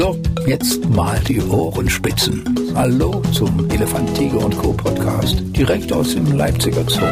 So, 0.00 0.18
jetzt 0.46 0.82
mal 0.88 1.20
die 1.28 1.42
Ohrenspitzen. 1.42 2.72
Hallo 2.74 3.20
zum 3.34 3.68
Elefant, 3.68 4.16
Tiger 4.16 4.46
und 4.46 4.56
Co. 4.56 4.72
Podcast, 4.72 5.42
direkt 5.48 5.92
aus 5.92 6.14
dem 6.14 6.38
Leipziger 6.38 6.82
Zoo. 6.88 7.04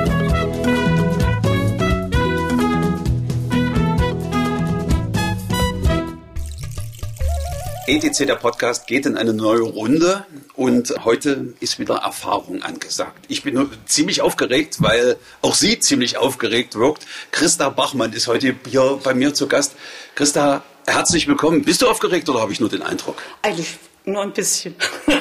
ETC, 7.87 8.27
der 8.27 8.37
Podcast, 8.37 8.87
geht 8.87 9.05
in 9.05 9.19
eine 9.19 9.35
neue 9.35 9.61
Runde 9.61 10.25
und 10.55 10.95
heute 11.05 11.53
ist 11.61 11.79
wieder 11.79 11.97
Erfahrung 11.97 12.63
angesagt. 12.63 13.27
Ich 13.29 13.43
bin 13.43 13.69
ziemlich 13.85 14.23
aufgeregt, 14.23 14.77
weil 14.81 15.17
auch 15.43 15.55
sie 15.55 15.79
ziemlich 15.79 16.17
aufgeregt 16.17 16.75
wirkt. 16.75 17.07
Christa 17.33 17.69
Bachmann 17.69 18.15
ist 18.15 18.29
heute 18.29 18.55
hier 18.67 18.99
bei 19.05 19.13
mir 19.13 19.35
zu 19.35 19.47
Gast. 19.47 19.75
Christa, 20.15 20.63
herzlich 20.89 21.29
willkommen. 21.29 21.63
Bist 21.63 21.83
du 21.83 21.89
aufgeregt 21.89 22.29
oder 22.29 22.41
habe 22.41 22.53
ich 22.53 22.61
nur 22.61 22.69
den 22.69 22.83
Eindruck? 22.83 23.23
Eigentlich 23.43 23.77
nur 24.05 24.23
ein 24.23 24.33
bisschen. 24.33 24.75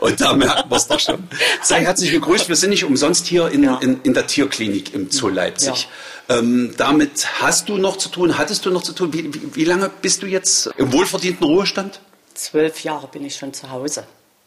Und 0.00 0.20
da 0.20 0.32
merkt 0.34 0.68
man 0.68 0.78
es 0.78 0.88
doch 0.88 0.98
schon. 0.98 1.22
Sei 1.62 1.80
herzlich 1.84 2.10
gegrüßt. 2.10 2.48
Wir 2.48 2.56
sind 2.56 2.70
nicht 2.70 2.84
umsonst 2.84 3.26
hier 3.26 3.48
in, 3.50 3.62
ja. 3.62 3.78
in, 3.78 4.00
in 4.02 4.14
der 4.14 4.26
Tierklinik 4.26 4.94
im 4.94 5.10
Zoo 5.10 5.28
Leipzig. 5.28 5.88
Ja. 6.28 6.38
Ähm, 6.38 6.74
damit 6.76 7.40
hast 7.40 7.68
du 7.68 7.76
noch 7.76 7.96
zu 7.96 8.08
tun, 8.08 8.36
hattest 8.36 8.66
du 8.66 8.70
noch 8.70 8.82
zu 8.82 8.92
tun. 8.94 9.12
Wie, 9.12 9.32
wie, 9.32 9.54
wie, 9.54 9.64
lange 9.64 9.90
bist 10.00 10.22
du 10.22 10.26
jetzt 10.26 10.70
im 10.76 10.92
wohlverdienten 10.92 11.46
Ruhestand? 11.46 12.00
Zwölf 12.34 12.82
Jahre 12.82 13.06
bin 13.06 13.24
ich 13.24 13.36
schon 13.36 13.52
zu 13.52 13.70
Hause. 13.70 14.04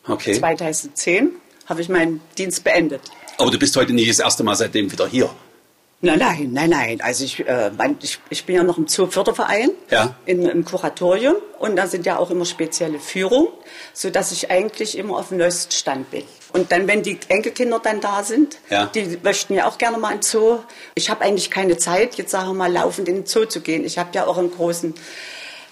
Okay. 0.08 0.38
2010 0.38 1.32
habe 1.68 1.82
ich 1.82 1.90
meinen 1.90 2.20
Dienst 2.38 2.64
beendet. 2.64 3.02
Aber 3.38 3.52
du 3.52 3.58
bist 3.58 3.76
heute 3.76 3.94
nicht 3.94 4.10
das 4.10 4.20
erste 4.20 4.44
Mal 4.44 4.56
seitdem 4.56 4.92
wieder 4.92 5.08
hier. 5.08 5.30
Nein, 6.06 6.20
nein, 6.20 6.50
nein, 6.52 6.70
nein. 6.70 7.02
Also 7.02 7.24
ich, 7.24 7.48
äh, 7.48 7.72
ich, 8.02 8.20
ich 8.30 8.46
bin 8.46 8.56
ja 8.56 8.64
noch 8.64 8.78
im 8.78 8.88
Zooförderverein, 8.88 9.72
ja. 9.90 10.16
in, 10.26 10.44
im 10.44 10.64
Kuratorium 10.64 11.36
und 11.60 11.76
da 11.76 11.88
sind 11.88 12.06
ja 12.06 12.18
auch 12.18 12.30
immer 12.30 12.46
spezielle 12.46 13.00
Führungen, 13.00 13.50
sodass 13.94 14.32
ich 14.32 14.52
eigentlich 14.52 14.98
immer 14.98 15.18
auf 15.18 15.30
dem 15.30 15.40
neuesten 15.40 15.72
Stand 15.72 16.12
bin. 16.12 16.24
Und 16.54 16.72
dann, 16.72 16.88
wenn 16.88 17.04
die 17.04 17.20
Enkelkinder 17.28 17.80
dann 17.80 18.00
da 18.00 18.24
sind, 18.24 18.60
ja. 18.70 18.86
die 18.86 19.20
möchten 19.24 19.56
ja 19.56 19.68
auch 19.68 19.78
gerne 19.78 19.98
mal 19.98 20.12
in 20.12 20.20
den 20.20 20.24
Zoo. 20.24 20.60
Ich 20.94 21.10
habe 21.10 21.26
eigentlich 21.26 21.52
keine 21.52 21.78
Zeit, 21.78 22.16
jetzt 22.16 22.32
sagen 22.32 22.48
wir 22.50 22.54
mal, 22.54 22.72
laufend 22.72 23.10
in 23.10 23.16
den 23.16 23.26
Zoo 23.26 23.46
zu 23.46 23.60
gehen. 23.60 23.84
Ich 23.84 23.98
habe 23.98 24.10
ja 24.14 24.26
auch 24.26 24.38
einen 24.38 24.52
großen 24.52 24.94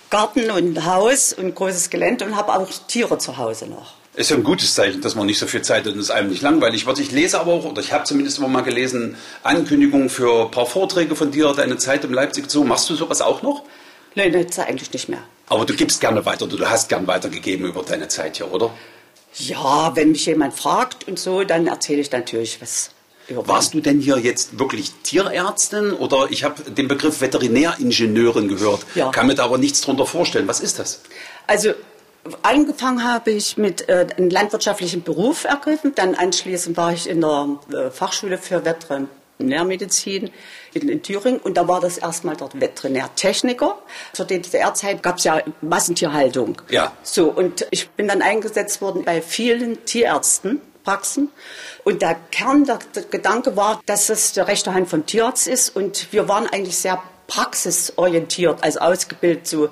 Garten 0.10 0.52
und 0.52 0.78
ein 0.78 0.86
Haus 0.86 1.32
und 1.32 1.46
ein 1.46 1.56
großes 1.56 1.90
Gelände 1.90 2.26
und 2.26 2.36
habe 2.36 2.54
auch 2.54 2.68
Tiere 2.88 3.18
zu 3.18 3.38
Hause 3.38 3.68
noch. 3.68 3.94
Ist 4.16 4.30
ja 4.30 4.36
ein 4.36 4.44
gutes 4.44 4.76
Zeichen, 4.76 5.02
dass 5.02 5.16
man 5.16 5.26
nicht 5.26 5.40
so 5.40 5.48
viel 5.48 5.64
Zeit 5.64 5.86
hat 5.86 5.94
und 5.94 6.00
es 6.00 6.12
einem 6.12 6.30
nicht 6.30 6.44
langweilig 6.44 6.86
wird. 6.86 7.00
Ich 7.00 7.12
lese 7.12 7.40
aber 7.40 7.52
auch, 7.52 7.66
oder 7.66 7.82
ich 7.82 7.92
habe 7.94 8.04
zumindest 8.04 8.38
immer 8.38 8.48
mal 8.48 8.62
gelesen, 8.62 9.16
Ankündigungen 9.42 10.10
für 10.10 10.46
ein 10.46 10.52
paar 10.52 10.68
Vorträge 10.68 11.16
von 11.16 11.32
dir, 11.32 11.52
deine 11.54 11.78
Zeit 11.78 12.04
im 12.04 12.14
Leipzig 12.14 12.50
Zoo. 12.50 12.64
Machst 12.64 12.90
du 12.92 12.96
sowas 12.96 13.22
auch 13.22 13.42
noch? 13.42 13.64
Nein, 14.14 14.34
jetzt 14.34 14.60
eigentlich 14.60 14.94
nicht 14.94 15.10
mehr. 15.10 15.24
Aber 15.48 15.66
du 15.66 15.74
gibst 15.76 16.00
gerne 16.00 16.24
weiter, 16.26 16.46
du 16.46 16.64
hast 16.64 16.90
gern 16.90 17.08
weitergegeben 17.08 17.66
über 17.66 17.82
deine 17.82 18.08
Zeit 18.08 18.38
hier, 18.38 18.52
oder? 18.52 18.72
Ja, 19.36 19.96
wenn 19.96 20.12
mich 20.12 20.28
jemand 20.28 20.54
fragt 20.54 21.08
und 21.08 21.18
so, 21.18 21.44
dann 21.44 21.66
erzähle 21.66 22.02
ich 22.02 22.12
natürlich 22.12 22.62
was. 22.62 22.92
Warst 23.30 23.74
du 23.74 23.80
denn 23.80 24.00
hier 24.00 24.20
jetzt 24.20 24.60
wirklich 24.60 24.92
Tierärztin 25.04 25.94
oder 25.94 26.28
ich 26.30 26.44
habe 26.44 26.70
den 26.70 26.88
Begriff 26.88 27.22
Veterinäringenieurin 27.22 28.48
gehört, 28.48 28.86
ja. 28.96 29.10
kann 29.12 29.28
mir 29.28 29.36
da 29.36 29.46
aber 29.46 29.58
nichts 29.58 29.82
drunter 29.82 30.06
vorstellen. 30.06 30.48
Was 30.48 30.60
ist 30.60 30.78
das? 30.78 31.02
Also 31.48 31.74
Angefangen 32.42 33.04
habe 33.04 33.32
ich 33.32 33.58
mit 33.58 33.90
äh, 33.90 34.08
einem 34.16 34.30
landwirtschaftlichen 34.30 35.04
Beruf 35.04 35.44
ergriffen, 35.44 35.94
dann 35.96 36.16
anschließend 36.16 36.78
war 36.78 36.94
ich 36.94 37.10
in 37.10 37.20
der 37.20 37.58
äh, 37.74 37.92
Fachschule 37.92 38.38
für 38.38 38.64
Veterinärmedizin 38.64 40.32
in, 40.74 40.90
in, 40.90 41.04
Thüringen 41.04 41.40
und 41.40 41.58
da 41.58 41.68
war 41.68 41.82
das 41.82 41.98
erstmal 41.98 42.38
dort 42.38 42.60
Veterinärtechniker. 42.60 43.78
Zur 44.14 44.26
DDR-Zeit 44.26 45.04
gab 45.04 45.18
es 45.18 45.26
ja 45.26 45.42
Massentierhaltung. 45.62 46.62
Ja. 46.70 46.94
So, 47.04 47.30
und 47.30 47.68
ich 47.72 47.90
bin 47.90 48.08
dann 48.08 48.22
eingesetzt 48.22 48.82
worden 48.82 49.04
bei 49.04 49.22
vielen 49.22 49.84
Tierärzten. 49.86 50.62
Praxen. 50.84 51.32
Und 51.86 52.02
der 52.02 52.16
Kern 52.32 52.66
der, 52.66 52.78
der 52.94 53.04
Gedanke 53.04 53.56
war, 53.56 53.80
dass 53.86 54.08
das 54.08 54.34
der 54.34 54.50
rechte 54.50 54.74
Hand 54.74 54.90
vom 54.90 55.06
Tierarzt 55.06 55.48
ist. 55.48 55.74
Und 55.74 56.12
wir 56.12 56.28
waren 56.28 56.46
eigentlich 56.48 56.76
sehr 56.76 57.02
praxisorientiert, 57.28 58.64
also 58.64 58.80
ausgebildet 58.80 59.48
so 59.48 59.70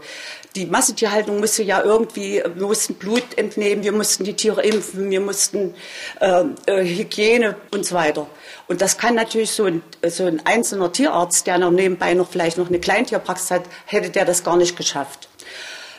die 0.56 0.66
Massentierhaltung 0.66 1.40
musste 1.40 1.64
ja 1.64 1.82
irgendwie, 1.82 2.44
wir 2.44 2.68
mussten 2.68 2.96
Blut 2.96 3.38
entnehmen, 3.38 3.84
wir 3.84 3.94
mussten 3.94 4.24
die 4.26 4.34
Tiere 4.34 4.62
impfen, 4.62 5.10
wir 5.10 5.22
mussten 5.22 5.74
äh, 6.20 6.44
äh, 6.66 6.84
Hygiene 6.84 7.56
und 7.72 7.86
so 7.86 7.96
weiter. 7.96 8.28
Und 8.68 8.82
das 8.82 8.98
kann 8.98 9.16
natürlich 9.16 9.52
so 9.52 9.66
ein, 9.66 9.82
so 10.08 10.26
ein 10.26 10.46
einzelner 10.46 10.92
Tierarzt, 10.92 11.48
der 11.48 11.58
noch 11.58 11.72
nebenbei 11.72 12.14
noch 12.14 12.30
vielleicht 12.30 12.58
noch 12.58 12.68
eine 12.68 12.80
Kleintierpraxis 12.80 13.52
hat, 13.52 13.64
hätte 13.86 14.10
der 14.10 14.26
das 14.26 14.44
gar 14.44 14.58
nicht 14.58 14.76
geschafft. 14.76 15.30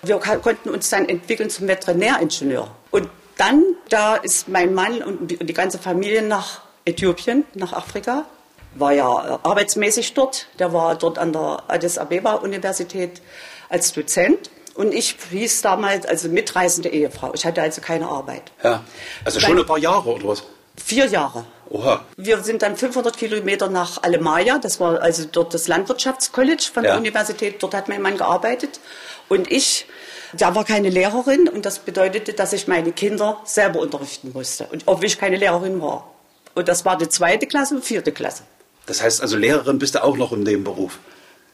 Wir 0.03 0.19
konnten 0.19 0.69
uns 0.69 0.91
dann 0.91 1.09
entwickeln 1.09 1.49
zum 1.49 1.69
Veterinäringenieur. 1.69 2.69
Und 2.91 3.09
dann, 3.39 3.63
da 3.89 4.17
ist 4.17 4.49
mein 4.49 4.75
Mann 4.75 5.03
und 5.03 5.31
die, 5.31 5.55
ganze 5.55 5.79
Familie 5.79 6.23
nach 6.23 6.63
Äthiopien, 6.85 7.45
nach 7.55 7.73
Afrika, 7.73 8.27
war 8.75 8.93
ja 8.93 9.07
arbeitsmäßig 9.43 10.15
dort. 10.15 10.49
Der 10.59 10.73
war 10.73 10.97
dort 10.97 11.19
an 11.19 11.33
der 11.33 11.63
Addis 11.69 11.99
Abeba 11.99 12.35
Universität 12.35 13.23
als 13.73 13.93
Dozent. 13.93 14.51
Und 14.75 14.95
ich 14.95 15.17
hieß 15.31 15.61
damals 15.63 16.07
also 16.07 16.29
mitreisende 16.29 16.89
Ehefrau. 16.89 17.33
Ich 17.35 17.45
hatte 17.45 17.61
also 17.61 17.81
keine 17.83 18.07
Arbeit. 18.09 18.43
Ja, 18.63 18.85
also 19.25 19.39
schon 19.41 19.59
ein 19.59 19.67
paar 19.67 19.79
Jahre 19.79 20.09
oder 20.15 20.29
was? 20.29 20.45
Vier 20.83 21.07
Jahre. 21.07 21.45
Oha. 21.69 22.05
Wir 22.17 22.43
sind 22.43 22.63
dann 22.63 22.77
500 22.77 23.17
Kilometer 23.17 23.69
nach 23.69 24.03
Alemaya. 24.03 24.59
Das 24.59 24.81
war 24.81 25.01
also 25.01 25.25
dort 25.31 25.53
das 25.53 25.69
Landwirtschaftscollege 25.69 26.63
von 26.73 26.85
Ja. 26.85 26.93
der 26.93 26.99
Universität. 27.01 27.63
Dort 27.63 27.75
hat 27.75 27.89
mein 27.89 28.01
Mann 28.01 28.17
gearbeitet. 28.17 28.81
Und 29.29 29.51
ich, 29.53 29.87
da 30.33 30.55
war 30.55 30.65
keine 30.65 30.89
Lehrerin. 30.89 31.49
Und 31.49 31.67
das 31.67 31.79
bedeutete, 31.79 32.33
dass 32.33 32.53
ich 32.55 32.69
meine 32.69 32.93
Kinder 32.93 33.41
selber 33.45 33.81
unterrichten 33.81 34.33
musste. 34.33 34.65
Und 34.73 34.83
obwohl 34.87 35.05
ich 35.07 35.19
keine 35.19 35.37
Lehrerin 35.37 35.81
war. 35.83 36.11
Und 36.55 36.69
das 36.69 36.85
war 36.87 36.97
die 36.97 37.09
zweite 37.09 37.47
Klasse 37.47 37.75
und 37.75 37.85
vierte 37.85 38.13
Klasse. 38.13 38.43
Das 38.87 39.03
heißt 39.03 39.21
also, 39.21 39.37
Lehrerin 39.37 39.79
bist 39.79 39.95
du 39.95 40.03
auch 40.03 40.17
noch 40.17 40.33
in 40.33 40.45
dem 40.47 40.65
Beruf. 40.65 40.99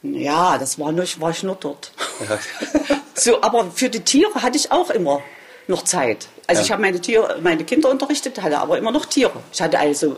Ja, 0.03 0.59
das 0.59 0.79
war, 0.79 0.93
nur, 0.93 1.05
war 1.19 1.31
ich 1.31 1.43
nur 1.43 1.57
dort. 1.57 1.93
Ja. 2.29 2.39
So, 3.15 3.43
aber 3.43 3.69
für 3.73 3.89
die 3.91 3.99
Tiere 3.99 4.43
hatte 4.43 4.57
ich 4.57 4.71
auch 4.71 4.91
immer 4.91 5.21
noch 5.67 5.83
Zeit. 5.83 6.29
Also 6.47 6.61
Ja. 6.61 6.65
ich 6.67 6.71
habe 6.71 6.83
meine, 6.83 7.01
Tiere, 7.01 7.41
meine 7.43 7.65
Kinder 7.65 7.91
unterrichtet, 7.91 8.41
hatte 8.41 8.59
aber 8.61 8.79
immer 8.79 8.93
noch 8.93 9.07
Tiere. 9.07 9.33
Ich 9.53 9.61
hatte 9.61 9.77
also 9.81 10.17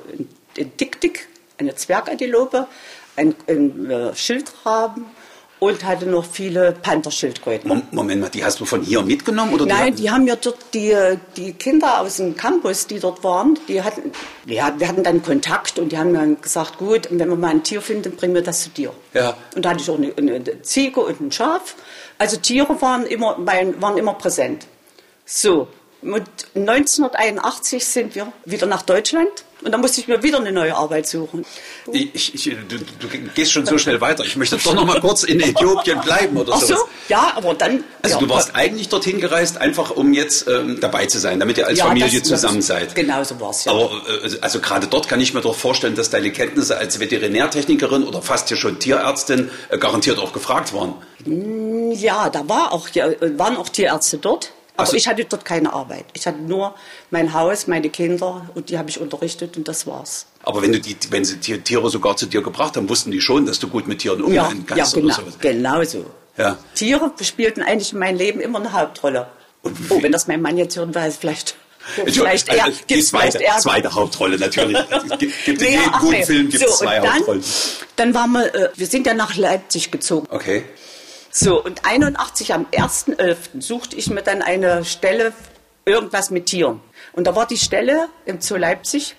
einen 0.59 0.77
Dick-Dick, 0.77 1.27
eine 1.57 1.75
Zwergantilope, 1.75 2.67
einen, 3.17 3.35
einen 3.49 3.91
äh, 3.91 4.15
Schildraben 4.15 5.07
und 5.61 5.85
hatte 5.85 6.07
noch 6.07 6.25
viele 6.25 6.73
Pantherschildkröten. 6.73 7.69
Mom- 7.69 7.83
Moment 7.93 8.21
mal, 8.23 8.29
die 8.31 8.43
hast 8.45 8.59
du 8.61 8.65
von 8.65 8.83
hier 8.83 9.03
mitgenommen? 9.03 9.55
Oder 9.55 9.67
Nein, 9.67 9.95
die 9.95 10.03
die 10.03 10.11
haben 10.11 10.25
mir 10.25 10.37
dort 10.37 10.57
die, 10.75 10.97
die 11.37 11.53
Kinder 11.53 12.01
aus 12.01 12.17
dem 12.17 12.37
Campus, 12.37 12.87
die 12.87 12.99
dort 12.99 13.23
waren, 13.23 13.59
die 13.69 13.83
hatten, 13.83 14.11
ja, 14.47 14.75
wir 14.79 14.89
hatten 14.89 15.05
dann 15.05 15.23
Kontakt 15.23 15.79
und 15.79 15.93
die 15.93 15.99
haben 15.99 16.13
dann 16.15 16.41
gesagt, 16.41 16.79
gut, 16.79 17.09
wenn 17.11 17.29
wir 17.29 17.37
mal 17.37 17.51
ein 17.51 17.63
Tier 17.63 17.81
finden, 17.83 18.17
bringen 18.17 18.35
wir 18.35 18.43
das 18.43 18.63
zu 18.65 18.71
dir. 18.71 18.93
Ja. 19.15 19.37
Und 19.55 19.65
da 19.65 19.71
hatte 19.71 19.81
ich 19.83 19.91
auch 19.91 19.99
eine, 19.99 20.13
eine 20.17 20.63
Ziege 20.63 21.01
und 21.01 21.21
ein 21.21 21.31
Schaf. 21.31 21.77
Also 22.19 22.37
Tiere 22.39 22.81
waren 22.83 23.05
immer, 23.07 23.37
waren 23.39 23.99
immer 23.99 24.15
präsent. 24.15 24.67
So, 25.27 25.69
und 26.03 26.25
1981 26.55 27.85
sind 27.85 28.15
wir 28.15 28.33
wieder 28.45 28.67
nach 28.67 28.83
Deutschland 28.83 29.29
und 29.63 29.73
dann 29.73 29.81
musste 29.81 30.01
ich 30.01 30.09
mir 30.09 30.23
wieder 30.23 30.39
eine 30.39 30.53
neue 30.53 30.75
Arbeit 30.75 31.07
suchen. 31.07 31.45
Ich, 31.93 32.35
ich, 32.35 32.45
du, 32.45 32.79
du 32.79 33.09
gehst 33.35 33.53
schon 33.53 33.67
so 33.67 33.79
schnell 33.79 34.01
weiter. 34.01 34.25
Ich 34.25 34.37
möchte 34.37 34.57
doch 34.57 34.75
noch 34.75 34.85
mal 34.87 35.01
kurz 35.01 35.23
in 35.25 35.41
Äthiopien 35.41 36.01
bleiben 36.01 36.37
oder 36.37 36.53
Ach 36.55 36.61
so, 36.61 36.67
sowas. 36.67 36.85
ja, 37.09 37.33
aber 37.37 37.55
dann... 37.55 37.85
Also 38.03 38.17
ja, 38.17 38.21
du 38.23 38.29
warst 38.29 38.55
eigentlich 38.55 38.89
dorthin 38.89 39.21
gereist, 39.21 39.59
einfach 39.59 39.91
um 39.91 40.13
jetzt 40.15 40.49
ähm, 40.49 40.79
dabei 40.81 41.07
zu 41.07 41.19
sein, 41.19 41.39
damit 41.41 41.59
ihr 41.59 41.67
als 41.67 41.79
ja, 41.79 41.87
Familie 41.87 42.21
das- 42.21 42.29
zusammen 42.29 42.57
das- 42.59 42.67
seid. 42.69 42.95
Genau 42.95 43.23
so 43.25 43.39
war 43.41 43.51
es, 43.51 43.65
ja. 43.65 43.73
Aber 43.73 43.91
äh, 44.09 44.39
also 44.41 44.61
gerade 44.61 44.87
dort 44.87 45.09
kann 45.09 45.21
ich 45.21 45.35
mir 45.35 45.41
doch 45.41 45.55
vorstellen, 45.55 45.95
dass 45.95 46.11
deine 46.11 46.31
Kenntnisse 46.33 46.77
als 46.79 46.99
Veterinärtechnikerin 47.01 48.05
oder 48.05 48.23
fast 48.23 48.49
hier 48.49 48.57
schon 48.57 48.79
Tierärztin 48.79 49.51
äh, 49.69 49.79
garantiert 49.79 50.19
auch 50.19 50.33
gefragt 50.33 50.73
waren. 50.73 50.95
Ja, 51.97 52.31
da 52.31 52.49
war 52.49 52.73
auch, 52.73 52.89
ja, 52.91 53.09
waren 53.37 53.57
auch 53.57 53.69
Tierärzte 53.69 54.19
dort. 54.19 54.53
Aber 54.81 54.89
Ach 54.89 54.91
so. 54.93 54.97
ich 54.97 55.07
hatte 55.07 55.25
dort 55.25 55.45
keine 55.45 55.73
Arbeit. 55.73 56.05
Ich 56.15 56.27
hatte 56.27 56.39
nur 56.39 56.75
mein 57.11 57.33
Haus, 57.35 57.67
meine 57.67 57.89
Kinder 57.91 58.49
und 58.55 58.71
die 58.71 58.79
habe 58.79 58.89
ich 58.91 59.01
unterrichtet 59.01 59.57
und 59.57 59.69
das 59.69 59.87
war's. 59.87 60.27
Aber 60.43 60.63
wenn 60.63 60.73
du 60.73 60.81
die, 60.81 60.97
wenn 61.11 61.25
sie 61.25 61.37
die 61.37 61.59
Tiere 61.61 61.91
sogar 61.91 62.17
zu 62.17 62.27
dir 62.27 62.43
gebracht 62.43 62.77
haben, 62.77 62.89
wussten 62.89 63.11
die 63.11 63.21
schon, 63.21 63.47
dass 63.47 63.59
du 63.59 63.69
gut 63.69 63.87
mit 63.87 63.99
Tieren 64.01 64.21
Ja, 64.33 64.45
umgehen 64.47 64.65
ja 64.69 64.75
kannst 64.77 64.95
genau, 64.95 65.07
oder 65.07 65.15
sowas. 65.15 65.39
genau 65.41 65.85
so. 65.85 66.07
Ja. 66.37 66.57
Tiere 66.75 67.13
spielten 67.23 67.63
eigentlich 67.63 67.93
in 67.93 67.99
meinem 67.99 68.17
Leben 68.17 68.41
immer 68.41 68.59
eine 68.61 68.73
Hauptrolle. 68.73 69.27
Oh, 69.63 70.03
wenn 70.03 70.13
das 70.13 70.27
mein 70.27 70.41
Mann 70.41 70.57
jetzt 70.57 70.77
hören 70.77 70.95
weiß, 70.95 71.19
vielleicht, 71.19 71.55
vielleicht 71.97 72.49
Also, 72.49 72.59
eher, 72.65 72.71
die 72.71 72.95
gibt's 72.95 73.09
zweite, 73.09 73.39
vielleicht 73.39 73.61
zweite 73.61 73.95
Hauptrolle 73.95 74.39
natürlich. 74.39 74.79
Gibt, 75.19 75.47
in 75.47 75.59
jedem 75.73 75.93
guten. 76.01 76.23
Film 76.25 76.49
gibt 76.49 76.63
es 76.65 76.79
so, 76.79 76.85
zwei 76.85 76.99
dann, 77.01 77.15
Hauptrollen. 77.17 77.45
Dann 77.97 78.15
waren 78.15 78.33
wir, 78.33 78.55
äh, 78.55 78.71
wir 78.75 78.87
sind 78.87 79.07
ja 79.07 79.13
nach 79.13 79.37
Leipzig 79.37 79.91
gezogen. 79.91 80.27
Okay. 80.31 80.65
So, 81.31 81.63
und 81.63 81.85
81 81.85 82.55
am 82.55 82.67
1.11. 82.73 83.61
suchte 83.61 83.97
ich 83.97 84.11
mir 84.11 84.23
dann 84.23 84.43
eine 84.43 84.85
Stelle, 84.85 85.33
irgendwas 85.85 86.31
mit 86.31 86.47
Tieren. 86.47 86.81
Und 87.13 87.27
da 87.27 87.37
war 87.37 87.47
die 87.47 87.57
Stelle 87.57 88.09
im 88.27 88.41
Zoo 88.41 88.57
Leipzig 88.57 89.15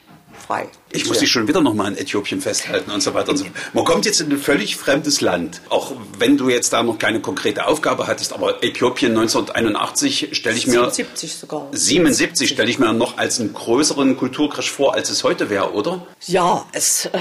frei. 0.45 0.67
Ich 0.91 1.05
muss 1.07 1.19
dich 1.19 1.31
schon 1.31 1.47
wieder 1.47 1.61
noch 1.61 1.73
mal 1.73 1.87
in 1.87 1.97
Äthiopien 1.97 2.41
festhalten 2.41 2.91
und 2.91 3.01
so 3.01 3.13
weiter 3.13 3.29
und 3.29 3.37
so 3.37 3.45
fort. 3.45 3.55
Man 3.73 3.85
kommt 3.85 4.05
jetzt 4.05 4.19
in 4.21 4.31
ein 4.31 4.37
völlig 4.37 4.75
fremdes 4.75 5.21
Land, 5.21 5.61
auch 5.69 5.93
wenn 6.17 6.37
du 6.37 6.49
jetzt 6.49 6.73
da 6.73 6.83
noch 6.83 6.97
keine 6.97 7.21
konkrete 7.21 7.67
Aufgabe 7.67 8.07
hattest, 8.07 8.33
aber 8.33 8.63
Äthiopien 8.63 9.11
1981 9.11 10.29
stelle 10.33 10.57
ich 10.57 10.67
mir 10.67 10.89
77 10.89 11.35
sogar. 11.35 11.67
77 11.71 12.49
stelle 12.49 12.69
ich 12.69 12.79
mir 12.79 12.91
noch 12.93 13.17
als 13.17 13.39
einen 13.39 13.53
größeren 13.53 14.17
Kulturcrash 14.17 14.71
vor, 14.71 14.95
als 14.95 15.09
es 15.09 15.23
heute 15.23 15.49
wäre, 15.49 15.73
oder? 15.73 16.05
Ja, 16.27 16.65
es 16.73 17.05
äh, 17.05 17.19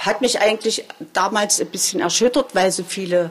hat 0.00 0.20
mich 0.20 0.40
eigentlich 0.40 0.84
damals 1.12 1.60
ein 1.60 1.68
bisschen 1.68 2.00
erschüttert, 2.00 2.54
weil 2.54 2.72
so 2.72 2.84
viele 2.84 3.30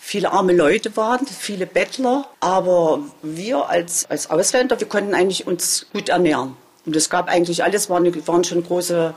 viele 0.00 0.32
arme 0.32 0.52
Leute 0.52 0.96
waren, 0.96 1.26
viele 1.26 1.66
Bettler, 1.66 2.26
aber 2.40 3.00
wir 3.22 3.68
als, 3.68 4.10
als 4.10 4.30
Ausländer, 4.30 4.80
wir 4.80 4.88
konnten 4.88 5.14
eigentlich 5.14 5.46
uns 5.46 5.86
gut 5.92 6.08
ernähren. 6.08 6.56
Und 6.86 6.96
es 6.96 7.10
gab 7.10 7.28
eigentlich 7.28 7.62
alles, 7.62 7.90
waren, 7.90 8.26
waren 8.26 8.42
schon 8.42 8.64
große 8.64 9.14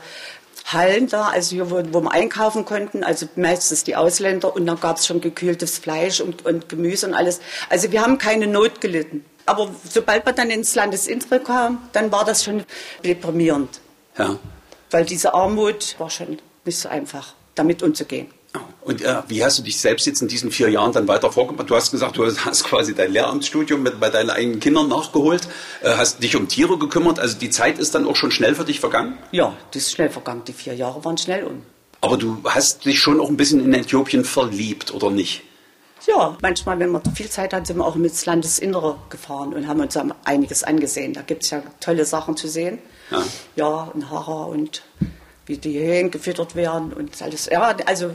Hallen 0.66 1.08
da, 1.08 1.28
also 1.28 1.56
hier, 1.56 1.70
wo, 1.70 1.82
wo 1.92 2.00
wir 2.02 2.12
einkaufen 2.12 2.64
konnten, 2.64 3.02
also 3.02 3.26
meistens 3.36 3.84
die 3.84 3.96
Ausländer 3.96 4.54
und 4.54 4.66
dann 4.66 4.78
gab 4.80 4.98
es 4.98 5.06
schon 5.06 5.20
gekühltes 5.20 5.78
Fleisch 5.78 6.20
und, 6.20 6.46
und 6.46 6.68
Gemüse 6.68 7.06
und 7.06 7.14
alles. 7.14 7.40
Also 7.68 7.90
wir 7.90 8.02
haben 8.02 8.18
keine 8.18 8.46
Not 8.46 8.80
gelitten. 8.80 9.24
Aber 9.46 9.70
sobald 9.90 10.24
man 10.24 10.36
dann 10.36 10.50
ins 10.50 10.74
Landesinnere 10.74 11.40
kam, 11.40 11.86
dann 11.92 12.10
war 12.12 12.24
das 12.24 12.44
schon 12.44 12.64
deprimierend. 13.04 13.80
Ja. 14.16 14.38
Weil 14.90 15.04
diese 15.04 15.34
Armut 15.34 15.96
war 15.98 16.08
schon 16.08 16.38
nicht 16.64 16.78
so 16.78 16.88
einfach, 16.88 17.34
damit 17.54 17.82
umzugehen. 17.82 18.28
Und 18.84 19.00
äh, 19.00 19.22
wie 19.28 19.42
hast 19.42 19.58
du 19.58 19.62
dich 19.62 19.80
selbst 19.80 20.06
jetzt 20.06 20.20
in 20.20 20.28
diesen 20.28 20.50
vier 20.50 20.68
Jahren 20.68 20.92
dann 20.92 21.08
weiter 21.08 21.32
vorgemacht? 21.32 21.70
Du 21.70 21.74
hast 21.74 21.90
gesagt, 21.90 22.18
du 22.18 22.26
hast 22.44 22.64
quasi 22.64 22.94
dein 22.94 23.12
Lehramtsstudium 23.12 23.82
mit, 23.82 23.98
bei 23.98 24.10
deinen 24.10 24.30
eigenen 24.30 24.60
Kindern 24.60 24.88
nachgeholt, 24.88 25.48
äh, 25.82 25.96
hast 25.96 26.22
dich 26.22 26.36
um 26.36 26.48
Tiere 26.48 26.78
gekümmert. 26.78 27.18
Also 27.18 27.38
die 27.38 27.50
Zeit 27.50 27.78
ist 27.78 27.94
dann 27.94 28.06
auch 28.06 28.16
schon 28.16 28.30
schnell 28.30 28.54
für 28.54 28.64
dich 28.64 28.80
vergangen? 28.80 29.18
Ja, 29.32 29.54
die 29.72 29.78
ist 29.78 29.90
schnell 29.90 30.10
vergangen. 30.10 30.42
Die 30.46 30.52
vier 30.52 30.74
Jahre 30.74 31.02
waren 31.04 31.16
schnell 31.16 31.44
um. 31.44 31.62
Aber 32.02 32.18
du 32.18 32.38
hast 32.44 32.84
dich 32.84 33.00
schon 33.00 33.18
auch 33.20 33.30
ein 33.30 33.38
bisschen 33.38 33.64
in 33.64 33.72
Äthiopien 33.72 34.24
verliebt, 34.26 34.92
oder 34.92 35.10
nicht? 35.10 35.42
Ja, 36.06 36.36
manchmal, 36.42 36.78
wenn 36.78 36.90
wir 36.90 37.00
viel 37.14 37.30
Zeit 37.30 37.54
hatten, 37.54 37.64
sind 37.64 37.78
wir 37.78 37.86
auch 37.86 37.96
ins 37.96 38.26
Landesinnere 38.26 38.98
gefahren 39.08 39.54
und 39.54 39.66
haben 39.66 39.80
uns 39.80 39.96
einiges 40.24 40.62
angesehen. 40.62 41.14
Da 41.14 41.22
gibt 41.22 41.44
es 41.44 41.50
ja 41.50 41.62
tolle 41.80 42.04
Sachen 42.04 42.36
zu 42.36 42.48
sehen. 42.48 42.78
Ja, 43.10 43.22
ja 43.56 43.92
in 43.94 44.10
Hara 44.10 44.44
und 44.44 44.82
wie 45.46 45.58
die 45.58 45.78
Hähn 45.78 46.10
gefüttert 46.10 46.54
werden 46.54 46.92
und 46.92 47.20
alles. 47.22 47.46
Ja, 47.46 47.76
also, 47.86 48.12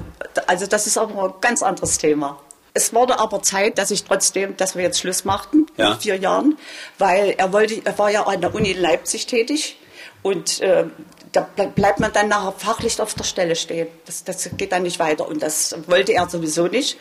also 0.48 0.68
das 0.68 0.88
ist 0.88 0.98
aber 0.98 1.26
ein 1.26 1.34
ganz 1.42 1.62
anderes 1.64 1.98
Thema. 1.98 2.42
Es 2.74 2.94
wurde 2.94 3.20
aber 3.20 3.42
Zeit, 3.42 3.78
dass 3.78 3.92
ich 3.92 4.04
trotzdem, 4.04 4.56
dass 4.58 4.76
wir 4.76 4.84
jetzt 4.84 5.00
Schluss 5.00 5.26
machten, 5.26 5.66
ja. 5.78 5.96
vier 5.96 6.18
Jahren, 6.18 6.58
weil 6.98 7.32
er 7.38 7.52
wollte, 7.52 7.82
er 7.84 7.98
war 7.98 8.12
ja 8.12 8.24
an 8.24 8.42
der 8.42 8.54
Uni 8.54 8.72
in 8.72 8.80
Leipzig 8.80 9.26
tätig 9.26 9.78
und 10.22 10.62
äh, 10.62 10.86
da 11.32 11.42
bleibt 11.42 12.00
man 12.00 12.12
dann 12.12 12.28
nachher 12.28 12.54
fachlich 12.54 13.00
auf 13.02 13.14
der 13.14 13.24
Stelle 13.24 13.56
stehen. 13.56 13.88
Das, 14.06 14.24
das 14.24 14.50
geht 14.58 14.72
dann 14.72 14.84
nicht 14.84 15.00
weiter 15.00 15.28
und 15.28 15.44
das 15.44 15.76
wollte 15.88 16.14
er 16.14 16.28
sowieso 16.28 16.68
nicht. 16.68 16.98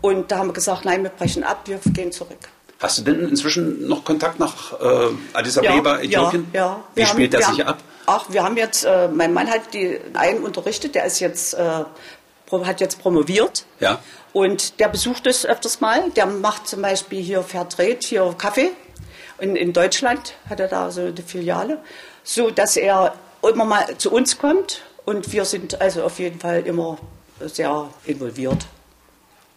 Und 0.00 0.30
da 0.30 0.38
haben 0.38 0.48
wir 0.48 0.54
gesagt, 0.54 0.84
nein, 0.84 1.02
wir 1.02 1.10
brechen 1.10 1.42
ab, 1.42 1.62
wir 1.66 1.80
gehen 1.92 2.12
zurück. 2.12 2.38
Hast 2.82 2.98
du 2.98 3.02
denn 3.02 3.28
inzwischen 3.28 3.86
noch 3.86 4.04
Kontakt 4.04 4.40
nach 4.40 4.72
äh, 4.80 5.10
Addis 5.34 5.56
Abeba, 5.56 5.98
ja, 5.98 6.02
Äthiopien? 6.02 6.48
Ja, 6.52 6.60
ja. 6.60 6.84
Wie 6.96 7.06
spielt 7.06 7.32
der 7.32 7.42
sich 7.42 7.64
ab? 7.64 7.78
Ach, 8.06 8.24
wir 8.28 8.42
haben 8.42 8.56
jetzt, 8.56 8.84
äh, 8.84 9.06
mein 9.06 9.32
Mann 9.32 9.48
hat 9.48 9.72
die 9.72 10.00
einen 10.14 10.42
unterrichtet, 10.42 10.96
der 10.96 11.04
ist 11.04 11.20
jetzt, 11.20 11.54
äh, 11.54 11.84
hat 12.64 12.80
jetzt 12.80 13.00
promoviert. 13.00 13.64
Ja. 13.78 14.00
Und 14.32 14.80
der 14.80 14.88
besucht 14.88 15.28
es 15.28 15.46
öfters 15.46 15.80
mal. 15.80 16.10
Der 16.16 16.26
macht 16.26 16.66
zum 16.66 16.82
Beispiel 16.82 17.22
hier 17.22 17.42
Fairtrade, 17.42 17.98
hier 18.02 18.34
Kaffee. 18.36 18.72
In, 19.38 19.54
in 19.54 19.72
Deutschland 19.72 20.34
hat 20.50 20.58
er 20.58 20.66
da 20.66 20.90
so 20.90 21.02
eine 21.02 21.14
Filiale. 21.24 21.78
So, 22.24 22.50
dass 22.50 22.76
er 22.76 23.14
immer 23.48 23.64
mal 23.64 23.96
zu 23.96 24.10
uns 24.10 24.38
kommt. 24.38 24.82
Und 25.04 25.32
wir 25.32 25.44
sind 25.44 25.80
also 25.80 26.02
auf 26.02 26.18
jeden 26.18 26.40
Fall 26.40 26.66
immer 26.66 26.98
sehr 27.40 27.88
involviert. 28.06 28.66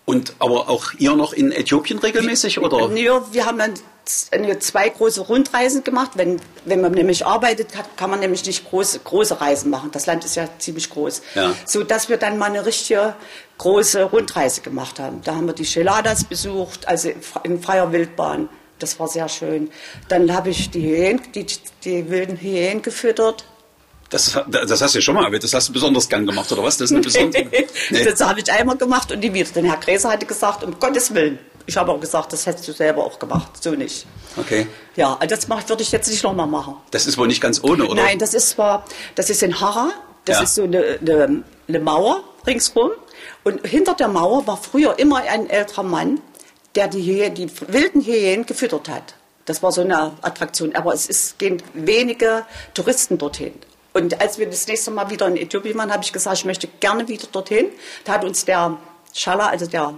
Und 0.05 0.35
aber 0.37 0.69
auch 0.69 0.93
ihr 0.99 1.15
noch 1.15 1.33
in 1.33 1.51
Äthiopien 1.51 1.97
regelmäßig, 1.97 2.59
oder? 2.59 2.95
Ja, 2.95 3.23
wir 3.31 3.45
haben 3.45 3.57
dann 3.57 3.73
zwei 4.59 4.89
große 4.89 5.21
Rundreisen 5.21 5.83
gemacht. 5.83 6.11
Wenn, 6.13 6.39
wenn 6.65 6.81
man 6.81 6.91
nämlich 6.91 7.25
arbeitet, 7.25 7.69
kann 7.95 8.11
man 8.11 8.19
nämlich 8.19 8.45
nicht 8.45 8.69
große, 8.69 8.99
große 8.99 9.41
Reisen 9.41 9.71
machen. 9.71 9.89
Das 9.91 10.05
Land 10.05 10.23
ist 10.23 10.35
ja 10.35 10.47
ziemlich 10.59 10.89
groß. 10.91 11.23
Ja. 11.33 11.55
So 11.65 11.83
dass 11.83 12.07
wir 12.07 12.17
dann 12.17 12.37
mal 12.37 12.51
eine 12.51 12.65
richtige 12.65 13.15
große 13.57 14.03
Rundreise 14.03 14.61
gemacht 14.61 14.99
haben. 14.99 15.21
Da 15.23 15.35
haben 15.35 15.47
wir 15.47 15.53
die 15.53 15.65
Sheladas 15.65 16.23
besucht, 16.23 16.87
also 16.87 17.09
in 17.43 17.61
freier 17.61 17.91
Wildbahn. 17.91 18.49
Das 18.77 18.99
war 18.99 19.07
sehr 19.07 19.29
schön. 19.29 19.71
Dann 20.09 20.33
habe 20.33 20.49
ich 20.49 20.69
die, 20.69 20.81
Hyänen, 20.81 21.21
die, 21.33 21.47
die 21.83 22.09
wilden 22.09 22.37
Hyänen 22.37 22.81
gefüttert. 22.81 23.45
Das, 24.09 24.37
das 24.47 24.81
hast 24.81 24.93
du 24.93 24.99
ja 24.99 25.01
schon 25.01 25.15
mal 25.15 25.25
erwähnt. 25.25 25.43
Das 25.43 25.53
hast 25.53 25.69
du 25.69 25.73
besonders 25.73 26.07
gern 26.07 26.25
gemacht, 26.25 26.51
oder 26.51 26.63
was? 26.63 26.77
Das 26.77 26.91
besondere. 26.91 27.45
Nee. 27.89 28.03
Das 28.03 28.19
habe 28.21 28.39
ich 28.39 28.51
einmal 28.51 28.77
gemacht 28.77 29.11
und 29.11 29.21
die 29.21 29.33
wieder. 29.33 29.49
Denn 29.51 29.65
Herr 29.65 29.77
Gräser 29.77 30.09
hatte 30.09 30.25
gesagt, 30.25 30.63
um 30.63 30.79
Gottes 30.79 31.13
Willen. 31.13 31.39
Ich 31.67 31.77
habe 31.77 31.91
auch 31.91 31.99
gesagt, 31.99 32.31
das 32.33 32.45
hättest 32.45 32.67
du 32.67 32.73
selber 32.73 33.03
auch 33.03 33.17
gemacht. 33.17 33.63
So 33.63 33.71
nicht. 33.71 34.05
Okay. 34.37 34.67
Ja, 34.95 35.17
das 35.27 35.49
würde 35.49 35.81
ich 35.81 35.91
jetzt 35.91 36.09
nicht 36.09 36.23
nochmal 36.23 36.47
machen. 36.47 36.75
Das 36.91 37.07
ist 37.07 37.17
wohl 37.17 37.27
nicht 37.27 37.41
ganz 37.41 37.63
ohne, 37.63 37.85
oder? 37.85 38.03
Nein, 38.03 38.19
das 38.19 38.33
ist 38.33 38.49
zwar, 38.51 38.85
das 39.15 39.29
ist 39.29 39.41
in 39.41 39.59
Harra. 39.59 39.91
Das 40.25 40.37
ja. 40.37 40.43
ist 40.43 40.55
so 40.55 40.63
eine, 40.63 40.99
eine, 41.01 41.43
eine 41.67 41.79
Mauer 41.79 42.23
ringsrum. 42.45 42.91
Und 43.43 43.65
hinter 43.65 43.93
der 43.93 44.07
Mauer 44.07 44.45
war 44.47 44.57
früher 44.57 44.97
immer 44.99 45.17
ein 45.17 45.49
älterer 45.49 45.83
Mann, 45.83 46.19
der 46.75 46.87
die, 46.87 47.29
die 47.31 47.49
wilden 47.67 48.01
Hyänen 48.01 48.45
gefüttert 48.45 48.89
hat. 48.89 49.15
Das 49.45 49.61
war 49.61 49.71
so 49.71 49.81
eine 49.81 50.13
Attraktion. 50.21 50.75
Aber 50.75 50.93
es 50.93 51.07
ist, 51.07 51.37
gehen 51.39 51.61
wenige 51.73 52.45
Touristen 52.73 53.17
dorthin. 53.17 53.53
Und 53.95 54.19
als 54.19 54.37
wir 54.37 54.45
das 54.45 54.67
nächste 54.67 54.91
Mal 54.91 55.09
wieder 55.09 55.25
in 55.27 55.37
Äthiopien 55.37 55.77
waren, 55.77 55.89
habe 55.89 56.03
ich 56.03 56.11
gesagt, 56.11 56.37
ich 56.37 56.43
möchte 56.43 56.67
gerne 56.81 57.07
wieder 57.07 57.27
dorthin. 57.31 57.67
Da 58.03 58.13
hat 58.15 58.25
uns 58.25 58.43
der 58.43 58.77
Schala, 59.13 59.47
also 59.47 59.67
der 59.67 59.93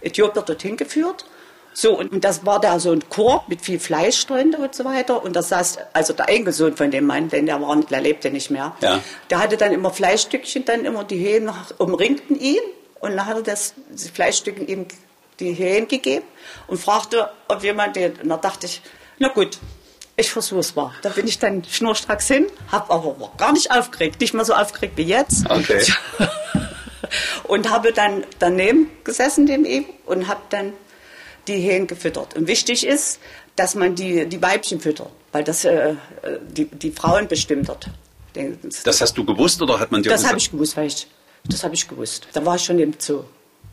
Äthiopier, 0.00 0.40
dorthin 0.40 0.78
geführt. 0.78 1.26
So, 1.74 1.98
und 1.98 2.24
das 2.24 2.46
war 2.46 2.60
da 2.60 2.80
so 2.80 2.92
ein 2.92 3.06
Korb 3.10 3.48
mit 3.48 3.60
viel 3.60 3.78
Fleisch 3.78 4.26
drin 4.26 4.54
und 4.54 4.74
so 4.74 4.86
weiter. 4.86 5.22
Und 5.22 5.36
das 5.36 5.50
saß, 5.50 5.80
also 5.92 6.14
der 6.14 6.30
Enkelsohn 6.30 6.78
von 6.78 6.90
dem 6.90 7.04
Mann, 7.04 7.28
denn 7.28 7.44
der, 7.44 7.60
war, 7.60 7.76
der 7.76 8.00
lebte 8.00 8.30
nicht 8.30 8.50
mehr, 8.50 8.74
ja. 8.80 9.00
der 9.28 9.38
hatte 9.38 9.58
dann 9.58 9.72
immer 9.72 9.90
Fleischstückchen, 9.90 10.64
dann 10.64 10.86
immer 10.86 11.04
die 11.04 11.18
Hähne 11.18 11.54
umringten 11.76 12.40
ihn. 12.40 12.60
Und 13.00 13.16
dann 13.18 13.26
hat 13.26 13.36
er 13.36 13.42
das, 13.42 13.74
die 13.90 14.08
Fleischstücke 14.08 14.64
ihm 14.64 14.86
die 15.40 15.52
Hähne 15.52 15.86
gegeben 15.86 16.24
und 16.68 16.80
fragte, 16.80 17.28
ob 17.48 17.62
jemand, 17.62 17.96
den, 17.96 18.12
und 18.22 18.30
da 18.30 18.38
dachte 18.38 18.64
ich, 18.64 18.80
na 19.18 19.28
gut, 19.28 19.58
ich 20.16 20.30
versuche 20.30 20.60
es 20.60 20.74
mal. 20.74 20.92
Da 21.02 21.10
bin 21.10 21.26
ich 21.26 21.38
dann 21.38 21.64
schnurstracks 21.64 22.28
hin, 22.28 22.46
habe 22.70 22.92
aber 22.92 23.32
gar 23.38 23.52
nicht 23.52 23.70
aufgeregt, 23.70 24.20
nicht 24.20 24.34
mehr 24.34 24.44
so 24.44 24.54
aufgeregt 24.54 24.96
wie 24.96 25.02
jetzt. 25.02 25.48
Okay. 25.48 25.82
und 27.44 27.70
habe 27.70 27.92
dann 27.92 28.24
daneben 28.38 28.90
gesessen 29.04 29.46
dem 29.46 29.64
ihm 29.64 29.84
und 30.06 30.28
habe 30.28 30.40
dann 30.50 30.72
die 31.48 31.56
Hähne 31.56 31.86
gefüttert. 31.86 32.34
Und 32.36 32.46
wichtig 32.46 32.86
ist, 32.86 33.18
dass 33.56 33.74
man 33.74 33.94
die, 33.94 34.26
die 34.26 34.40
Weibchen 34.40 34.80
füttert, 34.80 35.10
weil 35.32 35.44
das 35.44 35.64
äh, 35.64 35.94
die, 36.42 36.66
die 36.66 36.90
Frauen 36.90 37.28
bestimmt 37.28 37.68
hat. 37.68 37.88
Das 38.84 39.00
hast 39.00 39.14
du 39.18 39.24
gewusst 39.24 39.60
oder 39.60 39.78
hat 39.78 39.92
man 39.92 40.02
dir 40.02 40.10
Das 40.10 40.26
habe 40.26 40.38
ich 40.38 40.50
gewusst, 40.50 40.76
weil 40.76 40.86
ich, 40.86 41.06
das 41.44 41.64
habe 41.64 41.74
ich 41.74 41.86
gewusst. 41.86 42.28
Da 42.32 42.44
war 42.44 42.56
ich 42.56 42.64
schon 42.64 42.78
im 42.78 42.94
Zoo. 42.98 43.24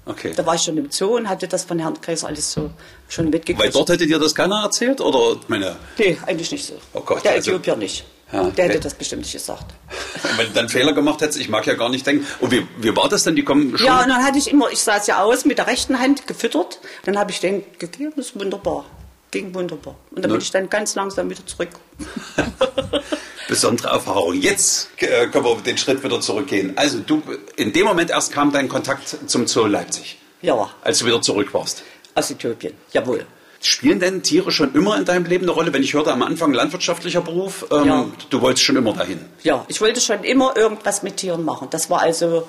Okay. 0.05 0.33
Da 0.35 0.45
war 0.45 0.55
ich 0.55 0.61
schon 0.63 0.75
im 0.77 0.89
Zoo 0.89 1.17
und 1.17 1.29
hatte 1.29 1.47
das 1.47 1.63
von 1.65 1.77
Herrn 1.79 1.99
Kaiser 2.01 2.27
alles 2.27 2.51
so 2.51 2.71
schon 3.07 3.25
mitgekriegt. 3.29 3.59
Weil 3.59 3.69
dort 3.71 3.89
hätte 3.89 4.07
dir 4.07 4.17
das 4.17 4.33
keiner 4.33 4.63
erzählt? 4.63 5.01
Oder 5.01 5.39
meine 5.47 5.75
nee, 5.97 6.17
eigentlich 6.25 6.51
nicht 6.51 6.65
so. 6.65 6.73
Oh 6.93 7.01
Gott, 7.01 7.23
Der 7.23 7.33
also, 7.33 7.51
Äthiopier 7.51 7.75
nicht. 7.75 8.05
Ja, 8.31 8.43
Der 8.51 8.65
hätte 8.65 8.79
das 8.79 8.93
bestimmt 8.93 9.23
nicht 9.23 9.33
gesagt. 9.33 9.65
Wenn 10.37 10.47
du 10.47 10.53
dann 10.53 10.69
Fehler 10.69 10.93
gemacht 10.93 11.21
hättest, 11.21 11.39
ich 11.39 11.49
mag 11.49 11.65
ja 11.65 11.73
gar 11.75 11.89
nicht 11.89 12.05
denken. 12.07 12.25
Und 12.39 12.51
wie, 12.51 12.65
wie 12.77 12.95
war 12.95 13.09
das 13.09 13.23
denn? 13.23 13.35
Die 13.35 13.43
kommen 13.43 13.75
schon. 13.77 13.85
Ja, 13.87 14.03
und 14.03 14.09
dann 14.09 14.23
hatte 14.23 14.37
ich 14.37 14.49
immer, 14.51 14.69
ich 14.71 14.79
saß 14.81 15.07
ja 15.07 15.21
aus 15.23 15.45
mit 15.45 15.57
der 15.57 15.67
rechten 15.67 15.99
Hand 15.99 16.27
gefüttert. 16.27 16.79
Dann 17.05 17.17
habe 17.17 17.31
ich 17.31 17.39
den 17.39 17.63
gegeben, 17.79 18.13
das 18.15 18.27
ist 18.27 18.39
wunderbar. 18.39 18.85
Ging 19.31 19.53
wunderbar. 19.53 19.95
Und 20.11 20.23
dann 20.23 20.31
Ne? 20.31 20.37
bin 20.37 20.41
ich 20.43 20.51
dann 20.51 20.69
ganz 20.69 20.95
langsam 20.95 21.29
wieder 21.29 21.45
zurück. 21.45 21.69
Besondere 23.49 23.89
Erfahrung. 23.89 24.35
Jetzt 24.35 24.89
äh, 24.97 25.25
können 25.27 25.43
wir 25.43 25.55
den 25.57 25.77
Schritt 25.77 26.03
wieder 26.03 26.21
zurückgehen. 26.21 26.73
Also 26.77 26.99
du, 26.99 27.21
in 27.57 27.73
dem 27.73 27.85
Moment 27.85 28.11
erst 28.11 28.31
kam 28.31 28.51
dein 28.53 28.69
Kontakt 28.69 29.17
zum 29.25 29.47
Zoo 29.47 29.65
Leipzig, 29.65 30.17
Ja, 30.41 30.69
als 30.83 30.99
du 30.99 31.05
wieder 31.07 31.21
zurück 31.21 31.53
warst. 31.53 31.83
aus 32.15 32.29
Äthiopien. 32.31 32.73
Jawohl. 32.93 33.25
Spielen 33.61 33.99
denn 33.99 34.23
Tiere 34.23 34.51
schon 34.51 34.73
immer 34.73 34.97
in 34.97 35.03
deinem 35.03 35.25
Leben 35.25 35.43
eine 35.45 35.51
Rolle? 35.51 35.73
Wenn 35.73 35.83
ich 35.83 35.93
hörte 35.93 36.13
am 36.13 36.21
Anfang 36.21 36.53
landwirtschaftlicher 36.53 37.19
Beruf, 37.21 37.65
ähm, 37.71 37.85
Ja. 37.87 38.05
du 38.29 38.39
wolltest 38.41 38.63
schon 38.65 38.77
immer 38.77 38.93
dahin. 38.93 39.19
Ja, 39.43 39.65
ich 39.67 39.81
wollte 39.81 39.99
schon 39.99 40.23
immer 40.23 40.55
irgendwas 40.55 41.03
mit 41.03 41.17
Tieren 41.17 41.43
machen. 41.43 41.67
Das 41.71 41.89
war 41.89 42.01
also, 42.01 42.47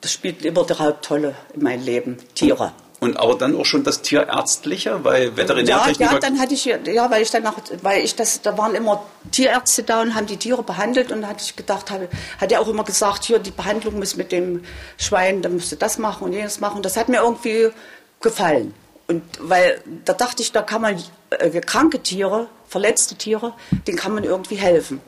das 0.00 0.12
spielt 0.12 0.44
immer 0.44 0.64
die 0.64 0.72
Hauptrolle 0.74 1.36
in 1.54 1.62
meinem 1.62 1.84
Leben. 1.84 2.16
Tiere. 2.34 2.72
Und 3.00 3.16
aber 3.16 3.36
dann 3.36 3.56
auch 3.56 3.64
schon 3.64 3.84
das 3.84 4.02
Tierärztliche, 4.02 5.04
weil 5.04 5.26
Ja, 5.26 5.36
Veterinärtechniker... 5.36 6.12
ja, 6.14 6.18
dann 6.18 6.40
hatte 6.40 6.54
ich, 6.54 6.64
ja, 6.64 7.10
weil 7.10 7.22
ich 7.22 7.30
dann 7.30 7.44
noch, 7.44 7.54
weil 7.82 8.02
ich 8.02 8.16
das, 8.16 8.42
da 8.42 8.58
waren 8.58 8.74
immer 8.74 9.04
Tierärzte 9.30 9.84
da 9.84 10.02
und 10.02 10.16
haben 10.16 10.26
die 10.26 10.36
Tiere 10.36 10.64
behandelt 10.64 11.12
und 11.12 11.22
da 11.22 11.28
hatte 11.28 11.44
ich 11.44 11.54
gedacht, 11.54 11.92
habe, 11.92 12.08
hat 12.40 12.50
er 12.50 12.60
auch 12.60 12.66
immer 12.66 12.82
gesagt, 12.82 13.24
hier, 13.24 13.38
die 13.38 13.52
Behandlung 13.52 14.00
muss 14.00 14.16
mit 14.16 14.32
dem 14.32 14.64
Schwein, 14.96 15.42
da 15.42 15.48
müsste 15.48 15.76
das 15.76 15.98
machen 15.98 16.24
und 16.24 16.32
jenes 16.32 16.58
machen. 16.58 16.82
Das 16.82 16.96
hat 16.96 17.08
mir 17.08 17.18
irgendwie 17.18 17.68
gefallen. 18.20 18.74
Und 19.06 19.22
weil, 19.40 19.80
da 20.04 20.12
dachte 20.12 20.42
ich, 20.42 20.50
da 20.50 20.62
kann 20.62 20.82
man 20.82 21.02
äh, 21.30 21.60
kranke 21.60 22.00
Tiere, 22.02 22.48
verletzte 22.66 23.14
Tiere, 23.14 23.54
denen 23.86 23.96
kann 23.96 24.12
man 24.12 24.24
irgendwie 24.24 24.56
helfen. 24.56 25.00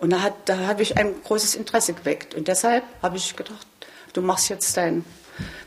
Und 0.00 0.10
da, 0.10 0.20
hat, 0.20 0.34
da 0.44 0.58
habe 0.58 0.82
ich 0.82 0.96
ein 0.98 1.14
großes 1.24 1.54
Interesse 1.54 1.94
geweckt. 1.94 2.34
Und 2.34 2.46
deshalb 2.46 2.84
habe 3.02 3.16
ich 3.16 3.34
gedacht, 3.34 3.66
du 4.12 4.20
machst 4.20 4.48
jetzt 4.48 4.76
deinen 4.76 5.04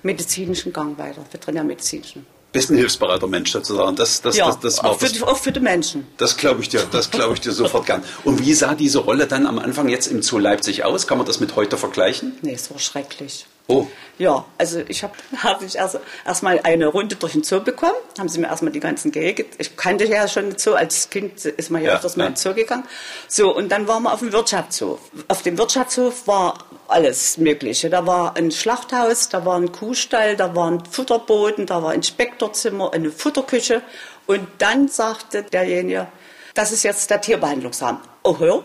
medizinischen 0.03 0.73
Gang 0.73 0.97
weiter, 0.97 1.23
veterinärmedizinischen. 1.31 2.25
Bist 2.53 2.69
ein 2.69 2.75
hilfsbereiter 2.77 3.27
Mensch 3.27 3.51
sozusagen. 3.51 3.95
Das, 3.95 4.21
das, 4.21 4.35
Ja, 4.35 4.47
das, 4.47 4.59
das 4.59 4.79
auch, 4.79 4.99
für, 4.99 5.05
das- 5.05 5.13
die- 5.13 5.23
auch 5.23 5.37
für 5.37 5.53
die 5.53 5.61
Menschen. 5.61 6.05
Das 6.17 6.35
glaube 6.35 6.61
ich 6.61 6.67
dir, 6.69 6.81
das 6.91 7.09
glaube 7.09 7.33
ich 7.35 7.39
dir 7.39 7.53
sofort 7.53 7.85
gern. 7.85 8.03
Und 8.25 8.45
wie 8.45 8.53
sah 8.53 8.75
diese 8.75 8.99
Rolle 8.99 9.25
dann 9.25 9.45
am 9.45 9.57
Anfang 9.57 9.87
jetzt 9.87 10.07
im 10.07 10.21
Zoo 10.21 10.37
Leipzig 10.37 10.83
aus? 10.83 11.07
Kann 11.07 11.17
man 11.17 11.25
das 11.25 11.39
mit 11.39 11.55
heute 11.55 11.77
vergleichen? 11.77 12.33
Nee, 12.41 12.53
es 12.55 12.69
war 12.69 12.77
schrecklich. 12.79 13.45
Oh, 13.71 13.87
Ja, 14.17 14.45
also 14.57 14.81
ich 14.87 15.03
habe 15.03 15.13
hab 15.43 15.61
ich 15.61 15.75
erst 15.75 15.99
erstmal 16.25 16.59
eine 16.63 16.87
Runde 16.87 17.15
durch 17.15 17.33
den 17.33 17.43
Zoo 17.43 17.61
bekommen. 17.61 17.95
Haben 18.19 18.29
sie 18.29 18.39
mir 18.39 18.47
erstmal 18.47 18.71
die 18.71 18.79
ganzen 18.79 19.11
Gehege. 19.11 19.45
Ich 19.57 19.77
kannte 19.77 20.05
ja 20.05 20.27
schon 20.27 20.49
den 20.49 20.57
Zoo. 20.57 20.73
Als 20.73 21.09
Kind 21.09 21.45
ist 21.45 21.69
man 21.71 21.81
ja, 21.81 21.89
Ja, 21.89 21.95
öfters 21.95 22.17
mal 22.17 22.23
ja. 22.23 22.27
in 22.29 22.33
den 22.35 22.37
Zoo 22.37 22.53
gegangen. 22.53 22.83
So, 23.27 23.55
und 23.55 23.69
dann 23.71 23.87
waren 23.87 24.03
wir 24.03 24.13
auf 24.13 24.19
dem 24.19 24.31
Wirtschaftshof. 24.31 24.99
Auf 25.27 25.41
dem 25.41 25.57
Wirtschaftshof 25.57 26.27
war 26.27 26.65
alles 26.87 27.37
Mögliche. 27.37 27.89
Da 27.89 28.05
war 28.05 28.35
ein 28.35 28.51
Schlachthaus, 28.51 29.29
da 29.29 29.45
war 29.45 29.57
ein 29.57 29.71
Kuhstall, 29.71 30.35
da 30.35 30.55
war 30.55 30.69
ein 30.69 30.83
Futterboden, 30.85 31.65
da 31.65 31.81
war 31.81 31.91
ein 31.91 31.95
Inspektorzimmer, 31.95 32.93
eine 32.93 33.11
Futterküche. 33.11 33.81
Und 34.27 34.47
dann 34.59 34.87
sagte 34.87 35.43
derjenige, 35.43 36.07
das 36.53 36.71
ist 36.71 36.83
jetzt 36.83 37.09
der 37.09 37.21
Tierbehandlungsraum. 37.21 37.99
Oh, 38.23 38.37
hör, 38.37 38.63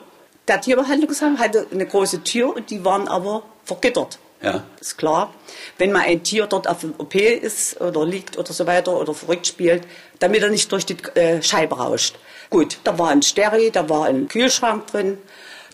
der 0.49 0.61
Tierbehandlungsraum 0.61 1.39
hatte 1.39 1.67
eine 1.73 1.87
große 1.87 2.23
Tür 2.25 2.55
und 2.55 2.71
die 2.71 2.85
waren 2.85 3.09
aber 3.09 3.43
vergittert. 3.65 4.19
Ja. 4.43 4.65
Ist 4.81 4.99
klar. 4.99 5.35
Wenn 5.79 5.93
mal 5.93 6.03
ein 6.03 6.23
Tier 6.23 6.47
dort 6.47 6.69
auf 6.69 6.81
dem 6.81 6.95
OP 6.99 7.15
ist 7.15 7.81
oder 7.81 8.05
liegt 8.05 8.39
oder 8.39 8.53
so 8.53 8.67
weiter 8.67 8.97
oder 8.99 9.15
verrückt 9.15 9.47
spielt, 9.47 9.85
damit 10.19 10.43
er 10.43 10.51
nicht 10.51 10.71
durch 10.73 10.87
die 10.87 10.97
äh, 11.15 11.43
Scheibe 11.43 11.79
rauscht. 11.79 12.17
Gut, 12.51 12.79
da 12.85 12.99
war 12.99 13.11
ein 13.11 13.23
Steri, 13.23 13.71
da 13.71 13.89
war 13.89 14.07
ein 14.07 14.29
Kühlschrank 14.29 14.87
drin, 14.89 15.19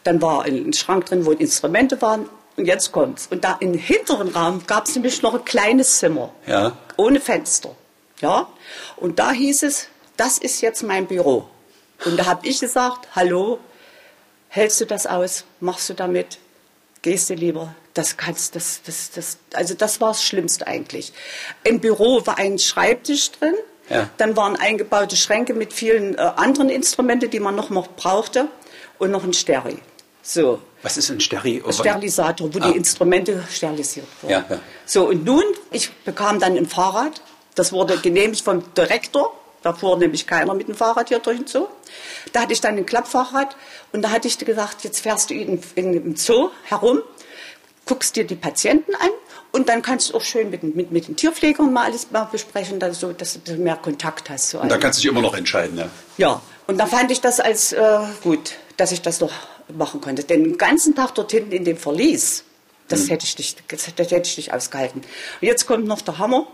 dann 0.04 0.22
war 0.22 0.44
ein 0.44 0.72
Schrank 0.72 1.06
drin, 1.06 1.26
wo 1.26 1.32
Instrumente 1.32 2.00
waren. 2.00 2.28
Und 2.56 2.66
jetzt 2.66 2.92
kommt's. 2.92 3.28
Und 3.30 3.44
da 3.44 3.56
im 3.60 3.74
hinteren 3.74 4.28
Raum 4.28 4.62
gab 4.66 4.86
es 4.86 4.94
nämlich 4.94 5.22
noch 5.22 5.34
ein 5.34 5.44
kleines 5.44 5.98
Zimmer. 5.98 6.32
Ja. 6.46 6.76
Ohne 6.96 7.20
Fenster. 7.20 7.74
Ja. 8.20 8.46
Und 8.96 9.18
da 9.18 9.32
hieß 9.32 9.62
es, 9.62 9.88
das 10.16 10.38
ist 10.38 10.60
jetzt 10.60 10.82
mein 10.82 11.06
Büro. 11.06 11.48
Und 12.04 12.18
da 12.18 12.26
habe 12.26 12.46
ich 12.46 12.60
gesagt, 12.60 13.08
hallo, 13.14 13.58
hältst 14.48 14.80
du 14.80 14.86
das 14.86 15.06
aus? 15.06 15.44
Machst 15.60 15.88
du 15.88 15.94
damit? 15.94 16.38
Gehst 17.00 17.30
du 17.30 17.34
lieber? 17.34 17.74
Das 17.94 18.16
kannst, 18.16 18.56
das, 18.56 18.80
das, 18.86 19.10
das, 19.10 19.36
also 19.54 19.74
das 19.74 20.00
war 20.00 20.08
das 20.08 20.22
Schlimmste 20.24 20.66
eigentlich. 20.66 21.12
Im 21.64 21.78
Büro 21.80 22.24
war 22.26 22.38
ein 22.38 22.58
Schreibtisch 22.58 23.32
drin, 23.32 23.54
Ja. 23.90 24.08
dann 24.16 24.34
waren 24.36 24.56
eingebaute 24.56 25.14
Schränke 25.16 25.52
mit 25.52 25.72
vielen 25.74 26.16
äh, 26.16 26.20
anderen 26.36 26.70
Instrumenten, 26.70 27.28
die 27.30 27.40
man 27.40 27.54
noch, 27.54 27.68
noch 27.70 27.88
brauchte 27.88 28.48
und 28.98 29.10
noch 29.10 29.24
ein 29.24 29.34
Steri. 29.34 29.76
So, 30.22 30.60
was 30.82 30.96
ist 30.96 31.10
ein 31.10 31.20
Steri? 31.20 31.62
Sterilisator, 31.68 32.54
wo 32.54 32.58
Ah. 32.60 32.70
die 32.70 32.76
Instrumente 32.78 33.42
sterilisiert 33.50 34.06
wurden. 34.22 34.30
Ja, 34.32 34.44
ja. 34.48 34.58
So, 34.86 35.08
und 35.08 35.24
nun, 35.24 35.42
ich 35.70 35.90
bekam 36.04 36.38
dann 36.40 36.56
ein 36.56 36.66
Fahrrad. 36.66 37.20
Das 37.56 37.72
wurde 37.72 37.98
genehmigt 37.98 38.42
vom 38.42 38.72
Direktor. 38.74 39.34
Da 39.62 39.74
fuhr 39.74 39.96
nämlich 39.98 40.26
keiner 40.26 40.54
mit 40.54 40.66
dem 40.68 40.74
Fahrrad 40.74 41.08
hier 41.08 41.18
durch 41.18 41.36
den 41.38 41.46
Zoo. 41.46 41.66
Da 42.32 42.40
hatte 42.42 42.52
ich 42.52 42.60
dann 42.60 42.76
ein 42.78 42.86
Klappfahrrad 42.86 43.54
und 43.92 44.02
da 44.02 44.10
hatte 44.10 44.26
ich 44.28 44.38
gesagt, 44.38 44.82
jetzt 44.84 45.00
fährst 45.00 45.28
du 45.30 45.34
in, 45.34 45.62
in, 45.74 45.94
im 45.94 46.16
Zoo 46.16 46.50
herum, 46.64 47.02
guckst 47.86 48.16
dir 48.16 48.24
die 48.24 48.34
Patienten 48.36 48.94
an 48.94 49.10
und 49.52 49.68
dann 49.68 49.82
kannst 49.82 50.10
du 50.10 50.16
auch 50.16 50.22
schön 50.22 50.50
mit, 50.50 50.62
den- 50.62 50.74
mit, 50.76 50.90
mit 50.92 51.08
den 51.08 51.16
Tierpflegern 51.16 51.72
mal 51.72 51.84
alles 51.84 52.10
mal 52.10 52.24
besprechen, 52.24 52.78
dass, 52.80 53.00
so, 53.00 53.12
dass 53.12 53.38
du 53.42 53.54
mehr 53.56 53.76
Kontakt 53.76 54.30
hast. 54.30 54.50
zu 54.50 54.58
Und 54.60 54.70
da 54.70 54.78
kannst 54.78 54.98
du 54.98 55.02
dich 55.02 55.10
immer 55.10 55.20
noch 55.22 55.34
entscheiden, 55.34 55.78
ja. 55.78 55.88
Ja, 56.16 56.42
und 56.66 56.78
da 56.78 56.86
fand 56.86 57.10
ich 57.10 57.20
das 57.20 57.40
als 57.40 57.72
äh, 57.72 57.98
gut, 58.22 58.54
dass 58.76 58.92
ich 58.92 59.02
das 59.02 59.20
noch 59.20 59.32
machen 59.74 60.00
konnte. 60.00 60.24
Denn 60.24 60.44
den 60.44 60.58
ganzen 60.58 60.94
Tag 60.94 61.14
dort 61.14 61.30
hinten 61.32 61.52
in 61.52 61.64
dem 61.64 61.76
Verlies, 61.76 62.44
das, 62.88 63.08
hätte, 63.10 63.24
ich 63.24 63.36
nicht, 63.38 63.62
das 63.68 63.86
hätte 63.86 64.02
ich 64.28 64.36
nicht 64.36 64.52
ausgehalten. 64.52 65.00
Und 65.00 65.46
jetzt 65.46 65.66
kommt 65.66 65.86
noch 65.86 66.02
der 66.02 66.18
Hammer. 66.18 66.46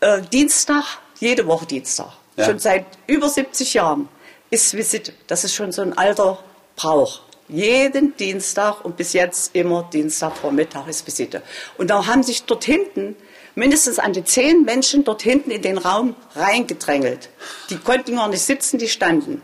Äh, 0.00 0.22
Dienstag, 0.32 0.84
jede 1.20 1.46
Woche 1.46 1.66
Dienstag, 1.66 2.12
Ja. 2.36 2.44
schon 2.46 2.58
seit 2.58 2.86
über 3.06 3.28
70 3.28 3.74
Jahren, 3.74 4.08
ist 4.50 4.74
Visite. 4.74 5.12
Das 5.26 5.44
ist 5.44 5.54
schon 5.54 5.72
so 5.72 5.82
ein 5.82 5.96
alter 5.98 6.38
Brauch. 6.76 7.20
Jeden 7.48 8.16
Dienstag 8.16 8.84
und 8.84 8.96
bis 8.96 9.14
jetzt 9.14 9.54
immer 9.54 9.88
Dienstagvormittag 9.90 10.86
ist 10.86 11.06
Visite. 11.06 11.42
Und 11.78 11.88
da 11.88 12.06
haben 12.06 12.22
sich 12.22 12.44
dort 12.44 12.64
hinten 12.64 13.16
mindestens 13.54 13.98
an 13.98 14.12
die 14.12 14.24
zehn 14.24 14.64
Menschen 14.64 15.04
dort 15.04 15.22
hinten 15.22 15.50
in 15.50 15.62
den 15.62 15.78
Raum 15.78 16.14
reingedrängelt. 16.36 17.30
Die 17.70 17.78
konnten 17.78 18.16
gar 18.16 18.28
nicht 18.28 18.42
sitzen, 18.42 18.78
die 18.78 18.88
standen. 18.88 19.42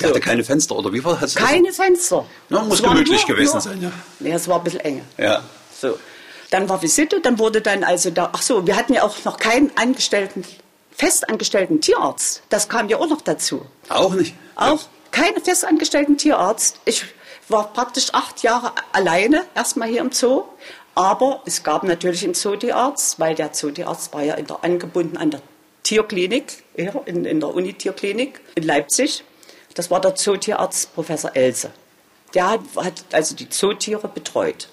Der 0.00 0.08
hatte 0.08 0.20
keine 0.20 0.42
Fenster, 0.42 0.74
oder 0.74 0.92
wie 0.92 1.04
war 1.04 1.16
das? 1.20 1.34
Keine 1.36 1.72
Fenster. 1.72 2.26
Na, 2.48 2.62
muss 2.62 2.80
Es 2.80 2.82
gemütlich 2.82 3.26
gewesen 3.26 3.60
sein, 3.60 3.80
ja. 3.80 3.92
Nee, 4.18 4.32
es 4.32 4.48
war 4.48 4.58
ein 4.58 4.64
bisschen 4.64 4.80
enge. 4.80 5.02
Ja. 5.18 5.42
So. 5.78 5.98
Dann 6.50 6.68
war 6.68 6.82
Visite, 6.82 7.20
dann 7.20 7.38
wurde 7.38 7.60
dann 7.60 7.84
also 7.84 8.10
da, 8.10 8.30
ach 8.32 8.42
so, 8.42 8.66
wir 8.66 8.76
hatten 8.76 8.94
ja 8.94 9.04
auch 9.04 9.24
noch 9.24 9.38
keinen 9.38 9.70
angestellten, 9.76 10.44
festangestellten 10.96 11.80
Tierarzt. 11.80 12.42
Das 12.48 12.68
kam 12.68 12.88
ja 12.88 12.96
auch 12.98 13.08
noch 13.08 13.20
dazu. 13.20 13.66
Auch 13.88 14.14
nicht? 14.14 14.34
Auch 14.56 14.80
keinen 15.10 15.40
festangestellten 15.42 16.16
Tierarzt. 16.16 16.80
Ich 16.86 17.04
war 17.48 17.72
praktisch 17.72 18.12
acht 18.12 18.42
Jahre 18.42 18.72
alleine 18.92 19.44
erstmal 19.54 19.88
hier 19.88 20.00
im 20.00 20.12
Zoo. 20.12 20.44
Aber 20.94 21.42
es 21.44 21.62
gab 21.62 21.82
natürlich 21.82 22.22
im 22.22 22.34
Zootierarzt, 22.34 23.18
weil 23.18 23.34
der 23.34 23.52
Zootierarzt 23.52 24.12
war 24.12 24.22
ja 24.22 24.36
der, 24.36 24.62
angebunden 24.62 25.16
an 25.16 25.32
der 25.32 25.42
Tierklinik, 25.82 26.62
ja, 26.76 26.92
in, 27.04 27.24
in 27.24 27.40
der 27.40 27.52
Unitierklinik 27.52 28.40
in 28.54 28.62
Leipzig. 28.62 29.24
Das 29.74 29.90
war 29.90 30.00
der 30.00 30.14
Zootierarzt 30.14 30.94
Professor 30.94 31.34
Else. 31.34 31.70
Der 32.34 32.48
hat, 32.48 32.60
hat 32.76 33.04
also 33.12 33.34
die 33.34 33.48
Zootiere 33.48 34.08
betreut. 34.08 34.68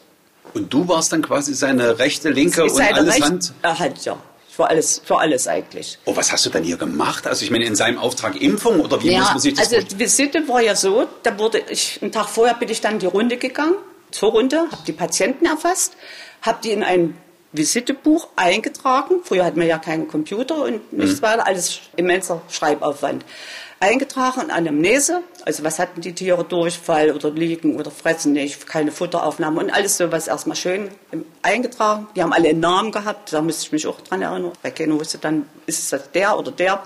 Und 0.53 0.71
du 0.73 0.87
warst 0.87 1.11
dann 1.11 1.21
quasi 1.21 1.53
seine 1.53 1.97
rechte, 1.97 2.29
linke 2.29 2.63
und 2.63 2.79
alles 2.79 3.21
Hand? 3.21 3.53
Er 3.61 3.79
hat, 3.79 4.03
ja, 4.05 4.17
für 4.61 4.69
alles, 4.69 5.01
für 5.03 5.19
alles 5.19 5.47
eigentlich. 5.47 5.97
Oh, 6.05 6.15
was 6.15 6.31
hast 6.31 6.45
du 6.45 6.49
denn 6.49 6.63
hier 6.63 6.77
gemacht? 6.77 7.25
Also 7.25 7.43
ich 7.43 7.49
meine, 7.51 7.65
in 7.65 7.75
seinem 7.75 7.97
Auftrag 7.97 8.39
Impfung 8.39 8.79
oder 8.79 9.01
wie 9.01 9.17
muss 9.17 9.29
man 9.29 9.39
sich 9.39 9.55
das 9.55 9.73
also 9.73 9.87
die 9.87 9.99
Visite 9.99 10.47
war 10.47 10.61
ja 10.61 10.75
so, 10.75 11.07
da 11.23 11.37
wurde 11.39 11.63
ich, 11.69 11.99
einen 12.01 12.11
Tag 12.11 12.27
vorher 12.27 12.53
bin 12.53 12.69
ich 12.69 12.79
dann 12.79 12.99
die 12.99 13.07
Runde 13.07 13.37
gegangen, 13.37 13.75
zur 14.11 14.31
Runde, 14.31 14.67
habe 14.71 14.83
die 14.85 14.91
Patienten 14.91 15.45
erfasst, 15.45 15.93
habe 16.41 16.59
die 16.63 16.71
in 16.71 16.83
ein 16.83 17.17
Visitebuch 17.53 18.27
eingetragen. 18.35 19.15
Früher 19.23 19.45
hatten 19.45 19.59
wir 19.59 19.67
ja 19.67 19.79
keinen 19.79 20.07
Computer 20.07 20.63
und 20.63 20.93
nichts 20.93 21.21
weiter, 21.21 21.47
alles 21.47 21.79
immenser 21.95 22.41
Schreibaufwand. 22.49 23.25
Eingetragen 23.81 24.41
in 24.41 24.51
Anamnese, 24.51 25.23
also 25.43 25.63
was 25.63 25.79
hatten 25.79 26.01
die 26.01 26.13
Tiere, 26.13 26.43
Durchfall 26.45 27.11
oder 27.13 27.31
liegen 27.31 27.79
oder 27.79 27.89
fressen 27.89 28.33
nicht, 28.33 28.67
keine 28.67 28.91
Futteraufnahme 28.91 29.59
und 29.59 29.71
alles 29.71 29.97
sowas 29.97 30.27
erstmal 30.27 30.55
schön 30.55 30.91
eingetragen. 31.41 32.07
Die 32.15 32.21
haben 32.21 32.31
alle 32.31 32.49
einen 32.49 32.59
Namen 32.59 32.91
gehabt, 32.91 33.33
da 33.33 33.41
musste 33.41 33.65
ich 33.65 33.71
mich 33.71 33.87
auch 33.87 33.99
dran 34.01 34.21
erinnern, 34.21 34.51
weil 34.61 34.71
keiner 34.71 34.99
wusste 34.99 35.17
dann, 35.17 35.49
ist 35.65 35.91
das 35.91 36.11
der 36.11 36.37
oder 36.37 36.51
der. 36.51 36.83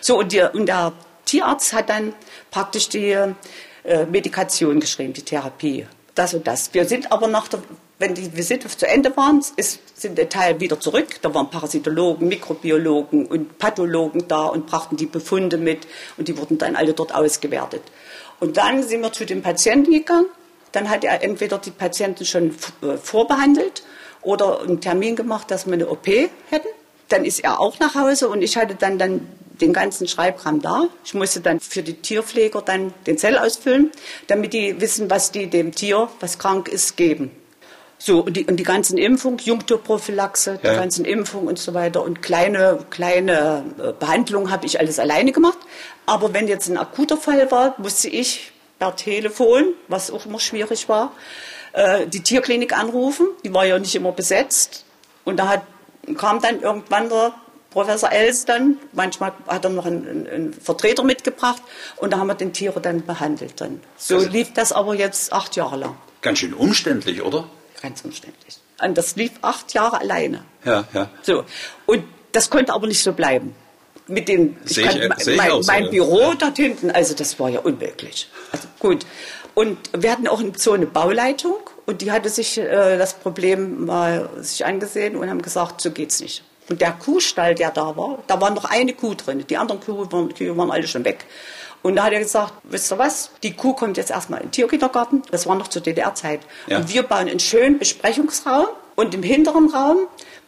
So, 0.00 0.18
und, 0.18 0.32
die, 0.32 0.40
und 0.40 0.64
der 0.66 0.94
Tierarzt 1.26 1.74
hat 1.74 1.90
dann 1.90 2.14
praktisch 2.50 2.88
die 2.88 3.10
äh, 3.10 4.06
Medikation 4.10 4.80
geschrieben, 4.80 5.12
die 5.12 5.22
Therapie. 5.22 5.86
Das 6.14 6.32
und 6.32 6.46
das. 6.46 6.72
Wir 6.72 6.86
sind 6.86 7.12
aber 7.12 7.28
nach 7.28 7.48
der, 7.48 7.60
wenn 7.98 8.14
die 8.14 8.36
Visite 8.36 8.68
zu 8.68 8.86
Ende 8.86 9.16
waren, 9.16 9.42
ist, 9.56 9.80
sind 9.98 10.18
der 10.18 10.28
Teil 10.28 10.60
wieder 10.60 10.78
zurück. 10.78 11.16
Da 11.22 11.34
waren 11.34 11.50
Parasitologen, 11.50 12.28
Mikrobiologen 12.28 13.26
und 13.26 13.58
Pathologen 13.58 14.28
da 14.28 14.46
und 14.46 14.66
brachten 14.66 14.96
die 14.96 15.06
Befunde 15.06 15.58
mit 15.58 15.86
und 16.16 16.28
die 16.28 16.38
wurden 16.38 16.58
dann 16.58 16.76
alle 16.76 16.94
dort 16.94 17.14
ausgewertet. 17.14 17.82
Und 18.38 18.56
dann 18.56 18.84
sind 18.84 19.00
wir 19.00 19.12
zu 19.12 19.26
dem 19.26 19.42
Patienten 19.42 19.90
gegangen. 19.90 20.26
Dann 20.70 20.88
hat 20.88 21.02
er 21.02 21.24
entweder 21.24 21.58
die 21.58 21.70
Patienten 21.70 22.24
schon 22.24 22.54
äh, 22.82 22.96
vorbehandelt 22.96 23.82
oder 24.22 24.60
einen 24.60 24.80
Termin 24.80 25.16
gemacht, 25.16 25.50
dass 25.50 25.66
wir 25.66 25.72
eine 25.72 25.88
OP 25.88 26.06
hätten. 26.06 26.68
Dann 27.08 27.24
ist 27.24 27.40
er 27.40 27.58
auch 27.58 27.80
nach 27.80 27.94
Hause 27.94 28.28
und 28.28 28.42
ich 28.42 28.56
hatte 28.56 28.76
dann, 28.76 28.98
dann 28.98 29.26
den 29.60 29.72
ganzen 29.72 30.06
Schreibkram 30.06 30.60
da. 30.60 30.84
Ich 31.04 31.14
musste 31.14 31.40
dann 31.40 31.58
für 31.58 31.82
die 31.82 31.94
Tierpfleger 31.94 32.62
dann 32.62 32.92
den 33.06 33.18
Zell 33.18 33.38
ausfüllen, 33.38 33.90
damit 34.28 34.52
die 34.52 34.80
wissen, 34.80 35.10
was 35.10 35.32
die 35.32 35.48
dem 35.48 35.74
Tier, 35.74 36.08
was 36.20 36.38
krank 36.38 36.68
ist, 36.68 36.96
geben. 36.96 37.32
So, 38.00 38.20
und 38.20 38.34
die, 38.36 38.44
und 38.46 38.56
die 38.56 38.62
ganzen 38.64 38.96
Impfungen, 38.96 39.38
Junkturprophylaxe, 39.40 40.58
die 40.62 40.66
Ja. 40.66 40.74
ganzen 40.76 41.04
Impfungen 41.04 41.48
und 41.48 41.58
so 41.58 41.74
weiter 41.74 42.02
und 42.02 42.22
kleine, 42.22 42.78
kleine 42.90 43.64
äh, 43.78 43.92
Behandlungen 43.92 44.50
habe 44.50 44.66
ich 44.66 44.78
alles 44.78 44.98
alleine 44.98 45.32
gemacht. 45.32 45.58
Aber 46.06 46.32
wenn 46.32 46.46
jetzt 46.48 46.68
ein 46.68 46.78
akuter 46.78 47.16
Fall 47.16 47.50
war, 47.50 47.74
musste 47.78 48.08
ich 48.08 48.52
per 48.78 48.94
Telefon, 48.94 49.74
was 49.88 50.10
auch 50.10 50.26
immer 50.26 50.38
schwierig 50.38 50.88
war, 50.88 51.12
äh, 51.72 52.06
die 52.06 52.22
Tierklinik 52.22 52.76
anrufen. 52.78 53.26
Die 53.44 53.52
war 53.52 53.66
ja 53.66 53.78
nicht 53.78 53.94
immer 53.96 54.12
besetzt. 54.12 54.84
Und 55.24 55.38
da 55.38 55.48
hat, 55.48 55.62
kam 56.16 56.40
dann 56.40 56.60
irgendwann 56.60 57.08
der 57.08 57.34
Professor 57.70 58.10
Els 58.10 58.44
dann, 58.46 58.78
manchmal 58.92 59.32
hat 59.46 59.64
er 59.64 59.70
noch 59.70 59.84
einen, 59.84 60.08
einen, 60.08 60.26
einen 60.26 60.52
Vertreter 60.54 61.02
mitgebracht 61.04 61.60
und 61.96 62.12
da 62.12 62.18
haben 62.18 62.28
wir 62.28 62.34
den 62.34 62.52
Tiere 62.54 62.80
dann 62.80 63.04
behandelt. 63.04 63.60
Dann. 63.60 63.80
So 63.98 64.14
Also- 64.16 64.28
lief 64.28 64.52
das 64.54 64.72
aber 64.72 64.94
jetzt 64.94 65.32
acht 65.32 65.54
Jahre 65.56 65.76
lang. 65.76 65.96
Ganz 66.22 66.38
schön 66.38 66.54
umständlich, 66.54 67.22
oder? 67.22 67.46
Ganz 67.82 68.02
umständlich. 68.04 68.58
Und 68.82 68.96
das 68.98 69.16
lief 69.16 69.32
acht 69.42 69.72
Jahre 69.74 70.00
alleine. 70.00 70.44
Ja, 70.64 70.84
ja. 70.92 71.10
So. 71.22 71.44
Und 71.86 72.04
das 72.32 72.50
konnte 72.50 72.72
aber 72.72 72.86
nicht 72.86 73.02
so 73.02 73.12
bleiben. 73.12 73.54
Mit 74.06 74.28
dem, 74.28 74.56
Sehe 74.64 74.84
ich- 74.86 74.90
kann- 75.00 75.14
ich 75.18 75.36
mein, 75.36 75.50
auch 75.50 75.62
so, 75.62 75.70
mein 75.72 75.84
ja. 75.84 75.90
Büro 75.90 76.34
dort 76.38 76.56
hinten, 76.56 76.90
also 76.90 77.14
das 77.14 77.38
war 77.38 77.48
ja 77.50 77.60
unmöglich. 77.60 78.28
Also 78.52 78.66
gut. 78.78 79.04
Und 79.54 79.76
wir 79.96 80.12
hatten 80.12 80.28
auch 80.28 80.40
so 80.56 80.72
eine 80.72 80.86
Bauleitung 80.86 81.58
und 81.86 82.00
die 82.00 82.10
hatte 82.12 82.28
sich 82.28 82.58
äh, 82.58 82.96
das 82.96 83.14
Problem 83.14 83.84
mal 83.86 84.28
sich 84.40 84.64
angesehen 84.64 85.16
und 85.16 85.28
haben 85.28 85.42
gesagt, 85.42 85.80
so 85.80 85.90
geht's 85.90 86.20
nicht. 86.20 86.42
Und 86.70 86.80
der 86.80 86.92
Kuhstall, 86.92 87.54
der 87.54 87.70
da 87.70 87.96
war, 87.96 88.18
da 88.26 88.40
war 88.40 88.50
noch 88.50 88.64
eine 88.66 88.92
Kuh 88.94 89.14
drin. 89.14 89.44
Die 89.48 89.56
anderen 89.56 89.80
Kühe 89.80 90.10
waren, 90.12 90.32
Kühe 90.32 90.56
waren 90.56 90.70
alle 90.70 90.86
schon 90.86 91.04
weg. 91.04 91.24
Und 91.82 91.96
da 91.96 92.04
hat 92.04 92.12
er 92.12 92.20
gesagt, 92.20 92.54
wisst 92.64 92.92
ihr 92.92 92.98
was, 92.98 93.30
die 93.42 93.54
Kuh 93.54 93.72
kommt 93.72 93.96
jetzt 93.96 94.10
erstmal 94.10 94.40
in 94.40 94.46
den 94.46 94.52
Tierkindergarten. 94.52 95.22
Das 95.30 95.46
war 95.46 95.54
noch 95.54 95.68
zur 95.68 95.82
DDR-Zeit. 95.82 96.40
Ja. 96.66 96.78
Und 96.78 96.92
wir 96.92 97.02
bauen 97.02 97.28
einen 97.28 97.40
schönen 97.40 97.78
Besprechungsraum 97.78 98.66
und 98.96 99.14
im 99.14 99.22
hinteren 99.22 99.70
Raum 99.70 99.98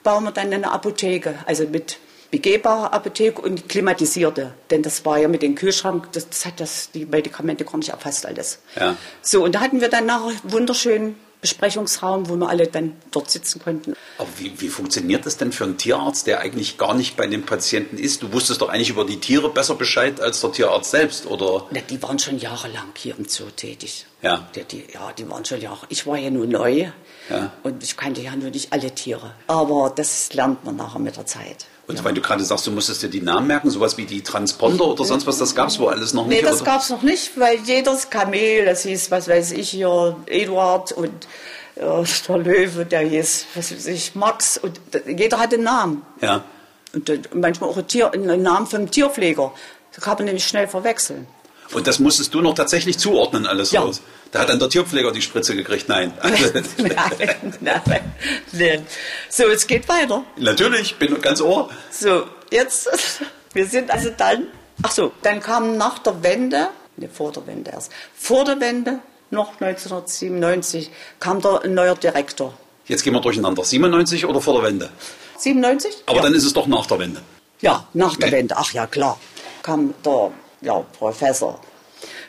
bauen 0.02 0.24
wir 0.24 0.32
dann 0.32 0.52
eine 0.52 0.72
Apotheke, 0.72 1.34
also 1.46 1.64
mit 1.64 1.98
begehbarer 2.30 2.92
Apotheke 2.92 3.40
und 3.40 3.68
klimatisierte. 3.68 4.54
Denn 4.70 4.82
das 4.82 5.04
war 5.04 5.18
ja 5.18 5.28
mit 5.28 5.42
dem 5.42 5.54
Kühlschrank, 5.54 6.12
das, 6.12 6.28
das 6.28 6.46
hat 6.46 6.60
das, 6.60 6.90
die 6.92 7.06
Medikamente 7.06 7.64
gar 7.64 7.76
nicht 7.76 7.90
erfasst 7.90 8.26
alles. 8.26 8.60
Ja. 8.78 8.96
So, 9.22 9.44
und 9.44 9.54
da 9.54 9.60
hatten 9.60 9.80
wir 9.80 9.88
dann 9.88 10.06
nachher 10.06 10.28
einen 10.28 10.52
wunderschönen 10.52 11.16
Besprechungsraum, 11.40 12.28
wo 12.28 12.36
wir 12.36 12.48
alle 12.48 12.66
dann 12.66 12.96
dort 13.10 13.30
sitzen 13.30 13.60
konnten. 13.62 13.94
Aber 14.18 14.28
wie, 14.38 14.60
wie 14.60 14.68
funktioniert 14.68 15.26
das 15.26 15.36
denn 15.36 15.52
für 15.52 15.64
einen 15.64 15.78
Tierarzt, 15.78 16.26
der 16.26 16.40
eigentlich 16.40 16.78
gar 16.78 16.94
nicht 16.94 17.16
bei 17.16 17.26
dem 17.26 17.44
Patienten 17.44 17.98
ist? 17.98 18.22
Du 18.22 18.32
wusstest 18.32 18.60
doch 18.60 18.68
eigentlich 18.68 18.90
über 18.90 19.04
die 19.04 19.18
Tiere 19.20 19.48
besser 19.50 19.74
Bescheid 19.74 20.20
als 20.20 20.40
der 20.40 20.52
Tierarzt 20.52 20.90
selbst, 20.90 21.26
oder? 21.26 21.66
Na, 21.70 21.80
die 21.80 22.02
waren 22.02 22.18
schon 22.18 22.38
jahrelang 22.38 22.88
hier 22.96 23.14
im 23.18 23.26
Zoo 23.28 23.44
tätig. 23.56 24.06
Ja. 24.22 24.48
Die, 24.54 24.64
die, 24.64 24.84
ja, 24.92 25.12
die 25.12 25.28
waren 25.30 25.44
schon 25.44 25.60
Jahre. 25.60 25.86
Ich 25.88 26.06
war 26.06 26.18
ja 26.18 26.30
nur 26.30 26.46
neu 26.46 26.88
Ja. 27.30 27.52
und 27.62 27.82
ich 27.82 27.96
kannte 27.96 28.20
ja 28.20 28.36
nur 28.36 28.50
nicht 28.50 28.72
alle 28.72 28.94
Tiere. 28.94 29.34
Aber 29.46 29.92
das 29.94 30.32
lernt 30.34 30.64
man 30.64 30.76
nachher 30.76 30.98
mit 30.98 31.16
der 31.16 31.26
Zeit. 31.26 31.66
Und 31.98 32.04
weil 32.04 32.14
du 32.14 32.20
gerade 32.20 32.44
sagst, 32.44 32.66
du 32.66 32.70
musstest 32.70 33.02
dir 33.02 33.08
die 33.08 33.20
Namen 33.20 33.46
merken, 33.46 33.70
sowas 33.70 33.96
wie 33.96 34.04
die 34.04 34.22
Transponder 34.22 34.86
oder 34.86 35.04
sonst 35.04 35.26
was, 35.26 35.38
das 35.38 35.54
gab 35.54 35.68
es 35.68 35.78
wohl 35.78 35.92
alles 35.92 36.12
noch 36.14 36.26
Nee, 36.26 36.36
nicht. 36.36 36.46
das 36.46 36.62
oder? 36.62 36.72
gab 36.72 36.80
es 36.82 36.90
noch 36.90 37.02
nicht, 37.02 37.38
weil 37.38 37.58
jedes 37.64 38.10
Kamel, 38.10 38.64
das 38.64 38.82
hieß, 38.82 39.10
was 39.10 39.28
weiß 39.28 39.52
ich 39.52 39.70
hier, 39.70 40.16
Eduard 40.26 40.92
und 40.92 41.26
äh, 41.76 42.04
der 42.28 42.38
Löwe, 42.38 42.84
der 42.86 43.00
hieß, 43.00 43.46
was 43.54 43.72
weiß 43.72 43.86
ich, 43.86 44.14
Max 44.14 44.58
und 44.58 44.80
jeder 45.06 45.38
hatte 45.38 45.56
einen 45.56 45.64
Namen. 45.64 46.02
Ja. 46.20 46.44
Und 46.92 47.08
äh, 47.08 47.20
manchmal 47.34 47.70
auch 47.70 47.76
ein 47.76 47.86
Tier, 47.86 48.12
einen 48.12 48.42
Namen 48.42 48.66
vom 48.66 48.90
Tierpfleger. 48.90 49.52
Da 49.94 50.00
kann 50.02 50.14
man 50.16 50.24
nämlich 50.26 50.46
schnell 50.46 50.68
verwechseln. 50.68 51.26
Und 51.72 51.86
das 51.86 51.98
musstest 51.98 52.34
du 52.34 52.40
noch 52.40 52.54
tatsächlich 52.54 52.98
zuordnen, 52.98 53.46
alles 53.46 53.70
Ja. 53.72 53.82
sowas. 53.82 54.00
Da 54.32 54.40
hat 54.40 54.48
dann 54.48 54.58
der 54.58 54.68
Tierpfleger 54.68 55.10
die 55.12 55.22
Spritze 55.22 55.54
gekriegt. 55.56 55.88
Nein. 55.88 56.12
Nein, 56.78 57.52
nein, 57.60 58.14
nein. 58.52 58.86
So, 59.28 59.44
es 59.48 59.66
geht 59.66 59.88
weiter. 59.88 60.24
Natürlich, 60.36 60.96
bin 60.96 61.20
ganz 61.20 61.40
ohr. 61.40 61.68
So, 61.90 62.26
jetzt, 62.50 62.88
wir 63.52 63.66
sind 63.66 63.90
also 63.90 64.10
dann, 64.16 64.46
ach 64.82 64.92
so, 64.92 65.12
dann 65.22 65.40
kam 65.40 65.76
nach 65.76 65.98
der 65.98 66.22
Wende, 66.22 66.68
ne, 66.96 67.08
vor 67.12 67.32
der 67.32 67.46
Wende 67.46 67.70
erst, 67.72 67.90
vor 68.16 68.44
der 68.44 68.60
Wende, 68.60 69.00
noch 69.30 69.60
1997, 69.60 70.90
kam 71.20 71.40
da 71.40 71.58
ein 71.58 71.74
neuer 71.74 71.94
Direktor. 71.94 72.54
Jetzt 72.86 73.02
gehen 73.04 73.12
wir 73.12 73.20
durcheinander. 73.20 73.64
97 73.64 74.26
oder 74.26 74.40
vor 74.40 74.54
der 74.54 74.64
Wende? 74.70 74.90
97? 75.38 76.02
Aber 76.06 76.16
ja. 76.18 76.22
dann 76.24 76.34
ist 76.34 76.44
es 76.44 76.52
doch 76.52 76.66
nach 76.66 76.86
der 76.86 76.98
Wende. 76.98 77.20
Ja, 77.60 77.86
nach 77.94 78.16
der 78.16 78.30
Nee. 78.30 78.36
Wende, 78.38 78.56
ach 78.56 78.72
ja, 78.72 78.86
klar. 78.86 79.18
Kam 79.62 79.94
der 80.04 80.32
ja, 80.60 80.84
Professor 80.98 81.60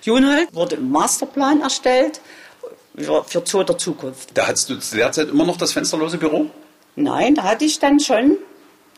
Junhold, 0.02 0.54
wurde 0.54 0.76
ein 0.78 0.90
Masterplan 0.90 1.62
erstellt 1.62 2.20
für, 2.96 3.24
Zoo 3.46 3.64
der 3.64 3.78
Zukunft. 3.78 4.30
Da 4.34 4.48
hattest 4.48 4.70
du 4.70 4.78
zu 4.80 4.96
der 4.98 5.12
Zeit 5.12 5.30
immer 5.30 5.46
noch 5.46 5.58
das 5.58 5.74
fensterlose 5.74 6.18
Büro? 6.18 6.48
Nein, 6.96 7.36
da 7.36 7.44
hatte 7.44 7.64
ich 7.66 7.80
dann 7.80 8.00
schon, 8.00 8.38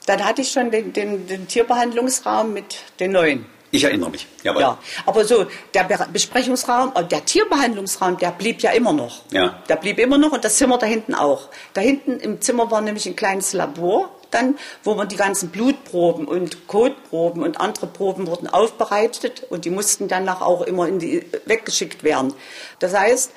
dann 0.08 0.24
hatte 0.26 0.42
ich 0.42 0.52
schon 0.52 0.72
den, 0.72 0.94
den, 0.94 1.28
den 1.28 1.48
Tierbehandlungsraum 1.48 2.54
mit 2.54 2.78
den 3.00 3.12
neuen. 3.12 3.46
Ich 3.70 3.84
erinnere 3.84 4.12
mich. 4.12 4.28
Jawohl. 4.44 4.62
Ja, 4.62 4.78
aber 5.06 5.26
so 5.26 5.46
der 5.74 5.84
Be- 5.86 6.08
Besprechungsraum, 6.14 6.94
der 7.10 7.26
Tierbehandlungsraum, 7.26 8.18
der 8.18 8.32
blieb 8.32 8.62
ja 8.62 8.72
immer 8.72 8.94
noch. 8.94 9.24
Ja. 9.32 9.62
Der 9.68 9.78
blieb 9.78 9.98
immer 10.00 10.18
noch 10.20 10.32
und 10.32 10.44
das 10.46 10.58
Zimmer 10.58 10.78
da 10.78 10.86
hinten 10.86 11.16
auch. 11.16 11.50
Da 11.74 11.82
hinten 11.82 12.20
im 12.20 12.40
Zimmer 12.40 12.70
war 12.70 12.82
nämlich 12.82 13.08
ein 13.08 13.16
kleines 13.16 13.54
Labor, 13.54 14.12
dann, 14.34 14.58
wo 14.84 14.96
man 14.96 15.08
die 15.08 15.16
ganzen 15.16 15.50
Blutproben 15.50 16.28
und 16.28 16.68
Kotproben 16.68 17.44
und 17.44 17.60
andere 17.60 17.88
Proben 17.88 18.28
wurden 18.28 18.48
aufbereitet 18.48 19.46
und 19.50 19.66
die 19.66 19.70
mussten 19.70 20.08
danach 20.08 20.42
auch 20.42 20.62
immer 20.62 20.88
in 20.88 21.00
die, 21.00 21.26
weggeschickt 21.46 22.04
werden. 22.04 22.34
Das 22.80 22.94
heißt, 22.94 23.32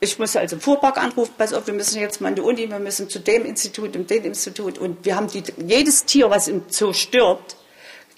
ich 0.00 0.18
musste 0.18 0.40
also 0.40 0.58
Fuhrpark 0.58 0.98
anrufen, 0.98 1.32
pass 1.38 1.52
auf, 1.52 1.66
wir 1.66 1.74
müssen 1.74 2.00
jetzt 2.00 2.20
mal 2.20 2.30
in 2.30 2.34
die 2.34 2.40
Uni, 2.42 2.68
wir 2.68 2.80
müssen 2.80 3.08
zu 3.08 3.20
dem 3.20 3.44
Institut 3.44 3.94
und 3.96 4.10
dem 4.10 4.24
Institut 4.24 4.78
und 4.78 5.04
wir 5.04 5.14
haben 5.14 5.28
die, 5.28 5.44
jedes 5.64 6.04
Tier, 6.04 6.28
was 6.28 6.48
im 6.48 6.62
Zoo 6.68 6.92
stirbt, 6.92 7.56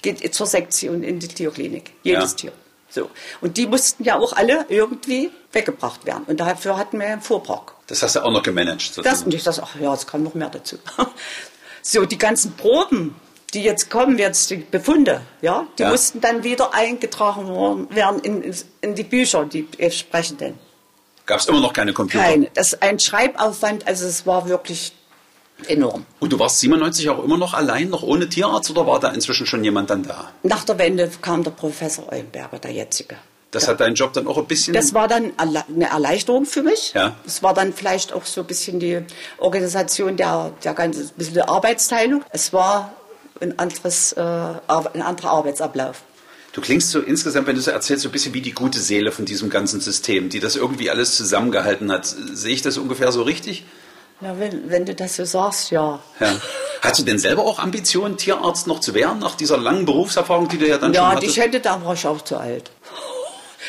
geht 0.01 0.35
zur 0.35 0.47
Sektion 0.47 1.03
in 1.03 1.19
die 1.19 1.29
Tierklinik. 1.29 1.93
Jedes 2.03 2.33
Ja. 2.33 2.37
Tier. 2.37 2.53
So. 2.95 3.11
Und 3.41 3.57
die 3.57 3.67
mussten 3.67 4.05
ja 4.05 4.19
auch 4.19 4.33
alle 4.35 4.67
irgendwie 4.69 5.31
weggebracht 5.53 6.07
werden. 6.07 6.25
Und 6.27 6.39
dafür 6.39 6.77
hatten 6.77 7.01
wir 7.01 7.07
einen 7.07 7.21
Fuhrpark. 7.21 7.75
Das 7.89 8.03
hast 8.03 8.17
du 8.17 8.25
auch 8.25 8.31
noch 8.31 8.43
gemanagt. 8.43 8.81
Das 8.81 8.95
sozusagen. 8.95 9.25
und 9.25 9.35
ich 9.35 9.43
das, 9.43 9.61
ach 9.61 9.75
ja, 9.81 9.93
es 9.93 10.07
kam 10.07 10.23
noch 10.23 10.35
mehr 10.35 10.49
dazu. 10.49 10.79
So, 11.87 12.07
die 12.07 12.17
ganzen 12.17 12.53
Proben, 12.53 13.15
die 13.53 13.63
jetzt 13.63 13.91
kommen, 13.91 14.17
jetzt 14.19 14.49
die 14.49 14.57
Befunde, 14.57 15.21
ja, 15.43 15.67
die 15.79 15.83
Ja. 15.83 15.91
mussten 15.91 16.19
dann 16.23 16.43
wieder 16.43 16.73
eingetragen 16.73 17.47
worden- 17.47 17.95
werden 17.95 18.21
in, 18.21 18.55
in 18.81 18.95
die 18.95 19.03
Bücher, 19.05 19.45
die 19.45 19.69
entsprechenden. 19.77 20.59
Gab 21.27 21.41
es 21.41 21.47
immer 21.47 21.61
noch 21.61 21.75
keine 21.75 21.93
Computer. 21.93 22.25
Keine. 22.25 22.49
Das 22.55 22.73
ist 22.73 22.83
ein 22.83 22.99
Schreibaufwand, 22.99 23.87
also 23.87 24.07
es 24.07 24.27
war 24.27 24.49
wirklich 24.49 24.93
enorm. 25.69 26.07
Und 26.21 26.33
du 26.33 26.39
warst 26.39 26.59
97 26.61 27.09
auch 27.11 27.23
immer 27.23 27.37
noch 27.37 27.53
allein, 27.53 27.91
noch 27.91 28.03
ohne 28.03 28.29
Tierarzt, 28.31 28.71
oder 28.71 28.87
war 28.87 28.99
da 28.99 29.11
inzwischen 29.11 29.45
schon 29.47 29.63
jemand 29.63 29.91
dann 29.91 30.03
da? 30.05 30.31
Nach 30.43 30.65
der 30.65 30.79
Wende 30.79 31.11
kam 31.21 31.43
der 31.45 31.51
Professor 31.51 32.11
Eulenberger, 32.11 32.59
der 32.59 32.73
jetzige. 32.73 33.17
Das 33.55 33.69
hat 33.69 33.81
deinen 33.81 33.95
Job 33.95 34.13
dann 34.13 34.27
auch 34.27 34.39
ein 34.39 34.47
bisschen... 34.47 34.75
Das 34.75 34.95
war 34.95 35.09
dann 35.09 35.33
eine 35.39 35.89
Erleichterung 35.91 36.45
für 36.45 36.63
mich. 36.63 36.93
Ja. 36.95 37.15
Es 37.27 37.43
war 37.43 37.55
dann 37.55 37.73
vielleicht 37.73 38.13
auch 38.13 38.25
so 38.25 38.41
ein 38.41 38.47
bisschen 38.47 38.81
die 38.81 39.01
Organisation 39.39 40.17
der, 40.17 40.53
der 40.65 40.75
ganzen, 40.75 41.09
bisschen 41.17 41.35
der 41.35 41.49
Arbeitsteilung. 41.49 42.25
Es 42.31 42.53
war 42.53 42.95
ein, 43.41 43.59
anderes, 43.59 44.13
äh, 44.13 44.21
ein 44.21 45.03
anderer 45.03 45.31
Arbeitsablauf. 45.31 46.03
Du 46.53 46.61
klingst 46.61 46.91
so 46.91 47.01
insgesamt, 47.01 47.47
wenn 47.49 47.57
du 47.57 47.63
so 47.63 47.71
erzählst, 47.73 48.05
so 48.05 48.09
ein 48.09 48.13
bisschen 48.13 48.33
wie 48.33 48.41
die 48.41 48.53
gute 48.53 48.79
Seele 48.79 49.11
von 49.11 49.25
diesem 49.25 49.51
ganzen 49.51 49.81
System, 49.81 50.29
die 50.29 50.39
das 50.39 50.55
irgendwie 50.55 50.89
alles 50.89 51.17
zusammengehalten 51.17 51.91
hat. 51.91 52.07
Sehe 52.07 52.55
ich 52.55 52.63
das 52.63 52.79
ungefähr 52.79 53.11
so 53.11 53.23
richtig? 53.23 53.65
Na, 54.21 54.39
wenn, 54.39 54.71
wenn 54.71 54.87
du 54.87 54.95
das 54.95 55.17
so 55.17 55.25
sagst, 55.25 55.73
ja. 55.73 55.99
Ja. 56.21 56.33
Hast 56.81 57.01
du 57.01 57.03
denn 57.03 57.19
selber 57.19 57.43
auch 57.43 57.59
Ambitionen, 57.59 58.17
Tierarzt 58.17 58.67
noch 58.69 58.79
zu 58.79 58.95
werden, 58.95 59.19
nach 59.19 59.35
dieser 59.35 59.59
langen 59.59 59.85
Berufserfahrung, 59.85 60.49
die 60.49 60.59
du 60.59 60.69
ja 60.69 60.79
dann 60.79 60.95
schon 60.95 61.03
Ja, 61.03 61.11
hattest? 61.13 61.37
ich 61.37 61.43
hätte, 61.43 61.59
da 61.59 61.85
war 61.85 61.95
ich 61.95 62.07
auch 62.07 62.23
zu 62.23 62.37
alt. 62.37 62.71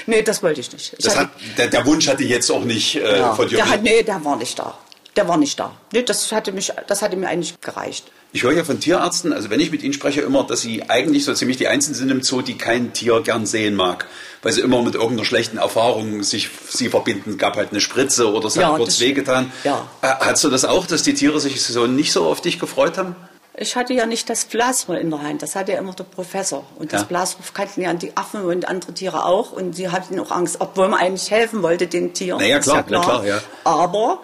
Nee, 0.06 0.22
das 0.22 0.42
wollte 0.44 0.62
ich 0.62 0.72
nicht. 0.72 0.94
Ich 0.98 1.06
hatte- 1.08 1.20
hat, 1.20 1.30
der, 1.58 1.68
der 1.68 1.86
Wunsch 1.86 2.08
hatte 2.08 2.24
jetzt 2.24 2.50
auch 2.52 2.64
nicht 2.64 2.96
äh, 2.96 3.20
ja, 3.20 3.34
von 3.36 3.48
dir. 3.48 3.58
der 3.58 3.70
hat, 3.70 3.84
nee, 3.84 4.04
der 4.04 4.24
war 4.24 4.36
nicht 4.38 4.58
da. 4.60 4.78
Der 5.16 5.28
war 5.30 5.38
nicht 5.38 5.58
da. 5.60 5.72
Nee, 5.94 6.04
das 6.04 6.32
hatte, 6.34 6.52
mich, 6.52 6.74
das 6.88 7.02
hatte 7.02 7.16
mir 7.16 7.30
eigentlich 7.30 7.60
gereicht. 7.62 8.06
Ich 8.34 8.44
höre 8.44 8.52
ja 8.52 8.66
von 8.66 8.82
Tierärzten, 8.82 9.32
also 9.32 9.50
wenn 9.50 9.62
ich 9.62 9.72
mit 9.72 9.82
ihnen 9.82 9.94
spreche, 9.94 10.20
immer, 10.20 10.44
dass 10.44 10.60
sie 10.60 10.90
eigentlich 10.90 11.24
so 11.24 11.34
ziemlich 11.34 11.56
die 11.56 11.70
Einzigen 11.70 11.96
sind 11.96 12.10
im 12.12 12.22
Zoo, 12.22 12.42
die 12.42 12.58
kein 12.58 12.92
Tier 12.92 13.22
gern 13.22 13.46
sehen 13.46 13.76
mag. 13.76 14.08
Weil 14.44 14.52
sie 14.52 14.60
immer 14.60 14.82
mit 14.82 14.96
irgendeiner 14.96 15.24
schlechten 15.24 15.58
Erfahrung 15.58 16.22
sich 16.24 16.50
sie 16.70 16.90
verbinden. 16.90 17.38
Gab 17.38 17.56
halt 17.56 17.70
eine 17.72 17.80
Spritze 17.80 18.30
oder 18.34 18.48
es 18.48 18.56
Ja, 18.56 18.72
hat 18.72 18.76
kurz 18.78 19.00
wehgetan. 19.00 19.54
ja. 19.64 19.88
Äh, 20.02 20.08
Hast 20.20 20.44
du 20.44 20.50
das 20.50 20.66
auch, 20.66 20.86
dass 20.86 21.04
die 21.04 21.14
Tiere 21.14 21.40
sich 21.40 21.62
so 21.62 21.88
nicht 21.88 22.12
so 22.12 22.26
auf 22.28 22.42
dich 22.42 22.60
gefreut 22.60 22.98
haben? 22.98 23.16
Ich 23.58 23.76
hatte 23.76 23.94
ja 23.94 24.06
nicht 24.06 24.30
das 24.30 24.46
Plasma 24.46 24.96
in 24.96 25.10
der 25.10 25.22
Hand, 25.22 25.42
das 25.42 25.56
hatte 25.56 25.72
ja 25.72 25.80
immer 25.80 25.94
der 25.94 26.04
Professor. 26.04 26.66
Und 26.78 26.92
das 26.92 27.02
Ja. 27.02 27.08
Plasma 27.08 27.44
kannten 27.54 27.82
ja 27.82 27.94
die 27.94 28.16
Affen 28.18 28.44
und 28.44 28.68
andere 28.68 28.94
Tiere 28.94 29.26
auch. 29.26 29.54
Und 29.54 29.76
sie 29.76 29.90
hatten 29.90 30.20
auch 30.20 30.32
Angst, 30.32 30.58
obwohl 30.60 30.90
man 30.90 31.00
eigentlich 31.00 31.32
helfen 31.32 31.64
wollte 31.64 31.88
den 31.88 32.14
Tieren. 32.14 32.40
Na 32.42 32.46
ja, 32.46 32.58
ist 32.58 32.66
klar, 32.66 32.84
na 32.90 33.00
klar, 33.00 33.26
ja. 33.26 33.42
Aber 33.64 34.20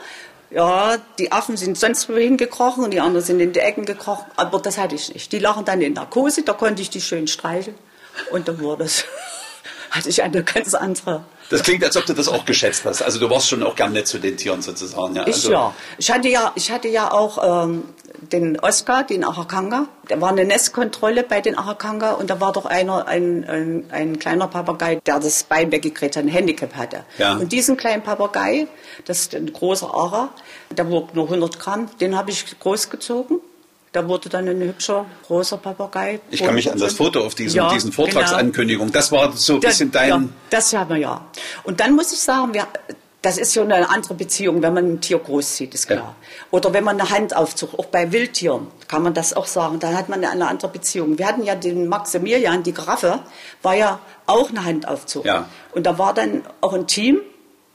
ja, 0.49 0.97
die 1.17 1.31
Affen 1.31 1.55
sind 1.55 1.77
sonst 1.77 2.09
wohin 2.09 2.35
gekrochen 2.35 2.83
und 2.83 2.91
die 2.91 2.99
anderen 2.99 3.25
sind 3.25 3.39
in 3.39 3.53
die 3.53 3.59
Ecken 3.59 3.85
gekrochen. 3.85 4.25
Aber 4.35 4.59
das 4.59 4.77
hatte 4.77 4.95
ich 4.95 5.13
nicht. 5.13 5.31
Die 5.31 5.39
lachen 5.39 5.63
dann 5.63 5.81
in 5.81 5.93
Narkose, 5.93 6.43
da 6.43 6.51
konnte 6.53 6.81
ich 6.81 6.89
die 6.89 6.99
schön 7.01 7.27
streicheln. 7.27 7.77
Und 8.31 8.49
dann 8.49 8.59
wurde 8.59 8.83
es, 8.83 9.05
hatte 9.91 10.09
ich 10.09 10.21
eine 10.23 10.43
ganz 10.43 10.73
andere 10.73 11.23
Das 11.51 11.63
klingt, 11.63 11.83
als 11.83 11.97
ob 11.97 12.05
du 12.05 12.13
das 12.13 12.29
auch 12.29 12.45
geschätzt 12.45 12.85
hast. 12.85 13.01
Also 13.01 13.19
du 13.19 13.29
warst 13.29 13.49
schon 13.49 13.61
auch 13.61 13.75
gern 13.75 13.91
nett 13.91 14.07
zu 14.07 14.19
den 14.19 14.37
Tieren 14.37 14.61
sozusagen. 14.61 15.15
Ja, 15.15 15.27
Ich 15.27 15.35
also, 15.35 15.51
ja. 15.51 15.75
Ich 15.97 16.09
hatte 16.09 16.29
ja, 16.29 16.51
ich 16.55 16.71
hatte 16.71 16.87
ja 16.87 17.11
auch 17.11 17.65
ähm, 17.65 17.83
den 18.31 18.57
Oscar, 18.59 19.03
den 19.03 19.25
Arakanga. 19.25 19.87
Da 20.07 20.21
war 20.21 20.29
eine 20.29 20.45
Nestkontrolle 20.45 21.23
bei 21.23 21.41
den 21.41 21.57
Arakanga 21.57 22.13
und 22.13 22.29
da 22.29 22.39
war 22.39 22.53
doch 22.53 22.65
einer, 22.65 23.05
ein, 23.05 23.43
ein, 23.43 23.83
ein 23.91 24.17
kleiner 24.17 24.47
Papagei, 24.47 24.95
der 25.05 25.19
das 25.19 25.43
Bein 25.43 25.73
weggekriegt 25.73 26.15
hat, 26.15 26.23
ein 26.23 26.29
Handicap 26.29 26.73
hatte. 26.75 27.03
Ja. 27.17 27.35
Und 27.35 27.51
diesen 27.51 27.75
kleinen 27.75 28.01
Papagei, 28.01 28.67
das 29.05 29.19
ist 29.19 29.35
ein 29.35 29.51
großer 29.51 29.93
Ara, 29.93 30.29
der 30.69 30.89
wog 30.89 31.13
nur 31.13 31.25
100 31.25 31.59
Gramm, 31.59 31.89
den 31.99 32.17
habe 32.17 32.31
ich 32.31 32.45
großgezogen. 32.59 33.41
Da 33.93 34.07
wurde 34.07 34.29
dann 34.29 34.47
ein 34.47 34.61
hübscher, 34.61 35.05
großer 35.27 35.57
Papagei. 35.57 36.21
Ich 36.29 36.41
kann 36.43 36.55
mich 36.55 36.71
an 36.71 36.79
das 36.79 36.93
Foto 36.93 37.25
auf 37.25 37.35
diesen, 37.35 37.57
Ja, 37.57 37.73
diesen 37.73 37.91
Vortragsankündigung, 37.91 38.91
das 38.91 39.11
war 39.11 39.33
so 39.33 39.55
ein 39.55 39.61
das- 39.61 39.71
bisschen 39.71 39.91
dein... 39.91 40.09
Ja, 40.09 40.23
das 40.49 40.73
haben 40.73 40.89
wir 40.91 40.97
ja. 40.97 41.25
Und 41.63 41.81
dann 41.81 41.93
muss 41.95 42.13
ich 42.13 42.19
sagen, 42.19 42.53
wir, 42.53 42.67
das 43.21 43.37
ist 43.37 43.53
schon 43.53 43.69
eine 43.69 43.89
andere 43.89 44.13
Beziehung, 44.13 44.61
wenn 44.61 44.73
man 44.73 44.85
ein 44.93 45.01
Tier 45.01 45.19
großzieht, 45.19 45.73
ist 45.73 45.89
Ja. 45.89 45.97
klar. 45.97 46.15
Oder 46.51 46.71
wenn 46.73 46.85
man 46.85 47.01
eine 47.01 47.09
Handaufzug, 47.09 47.77
auch 47.77 47.85
bei 47.87 48.13
Wildtieren 48.13 48.67
kann 48.87 49.03
man 49.03 49.13
das 49.13 49.33
auch 49.35 49.45
sagen, 49.45 49.79
dann 49.79 49.97
hat 49.97 50.07
man 50.07 50.23
eine 50.23 50.47
andere 50.47 50.69
Beziehung. 50.71 51.17
Wir 51.17 51.27
hatten 51.27 51.43
ja 51.43 51.55
den 51.55 51.89
Maximilian, 51.89 52.63
die 52.63 52.73
Giraffe, 52.73 53.19
war 53.61 53.75
ja 53.75 53.99
auch 54.25 54.49
eine 54.51 54.63
Handaufzug. 54.63 55.25
Ja. 55.25 55.49
Und 55.75 55.85
da 55.85 55.97
war 55.97 56.13
dann 56.13 56.43
auch 56.61 56.71
ein 56.73 56.87
Team 56.87 57.19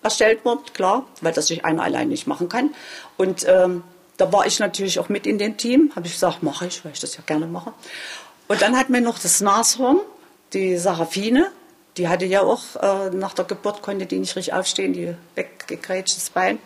erstellt 0.02 0.46
wird, 0.46 0.72
klar, 0.72 1.04
weil 1.20 1.32
das 1.34 1.48
sich 1.48 1.64
einer 1.66 1.82
allein 1.82 2.08
nicht 2.08 2.26
machen 2.26 2.48
kann. 2.48 2.70
Und 3.18 3.44
ähm, 3.48 3.82
da 4.16 4.32
war 4.32 4.46
ich 4.46 4.58
natürlich 4.58 4.98
auch 4.98 5.08
mit 5.08 5.26
in 5.26 5.38
dem 5.38 5.56
Team. 5.56 5.92
Habe 5.94 6.06
ich 6.06 6.14
gesagt, 6.14 6.42
mache 6.42 6.66
ich, 6.66 6.84
weil 6.84 6.92
ich 6.92 7.00
das 7.00 7.16
ja 7.16 7.22
gerne 7.26 7.46
mache. 7.46 7.72
Und 8.48 8.62
dann 8.62 8.76
hatten 8.76 8.92
wir 8.92 9.00
noch 9.00 9.18
das 9.18 9.40
Nashorn, 9.40 10.00
die 10.52 10.76
Sarafine. 10.76 11.50
Die 11.96 12.08
hatte 12.08 12.26
ja 12.26 12.42
auch 12.42 12.76
äh, 12.76 13.10
nach 13.10 13.32
der 13.32 13.46
Geburt, 13.46 13.82
konnte 13.82 14.06
die 14.06 14.18
nicht 14.18 14.36
richtig 14.36 14.52
aufstehen, 14.52 14.92
die 14.92 15.14
weggegrätschtes 15.34 16.30
Bein. 16.30 16.58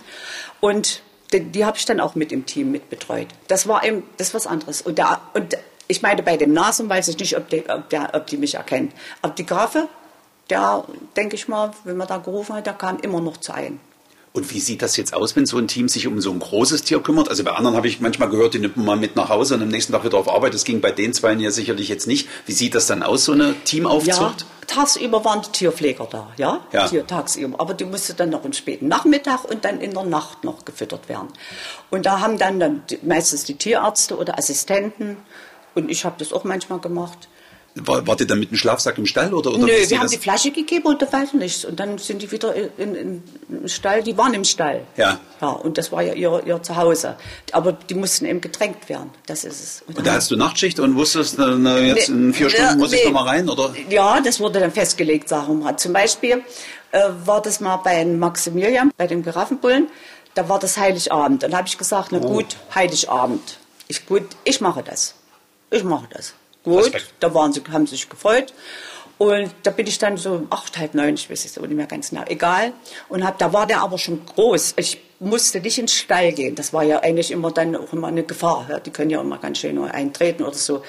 Und 0.60 1.02
die, 1.32 1.40
die 1.40 1.64
habe 1.64 1.76
ich 1.76 1.84
dann 1.84 2.00
auch 2.00 2.14
mit 2.16 2.32
im 2.32 2.46
Team 2.46 2.72
mitbetreut. 2.72 3.28
Das 3.46 3.68
war 3.68 3.84
eben, 3.84 4.02
das 4.16 4.28
ist 4.28 4.34
was 4.34 4.46
anderes. 4.46 4.82
Und, 4.82 4.98
der, 4.98 5.20
und 5.34 5.56
ich 5.86 6.02
meine, 6.02 6.22
bei 6.22 6.36
dem 6.36 6.52
Nashorn 6.52 6.88
weiß 6.88 7.08
ich 7.08 7.18
nicht, 7.18 7.36
ob 7.36 7.48
die, 7.48 7.68
ob, 7.68 7.88
der, 7.90 8.14
ob 8.14 8.26
die 8.26 8.36
mich 8.36 8.54
erkennt. 8.54 8.92
Aber 9.22 9.32
die 9.32 9.46
Grafe, 9.46 9.88
der, 10.50 10.84
denke 11.16 11.36
ich 11.36 11.46
mal, 11.46 11.72
wenn 11.84 11.96
man 11.96 12.08
da 12.08 12.18
gerufen 12.18 12.56
hat, 12.56 12.66
der 12.66 12.74
kam 12.74 12.98
immer 12.98 13.20
noch 13.20 13.36
zu 13.36 13.52
ein. 13.52 13.80
Und 14.32 14.52
wie 14.52 14.60
sieht 14.60 14.80
das 14.80 14.96
jetzt 14.96 15.12
aus, 15.12 15.34
wenn 15.34 15.44
so 15.44 15.58
ein 15.58 15.66
Team 15.66 15.88
sich 15.88 16.06
um 16.06 16.20
so 16.20 16.30
ein 16.30 16.38
großes 16.38 16.84
Tier 16.84 17.00
kümmert? 17.00 17.28
Also 17.28 17.42
bei 17.42 17.50
anderen 17.50 17.76
habe 17.76 17.88
ich 17.88 18.00
manchmal 18.00 18.28
gehört, 18.28 18.54
die 18.54 18.60
nimmt 18.60 18.76
man 18.76 18.86
mal 18.86 18.96
mit 18.96 19.16
nach 19.16 19.28
Hause 19.28 19.54
und 19.54 19.62
am 19.62 19.68
nächsten 19.68 19.92
Tag 19.92 20.04
wieder 20.04 20.18
auf 20.18 20.32
Arbeit. 20.32 20.54
Das 20.54 20.64
ging 20.64 20.80
bei 20.80 20.92
den 20.92 21.12
zwei 21.12 21.32
ja 21.32 21.50
sicherlich 21.50 21.88
jetzt 21.88 22.06
nicht. 22.06 22.28
Wie 22.46 22.52
sieht 22.52 22.76
das 22.76 22.86
dann 22.86 23.02
aus, 23.02 23.24
so 23.24 23.32
eine 23.32 23.54
Teamaufzucht? 23.64 24.40
Ja, 24.40 24.46
tagsüber 24.68 25.24
waren 25.24 25.42
die 25.42 25.50
Tierpfleger 25.50 26.06
da, 26.08 26.28
ja, 26.36 26.60
ja. 26.72 26.86
Tier, 26.86 27.04
tagsüber. 27.04 27.58
Aber 27.58 27.74
die 27.74 27.84
musste 27.84 28.14
dann 28.14 28.30
noch 28.30 28.44
am 28.44 28.52
späten 28.52 28.86
Nachmittag 28.86 29.44
und 29.44 29.64
dann 29.64 29.80
in 29.80 29.94
der 29.94 30.04
Nacht 30.04 30.44
noch 30.44 30.64
gefüttert 30.64 31.08
werden. 31.08 31.28
Und 31.90 32.06
da 32.06 32.20
haben 32.20 32.38
dann, 32.38 32.60
dann 32.60 32.82
meistens 33.02 33.42
die 33.44 33.54
Tierärzte 33.54 34.16
oder 34.16 34.38
Assistenten 34.38 35.16
und 35.74 35.90
ich 35.90 36.04
habe 36.04 36.16
das 36.18 36.32
auch 36.32 36.44
manchmal 36.44 36.78
gemacht 36.78 37.28
war, 37.76 38.06
wart 38.06 38.20
ihr 38.20 38.26
dann 38.26 38.40
mit 38.40 38.50
dem 38.50 38.56
Schlafsack 38.56 38.98
im 38.98 39.06
Stall? 39.06 39.32
Oder, 39.32 39.50
oder 39.50 39.66
Nö, 39.66 39.72
wir 39.72 40.00
haben 40.00 40.10
die 40.10 40.18
Flasche 40.18 40.50
gegeben 40.50 40.86
und 40.86 41.00
da 41.00 41.12
weiter 41.12 41.36
nichts. 41.36 41.64
Und 41.64 41.78
dann 41.78 41.98
sind 41.98 42.20
die 42.20 42.30
wieder 42.30 42.54
in, 42.54 42.94
in, 42.94 43.22
im 43.48 43.68
Stall, 43.68 44.02
die 44.02 44.16
waren 44.16 44.34
im 44.34 44.44
Stall. 44.44 44.82
Ja. 44.96 45.20
Ja, 45.40 45.48
und 45.48 45.78
das 45.78 45.92
war 45.92 46.02
ja 46.02 46.12
ihr, 46.12 46.42
ihr 46.44 46.62
Zuhause. 46.62 47.16
Aber 47.52 47.72
die 47.72 47.94
mussten 47.94 48.26
eben 48.26 48.40
getränkt 48.40 48.88
werden, 48.88 49.10
das 49.26 49.44
ist 49.44 49.62
es. 49.62 49.82
Und, 49.86 49.98
und 49.98 50.06
da 50.06 50.14
hast 50.14 50.30
du 50.30 50.36
Nachtschicht 50.36 50.80
und 50.80 50.96
wusstest, 50.96 51.36
na, 51.38 51.56
na 51.56 51.78
jetzt 51.78 52.08
in 52.08 52.34
vier 52.34 52.50
Stunden 52.50 52.78
muss 52.78 52.90
nee, 52.90 52.98
ich 52.98 53.04
noch 53.04 53.12
mal 53.12 53.28
rein, 53.28 53.48
oder? 53.48 53.72
Ja, 53.88 54.20
das 54.20 54.40
wurde 54.40 54.60
dann 54.60 54.72
festgelegt, 54.72 55.28
sagen 55.28 55.60
wir 55.60 55.76
Zum 55.76 55.92
Beispiel 55.92 56.42
äh, 56.90 57.00
war 57.24 57.40
das 57.40 57.60
mal 57.60 57.76
bei 57.76 58.04
Maximilian, 58.04 58.90
bei 58.96 59.06
dem 59.06 59.22
Giraffenbullen, 59.22 59.88
da 60.34 60.48
war 60.48 60.58
das 60.58 60.76
Heiligabend. 60.76 61.42
Dann 61.42 61.54
habe 61.54 61.68
ich 61.68 61.78
gesagt, 61.78 62.10
na 62.10 62.18
oh. 62.18 62.28
gut, 62.28 62.56
Heiligabend. 62.74 63.58
Ich, 63.88 64.06
gut, 64.06 64.24
ich 64.44 64.60
mache 64.60 64.82
das. 64.82 65.14
Ich 65.70 65.84
mache 65.84 66.06
das. 66.12 66.34
Gut, 66.64 66.84
Respekt. 66.84 67.14
da 67.20 67.34
waren 67.34 67.52
sie, 67.52 67.62
haben 67.72 67.86
sie 67.86 67.96
sich 67.96 68.08
gefreut. 68.08 68.52
Und 69.20 69.50
da 69.64 69.70
bin 69.70 69.86
ich 69.86 69.98
dann 69.98 70.16
so 70.16 70.46
acht, 70.48 70.78
halb 70.78 70.94
neun, 70.94 71.12
ich 71.12 71.28
weiß 71.28 71.44
es 71.44 71.58
auch 71.58 71.62
nicht 71.62 71.76
mehr 71.76 71.86
ganz 71.86 72.08
genau, 72.08 72.24
egal. 72.26 72.72
Und 73.10 73.22
hab, 73.22 73.38
da 73.38 73.52
war 73.52 73.66
der 73.66 73.82
aber 73.82 73.98
schon 73.98 74.24
groß. 74.24 74.74
Ich 74.76 74.98
musste 75.18 75.60
nicht 75.60 75.78
ins 75.78 75.92
Stall 75.92 76.32
gehen. 76.32 76.54
Das 76.54 76.72
war 76.72 76.82
ja 76.82 77.00
eigentlich 77.00 77.30
immer 77.30 77.50
dann 77.50 77.76
auch 77.76 77.92
immer 77.92 78.08
eine 78.08 78.22
Gefahr. 78.22 78.66
Ja. 78.70 78.80
Die 78.80 78.90
können 78.90 79.10
ja 79.10 79.20
immer 79.20 79.36
ganz 79.36 79.58
schön 79.58 79.78
eintreten 79.78 80.42
oder 80.42 80.54
so. 80.54 80.82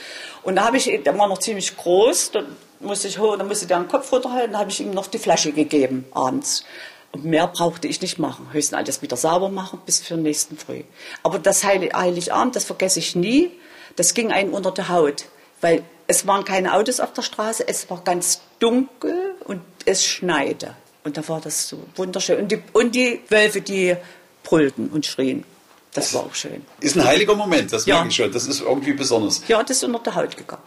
Und 0.44 0.56
da 0.56 0.66
habe 0.68 0.78
ich, 0.78 0.86
der 1.04 1.18
war 1.20 1.28
noch 1.28 1.40
ziemlich 1.40 1.76
groß. 1.76 2.32
Da 2.32 2.44
musste 2.80 3.10
ich 3.10 3.20
hoch, 3.20 3.38
da 3.38 3.44
musste 3.44 3.68
der 3.68 3.80
den 3.80 3.90
Kopf 3.90 4.10
runterhalten. 4.14 4.54
Da 4.54 4.60
habe 4.60 4.70
ich 4.70 4.80
ihm 4.80 4.92
noch 4.92 5.08
die 5.08 5.20
Flasche 5.20 5.52
gegeben 5.52 6.06
abends. 6.14 6.64
Und 7.12 7.26
mehr 7.26 7.48
brauchte 7.48 7.90
ich 7.90 8.02
nicht 8.02 8.18
machen. 8.18 8.48
Höchstens 8.54 8.78
alles 8.78 9.02
wieder 9.02 9.18
sauber 9.18 9.50
machen 9.50 9.82
bis 9.86 10.00
für 10.00 10.14
den 10.14 10.24
nächsten 10.24 10.58
Früh. 10.58 10.84
Aber 11.24 11.38
das 11.38 11.66
Heiligabend, 11.66 12.56
das 12.56 12.64
vergesse 12.64 13.00
ich 13.00 13.14
nie. 13.18 13.52
Das 13.98 14.14
ging 14.14 14.32
einem 14.32 14.54
unter 14.54 14.72
die 14.72 14.88
Haut 14.88 15.26
weil 15.62 15.84
es 16.08 16.28
waren 16.28 16.44
keine 16.44 16.74
Autos 16.74 17.00
auf 17.00 17.14
der 17.14 17.22
Straße, 17.22 17.68
es 17.68 17.90
war 17.90 18.02
ganz 18.04 18.42
dunkel 18.60 19.36
und 19.46 19.62
es 19.86 20.06
schneite. 20.06 20.76
Und 21.04 21.18
da 21.18 21.28
war 21.28 21.42
das 21.42 21.68
so 21.68 21.80
wunderschön. 21.96 22.40
Und 22.42 22.52
die, 22.52 22.62
und 22.74 22.94
die 22.94 23.22
Wölfe, 23.30 23.62
die 23.62 23.96
brüllten 24.44 24.90
und 24.90 25.06
schrien. 25.06 25.46
Das 25.94 26.14
war 26.14 26.24
auch 26.24 26.36
schön. 26.36 26.66
Ist 26.80 26.96
ein 26.96 27.06
heiliger 27.06 27.36
Moment, 27.36 27.74
das 27.74 27.86
ja. 27.86 27.96
merke 27.96 28.10
ich 28.10 28.16
schon. 28.16 28.32
Das 28.32 28.48
ist 28.48 28.62
irgendwie 28.62 28.94
besonders. 28.94 29.42
Ja, 29.48 29.62
das 29.62 29.78
ist 29.78 29.84
unter 29.84 30.00
der 30.00 30.16
Haut 30.16 30.38
gegangen. 30.38 30.64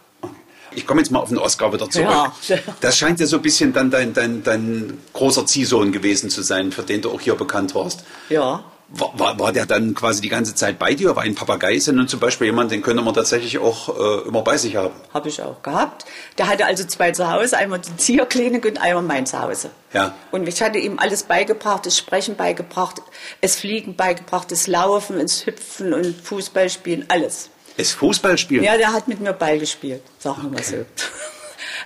Ich 0.71 0.85
komme 0.85 1.01
jetzt 1.01 1.09
mal 1.09 1.19
auf 1.19 1.29
den 1.29 1.37
Oscar 1.37 1.71
wieder 1.73 1.89
zurück. 1.89 2.09
Ja. 2.09 2.57
Das 2.81 2.97
scheint 2.97 3.19
ja 3.19 3.25
so 3.25 3.37
ein 3.37 3.41
bisschen 3.41 3.71
dann 3.71 3.89
dein, 3.89 4.13
dein, 4.13 4.43
dein 4.43 4.99
großer 5.13 5.45
Ziehsohn 5.45 5.91
gewesen 5.93 6.29
zu 6.29 6.41
sein, 6.41 6.71
für 6.71 6.83
den 6.83 7.01
du 7.01 7.11
auch 7.11 7.21
hier 7.21 7.35
bekannt 7.35 7.73
warst. 7.75 8.03
Ja. 8.29 8.63
War, 8.89 9.17
war, 9.19 9.39
war, 9.39 9.51
der 9.51 9.65
dann 9.65 9.95
quasi 9.95 10.21
die 10.21 10.29
ganze 10.29 10.53
Zeit 10.53 10.77
bei 10.77 10.93
dir? 10.93 11.15
War 11.15 11.23
ein 11.23 11.33
Papagei 11.33 11.73
ist 11.73 11.87
ja 11.87 11.93
nun 11.93 12.07
zum 12.07 12.19
Beispiel 12.19 12.47
jemand, 12.47 12.71
den 12.71 12.83
könnte 12.83 13.01
man 13.01 13.15
tatsächlich 13.15 13.57
auch 13.57 13.89
äh, 13.89 14.27
immer 14.27 14.43
bei 14.43 14.57
sich 14.57 14.75
haben. 14.75 14.93
Habe 15.11 15.29
ich 15.29 15.41
auch 15.41 15.61
gehabt. 15.63 16.05
Der 16.37 16.47
hatte 16.47 16.65
also 16.65 16.83
zwei 16.83 17.11
zu 17.11 17.31
Hause, 17.31 17.57
einmal 17.57 17.79
die 17.79 17.91
Tierklinik 17.91 18.63
und 18.65 18.79
einmal 18.79 19.03
mein 19.03 19.25
Zuhause. 19.25 19.71
Ja. 19.91 20.13
Und 20.31 20.47
ich 20.47 20.61
hatte 20.61 20.77
ihm 20.77 20.99
alles 20.99 21.23
beigebracht, 21.23 21.85
das 21.85 21.97
Sprechen 21.97 22.35
beigebracht, 22.35 23.01
das 23.41 23.55
Fliegen 23.55 23.95
beigebracht, 23.95 24.51
das 24.51 24.67
Laufen, 24.67 25.17
das 25.19 25.47
Hüpfen 25.47 25.91
und 25.91 26.15
Fußballspielen, 26.21 27.05
alles. 27.07 27.49
Das 27.77 27.91
Fußballspielen? 27.91 28.63
Ja, 28.63 28.77
der 28.77 28.93
hat 28.93 29.07
mit 29.07 29.19
mir 29.19 29.33
Ball 29.33 29.59
gespielt, 29.59 30.01
sagen 30.19 30.43
wir 30.43 30.49
okay. 30.49 30.55
mal 30.55 30.63
so. 30.63 30.85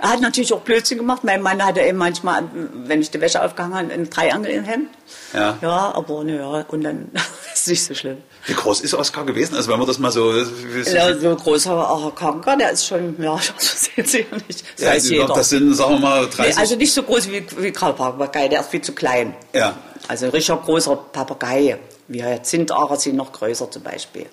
Er 0.01 0.09
hat 0.11 0.21
natürlich 0.21 0.53
auch 0.53 0.61
Blödsinn 0.61 0.97
gemacht. 0.97 1.23
Mein 1.23 1.41
Mann 1.41 1.63
hatte 1.63 1.81
eben 1.81 1.97
manchmal, 1.97 2.43
wenn 2.85 3.01
ich 3.01 3.11
die 3.11 3.19
Wäsche 3.19 3.43
aufgehangen 3.43 3.75
habe, 3.75 3.93
ein 3.93 4.09
Dreiangel 4.09 4.51
im 4.51 4.63
Hemd. 4.63 4.89
Ja. 5.33 5.57
Ja, 5.61 5.93
aber 5.93 6.23
naja, 6.23 6.65
und 6.69 6.83
dann 6.83 7.11
ist 7.53 7.61
es 7.61 7.67
nicht 7.67 7.83
so 7.83 7.93
schlimm. 7.93 8.17
Wie 8.45 8.53
groß 8.53 8.81
ist 8.81 8.93
Oskar 8.93 9.25
gewesen? 9.25 9.55
Also 9.55 9.69
wenn 9.69 9.77
man 9.77 9.87
das 9.87 9.99
mal 9.99 10.11
so... 10.11 10.33
Ja, 10.33 11.17
so 11.17 11.35
großer 11.35 12.13
Kanker, 12.15 12.55
der 12.55 12.71
ist 12.71 12.87
schon, 12.87 13.21
ja, 13.21 13.37
das 13.55 13.81
sehen 13.83 14.05
Sie 14.05 14.19
ja 14.19 14.37
nicht. 14.47 14.63
Das 14.77 14.85
ja, 14.85 14.91
weiß 14.91 15.09
jeder. 15.09 15.27
Das 15.27 15.49
sind, 15.49 15.73
sagen 15.73 15.95
wir 15.95 15.99
mal, 15.99 16.29
30... 16.29 16.55
Nee, 16.55 16.61
also 16.61 16.75
nicht 16.77 16.93
so 16.93 17.03
groß 17.03 17.29
wie, 17.29 17.45
wie 17.57 17.71
Papagei, 17.71 18.47
der 18.47 18.61
ist 18.61 18.69
viel 18.69 18.81
zu 18.81 18.93
klein. 18.93 19.35
Ja. 19.53 19.77
Also 20.07 20.25
ein 20.25 20.31
richtig 20.31 20.61
großer 20.61 20.95
Papagei. 20.95 21.77
Wir 22.07 22.41
Zintarer 22.41 22.95
sind 22.95 23.17
noch 23.17 23.31
größer 23.31 23.69
zum 23.69 23.83
Beispiel. 23.83 24.25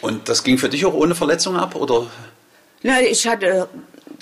Und 0.00 0.28
das 0.28 0.42
ging 0.42 0.58
für 0.58 0.68
dich 0.68 0.84
auch 0.84 0.94
ohne 0.94 1.14
Verletzung 1.14 1.56
ab, 1.56 1.76
oder? 1.76 2.06
Ja, 2.82 2.98
ich 2.98 3.28
hatte 3.28 3.68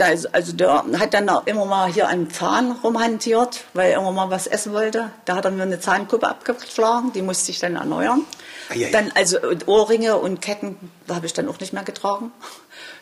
da 0.01 0.09
ist, 0.09 0.35
also 0.35 0.53
der 0.53 0.85
hat 0.99 1.13
dann 1.13 1.29
auch 1.29 1.47
immer 1.47 1.65
mal 1.65 1.93
hier 1.93 2.09
einen 2.09 2.31
Zahn 2.31 2.73
rumhantiert, 2.73 3.65
weil 3.75 3.91
er 3.91 3.99
immer 3.99 4.13
mal 4.13 4.31
was 4.31 4.47
essen 4.47 4.73
wollte. 4.73 5.11
Da 5.25 5.37
hat 5.37 5.45
er 5.45 5.51
mir 5.51 5.63
eine 5.63 5.81
Zahnkuppe 5.81 6.29
abgeschlagen, 6.29 7.13
die 7.13 7.23
musste 7.23 7.51
ich 7.51 7.59
dann 7.59 7.77
erneuern. 7.77 8.25
Eieiei. 8.71 8.91
Dann 8.91 9.13
also 9.15 9.39
Ohrringe 9.67 10.17
und 10.17 10.41
Ketten 10.41 10.77
habe 11.09 11.27
ich 11.27 11.33
dann 11.33 11.49
auch 11.49 11.59
nicht 11.61 11.73
mehr 11.73 11.85
getragen. 11.85 12.33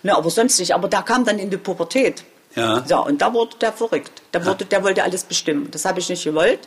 Ne, 0.02 0.14
aber 0.14 0.30
sonst 0.30 0.58
nicht. 0.60 0.74
Aber 0.74 0.88
da 0.88 1.02
kam 1.02 1.24
dann 1.24 1.38
in 1.38 1.50
die 1.50 1.56
Pubertät. 1.56 2.22
Ja. 2.54 2.84
ja 2.86 2.98
und 2.98 3.22
da 3.22 3.32
wurde 3.32 3.56
der 3.56 3.72
verrückt. 3.72 4.22
Da 4.30 4.44
wurde, 4.44 4.64
der 4.64 4.84
wollte 4.84 5.02
alles 5.02 5.24
bestimmen. 5.24 5.70
Das 5.70 5.84
habe 5.84 5.98
ich 5.98 6.08
nicht 6.08 6.22
gewollt. 6.22 6.60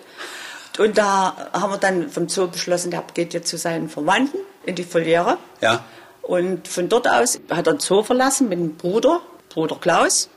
Und 0.78 0.98
da 0.98 1.50
haben 1.54 1.72
wir 1.72 1.78
dann 1.78 2.10
vom 2.10 2.28
Zoo 2.28 2.48
beschlossen, 2.48 2.92
der 2.92 3.04
geht 3.13 3.34
jetzt 3.34 3.48
zu 3.48 3.58
seinen 3.58 3.88
Verwandten 3.88 4.39
in 4.65 4.76
die 4.76 4.84
Foliere. 4.84 5.38
Ja. 5.62 5.86
Und 6.22 6.68
von 6.68 6.89
dort 6.89 7.08
aus 7.08 7.39
hat 7.50 7.68
er 7.68 7.74
den 7.74 7.80
Zoo 7.80 8.04
verlassen 8.04 8.50
mit 8.50 8.60
dem 8.60 8.76
Bruder 8.76 9.22
Bruder 9.50 9.78
Klaus 9.80 10.30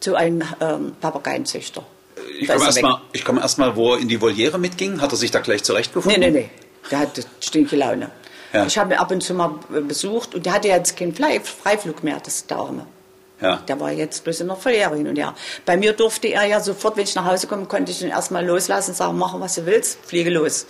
zu 0.00 0.14
einem 0.14 0.42
ähm, 0.60 0.92
Papageienzüchter. 1.00 1.84
Ich 2.40 2.48
komme 2.48 2.64
erstmal, 2.64 3.00
komm 3.24 3.38
erst 3.38 3.58
wo 3.76 3.94
er 3.94 4.00
in 4.00 4.08
die 4.08 4.20
Voliere 4.20 4.58
mitging. 4.58 5.00
Hat 5.00 5.12
er 5.12 5.16
sich 5.16 5.30
da 5.30 5.40
gleich 5.40 5.64
zurechtgefunden? 5.64 6.20
Nee, 6.20 6.30
nee, 6.30 6.40
nee. 6.40 6.50
Der 6.90 7.00
hatte 7.00 7.24
stinke 7.40 7.76
Laune. 7.76 8.10
Ja. 8.52 8.64
Ich 8.64 8.78
habe 8.78 8.94
ihn 8.94 8.98
ab 8.98 9.10
und 9.10 9.22
zu 9.22 9.34
mal 9.34 9.58
besucht 9.86 10.34
und 10.34 10.46
der 10.46 10.54
hatte 10.54 10.68
jetzt 10.68 10.96
keinen 10.96 11.14
Freiflug 11.14 12.02
mehr, 12.02 12.18
das 12.22 12.36
ist 12.36 12.50
der 12.50 12.58
Arme. 12.58 12.86
Ja. 13.40 13.56
Der 13.68 13.78
war 13.78 13.92
jetzt 13.92 14.24
bloß 14.24 14.40
in 14.40 14.48
der 14.48 14.56
Verlehre 14.56 14.96
hin 14.96 15.06
und 15.06 15.16
her. 15.16 15.34
Bei 15.64 15.76
mir 15.76 15.92
durfte 15.92 16.28
er 16.28 16.44
ja 16.46 16.60
sofort, 16.60 16.96
wenn 16.96 17.04
ich 17.04 17.14
nach 17.14 17.24
Hause 17.24 17.46
komme, 17.46 17.66
konnte 17.66 17.92
ich 17.92 18.02
ihn 18.02 18.08
erstmal 18.08 18.44
loslassen 18.44 18.90
und 18.90 18.96
sagen, 18.96 19.18
mach 19.18 19.38
was 19.38 19.56
du 19.56 19.66
willst, 19.66 19.98
fliege 20.04 20.30
los. 20.30 20.66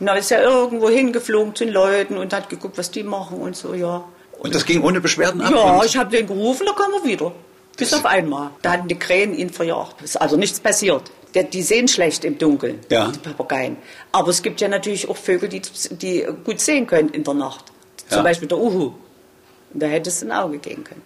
Und 0.00 0.06
dann 0.06 0.16
ist 0.16 0.30
er 0.30 0.42
irgendwo 0.42 0.88
hingeflogen 0.88 1.54
zu 1.54 1.64
den 1.64 1.74
Leuten 1.74 2.16
und 2.16 2.32
hat 2.32 2.48
geguckt, 2.48 2.78
was 2.78 2.90
die 2.90 3.02
machen 3.02 3.38
und 3.40 3.56
so, 3.56 3.74
ja. 3.74 4.04
Und 4.38 4.54
das 4.54 4.64
ging 4.64 4.82
ohne 4.82 5.00
Beschwerden 5.00 5.40
ab? 5.40 5.52
Ja, 5.52 5.84
ich 5.84 5.96
habe 5.96 6.10
den 6.10 6.26
gerufen, 6.26 6.66
da 6.66 6.72
kam 6.72 6.92
er 6.92 7.04
wieder. 7.04 7.32
Bis 7.76 7.94
auf 7.94 8.06
einmal. 8.06 8.50
Da 8.62 8.72
hatten 8.72 8.88
die 8.88 8.98
Krähen 8.98 9.34
ihn 9.34 9.50
verjagt. 9.50 10.02
Ist 10.02 10.20
also 10.20 10.36
nichts 10.36 10.60
passiert. 10.60 11.10
Die 11.34 11.62
sehen 11.62 11.86
schlecht 11.86 12.24
im 12.24 12.38
Dunkeln, 12.38 12.80
ja. 12.90 13.08
die 13.08 13.18
Papageien. 13.18 13.76
Aber 14.10 14.30
es 14.30 14.42
gibt 14.42 14.60
ja 14.60 14.68
natürlich 14.68 15.08
auch 15.08 15.16
Vögel, 15.16 15.48
die, 15.48 15.62
die 15.90 16.26
gut 16.44 16.60
sehen 16.60 16.86
können 16.86 17.10
in 17.10 17.22
der 17.22 17.34
Nacht. 17.34 17.66
Ja. 18.10 18.16
Zum 18.16 18.24
Beispiel 18.24 18.48
der 18.48 18.58
Uhu. 18.58 18.92
Da 19.72 19.86
hätte 19.86 20.08
es 20.08 20.22
ein 20.22 20.32
Auge 20.32 20.58
gehen 20.58 20.82
können. 20.82 21.02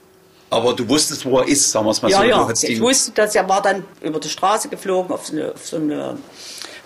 Aber 0.49 0.75
du 0.75 0.89
wusstest, 0.89 1.25
wo 1.25 1.39
er 1.39 1.49
ist, 1.49 1.71
sagen 1.71 1.87
wir 1.87 1.91
es 1.91 2.03
mal 2.03 2.11
ja, 2.11 2.19
so. 2.19 2.25
Ja, 2.25 2.51
ich 2.51 2.81
wusste, 2.81 3.13
dass 3.13 3.35
er 3.35 3.49
war 3.49 3.63
dann 3.63 3.85
über 4.01 4.21
die 4.21 4.29
Straße 4.29 4.69
geflogen 4.69 5.13
auf 5.13 5.27
so 5.27 5.33
eine, 5.33 5.53
auf 5.53 5.67
so 5.67 5.77
eine 5.77 6.19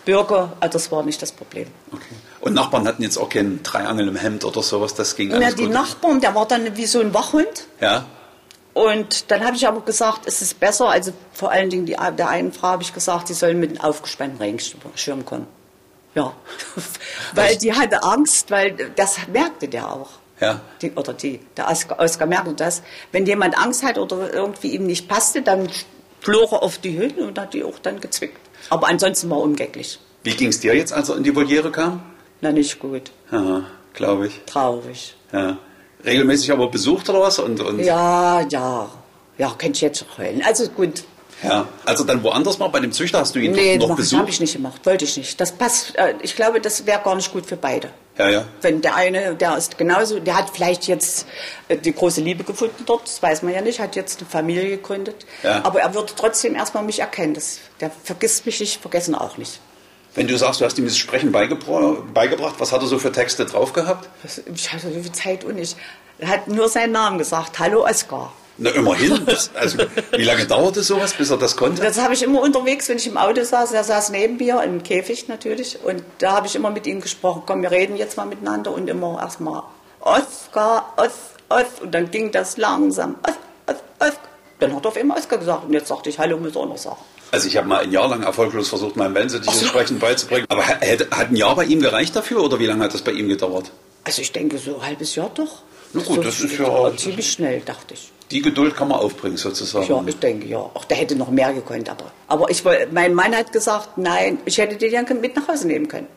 Bürger. 0.07 0.53
Also 0.61 0.73
das 0.75 0.90
war 0.90 1.03
nicht 1.03 1.21
das 1.21 1.33
Problem. 1.33 1.66
Okay. 1.92 2.14
Und 2.40 2.55
Nachbarn 2.55 2.87
hatten 2.87 3.03
jetzt 3.03 3.19
auch 3.19 3.29
kein 3.29 3.62
Dreiangel 3.62 4.09
im 4.09 4.16
Hemd 4.16 4.45
oder 4.45 4.62
sowas, 4.62 4.95
das 4.95 5.16
ging 5.16 5.33
alles 5.33 5.51
Ja, 5.51 5.55
die 5.55 5.64
gut. 5.64 5.73
Nachbarn, 5.73 6.21
der 6.23 6.35
war 6.35 6.47
dann 6.47 6.77
wie 6.77 6.87
so 6.87 7.01
ein 7.01 7.12
Wachhund. 7.12 7.66
Ja. 7.81 8.07
Und 8.73 9.31
dann 9.31 9.45
habe 9.45 9.57
ich 9.57 9.66
aber 9.66 9.81
gesagt, 9.81 10.23
es 10.27 10.42
ist 10.42 10.61
besser, 10.61 10.88
also 10.88 11.12
vor 11.33 11.51
allen 11.51 11.71
Dingen 11.71 11.87
die, 11.87 11.97
der 12.16 12.29
einen 12.29 12.53
Frau 12.53 12.69
habe 12.69 12.83
ich 12.83 12.95
gesagt, 12.95 13.29
sie 13.29 13.35
sollen 13.35 13.59
mit 13.59 13.71
einem 13.71 13.81
aufgespannten 13.81 14.38
Regenschirm 14.38 15.25
kommen. 15.25 15.47
Ja, 16.14 16.33
weil 17.35 17.57
die 17.57 17.73
hatte 17.73 18.03
Angst, 18.03 18.51
weil 18.51 18.77
das 18.95 19.16
merkte 19.29 19.69
der 19.69 19.92
auch. 19.92 20.11
Ja. 20.40 20.61
Die, 20.83 20.92
oder 20.92 21.14
die, 21.14 21.40
der 21.57 21.69
Oskar, 21.69 21.99
Oskar 21.99 22.27
merkte 22.27 22.53
das. 22.53 22.83
Wenn 23.12 23.27
jemand 23.27 23.59
Angst 23.59 23.83
hat 23.83 23.99
oder 23.99 24.33
irgendwie 24.33 24.75
ihm 24.75 24.87
nicht 24.87 25.09
passte, 25.09 25.42
dann 25.42 25.69
flog 26.21 26.53
er 26.53 26.62
auf 26.62 26.79
die 26.79 26.99
Hütte 26.99 27.27
und 27.27 27.38
hat 27.38 27.55
die 27.55 27.64
auch 27.64 27.79
dann 27.79 28.01
gezwickt. 28.01 28.46
Aber 28.70 28.88
ansonsten 28.88 29.31
war 29.31 29.38
umgänglich. 29.38 29.98
Wie 30.22 30.35
ging 30.35 30.48
es 30.48 30.61
dir 30.61 30.74
jetzt, 30.74 30.92
als 30.92 31.09
er 31.09 31.16
in 31.16 31.22
die 31.22 31.35
Voliere 31.35 31.70
kam? 31.70 32.02
Na, 32.40 32.50
nicht 32.52 32.79
gut. 32.79 33.11
Ja, 33.31 33.64
glaube 33.94 34.26
ich. 34.29 34.40
Traurig. 34.46 35.14
Ja. 35.33 35.57
Regelmäßig 36.05 36.52
aber 36.52 36.68
besucht 36.70 37.09
oder 37.09 37.20
was? 37.20 37.38
Und, 37.38 37.61
und 37.61 37.79
Ja, 37.81 38.40
ja. 38.48 38.88
Ja, 39.38 39.48
könnte 39.59 39.76
ich 39.76 39.81
jetzt 39.83 39.98
schon 40.00 40.09
heulen. 40.18 40.42
Also 40.44 40.68
gut. 40.68 41.05
ja. 41.42 41.66
Also 41.85 42.05
dann 42.05 42.22
woanders 42.22 42.59
mal 42.59 42.68
bei 42.68 42.81
dem 42.81 42.92
Züchter 42.92 43.20
hast 43.20 43.35
du 43.35 43.38
ihn 43.38 43.52
Nee, 43.52 43.76
noch 43.79 43.88
das 43.88 43.96
besucht? 43.96 44.20
habe 44.20 44.31
ich 44.31 44.40
nicht 44.40 44.55
gemacht. 44.55 44.81
Wollte 44.85 45.05
ich 45.05 45.16
nicht. 45.16 45.40
Das 45.40 45.52
passt. 45.52 45.96
Äh, 45.96 46.14
ich 46.22 46.35
glaube, 46.37 46.61
das 46.61 46.87
wäre 46.87 47.00
gar 47.02 47.14
nicht 47.14 47.33
gut 47.33 47.46
für 47.46 47.57
beide. 47.57 47.90
Ja, 48.18 48.31
ja. 48.31 48.44
Wenn 48.62 48.81
der 48.81 48.96
eine, 48.96 49.35
der 49.35 49.57
ist 49.57 49.76
genauso, 49.76 50.18
der 50.20 50.37
hat 50.37 50.50
vielleicht 50.50 50.87
jetzt 50.87 51.26
äh, 51.68 51.76
die 51.76 51.92
große 51.92 52.20
Liebe 52.22 52.44
gefunden 52.44 52.85
dort, 52.87 53.07
das 53.07 53.22
weiß 53.22 53.42
man 53.42 53.52
ja 53.52 53.61
nicht, 53.61 53.79
hat 53.79 53.94
jetzt 53.94 54.20
eine 54.20 54.29
Familie 54.29 54.70
gegründet. 54.70 55.26
Ja. 55.42 55.62
Aber 55.64 55.81
er 55.81 55.94
würde 55.94 56.12
trotzdem 56.16 56.55
erstmal 56.55 56.83
mich 56.83 57.00
erkennen. 57.00 57.35
Das, 57.35 57.59
der 57.81 57.90
vergisst 58.05 58.46
mich 58.46 58.61
nicht, 58.61 58.81
vergessen 58.81 59.14
auch 59.14 59.37
nicht. 59.37 59.61
Wenn 60.14 60.26
du 60.26 60.38
sagst, 60.38 60.62
du 60.62 60.64
hast 60.64 60.79
ihm 60.79 60.87
das 60.87 60.96
Sprechen 60.96 61.31
beigebra 61.31 61.98
beigebracht, 62.14 62.55
was 62.59 62.72
hat 62.72 62.81
er 62.81 62.87
so 62.87 62.98
für 62.98 63.12
Texte 63.12 63.44
drauf 63.44 63.74
gehabt? 63.74 64.09
Ich 64.55 64.72
hatte 64.72 64.90
so 64.90 65.02
viel 65.02 65.12
Zeit 65.12 65.44
und 65.44 65.59
ich. 65.59 65.76
Er 66.18 66.29
hat 66.29 66.48
nur 66.48 66.70
seinen 66.70 66.92
Namen 66.92 67.18
gesagt. 67.18 67.59
Hallo 67.59 67.87
Oskar. 67.87 68.33
Na, 68.59 68.71
immerhin. 68.71 69.21
Das, 69.27 69.51
also, 69.55 69.79
wie 70.16 70.23
lange 70.25 70.47
dauerte 70.47 70.83
sowas, 70.83 71.12
bis 71.14 71.31
er 71.31 71.37
das 71.37 71.57
konnte? 71.57 71.83
Das 71.83 71.99
habe 72.01 72.14
ich 72.14 72.23
immer 72.23 72.40
unterwegs, 72.40 72.88
wenn 72.88 72.97
ich 72.97 73.07
im 73.07 73.16
Auto 73.19 73.45
saß. 73.45 73.73
Er 73.73 73.85
saß 73.85 74.11
neben 74.11 74.37
mir, 74.38 74.62
im 74.62 74.83
Käfig 74.83 75.29
natürlich. 75.29 75.79
Und 75.85 76.03
da 76.19 76.33
habe 76.33 76.47
ich 76.47 76.55
immer 76.57 76.71
mit 76.71 76.87
ihm 76.87 77.01
gesprochen. 77.01 77.42
Komm, 77.47 77.62
wir 77.62 77.71
reden 77.71 77.97
jetzt 77.97 78.16
mal 78.16 78.25
miteinander. 78.27 78.73
Und 78.73 78.88
immer 78.88 79.19
erstmal 79.21 79.62
Oskar, 80.01 80.95
Os, 80.97 81.11
Os. 81.49 81.66
Und 81.83 81.92
dann 81.95 82.11
ging 82.11 82.31
das 82.33 82.57
langsam. 82.57 83.16
Os, 83.23 83.35
Os, 83.75 83.83
Os. 84.09 84.14
Dann 84.59 84.75
hat 84.75 84.85
er 84.85 84.88
auf 84.88 84.97
einmal 84.97 85.19
Oskar 85.19 85.38
gesagt. 85.38 85.64
Und 85.66 85.73
jetzt 85.75 85.88
sagte 85.88 86.09
ich, 86.09 86.19
Hallo, 86.19 86.38
muss 86.38 86.57
auch 86.57 86.66
noch 86.66 86.79
sagen. 86.79 86.97
Also 87.33 87.49
ich 87.49 87.57
habe 87.57 87.66
mal 87.69 87.83
ein 87.83 87.90
Jahr 87.92 88.09
lang 88.09 88.23
erfolglos 88.23 88.69
versucht, 88.69 88.97
meinem 88.97 89.14
Wellensittich 89.14 89.51
das 89.51 89.66
Sprechen 89.66 89.99
beizubringen. 89.99 90.47
Aber 90.49 90.66
ha- 90.66 90.79
hätte, 90.81 91.09
hat 91.11 91.31
ein 91.31 91.37
Jahr 91.37 91.57
bei 91.57 91.64
ihm 91.64 91.81
gereicht 91.81 92.14
dafür 92.14 92.42
oder 92.42 92.59
wie 92.61 92.66
lange 92.66 92.85
hat 92.85 92.95
das 92.95 93.03
bei 93.03 93.11
ihm 93.12 93.29
gedauert? 93.29 93.73
Also 94.05 94.23
ich 94.23 94.31
denke, 94.33 94.57
so 94.59 94.77
ein 94.77 94.87
halbes 94.87 95.14
Jahr 95.16 95.31
doch. 95.35 95.62
Na 95.92 96.03
gut, 96.03 96.16
so, 96.16 96.23
das 96.23 96.40
ist 96.40 96.57
ja- 96.57 96.97
ziemlich 96.97 97.31
schnell, 97.33 97.61
dachte 97.61 97.95
ich. 97.95 98.12
Die 98.31 98.43
Geduld 98.43 98.77
kann 98.77 98.89
man 98.89 98.99
aufbringen 98.99 99.37
sozusagen. 99.37 99.87
Ja, 99.87 100.03
ich 100.05 100.19
denke, 100.19 100.47
ja. 100.49 100.59
Auch 100.59 100.85
der 100.85 100.97
hätte 100.97 101.15
noch 101.15 101.31
mehr 101.31 101.53
gekonnt, 101.53 101.89
aber. 101.89 102.11
Aber 102.27 102.51
ich 102.51 102.65
mein 102.91 103.15
Mann 103.15 103.35
hat 103.35 103.53
gesagt, 103.53 103.99
nein, 103.99 104.39
ich 104.45 104.59
hätte 104.59 104.77
den 104.77 104.93
ja 104.93 105.03
mit 105.15 105.37
nach 105.37 105.47
Hause 105.47 105.69
nehmen 105.69 105.87
können. 105.87 106.09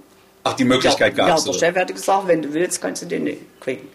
Ach, 0.44 0.54
die 0.54 0.64
Möglichkeit 0.64 1.16
gab 1.16 1.38
es. 1.38 1.46
Ja, 1.46 1.52
der 1.52 1.60
Chef 1.60 1.76
hatte 1.76 1.94
gesagt, 1.94 2.28
wenn 2.28 2.42
du 2.42 2.54
willst, 2.54 2.82
kannst 2.82 3.04
du 3.04 3.06
den 3.06 3.26
nicht 3.26 3.42
kriegen. 3.60 3.88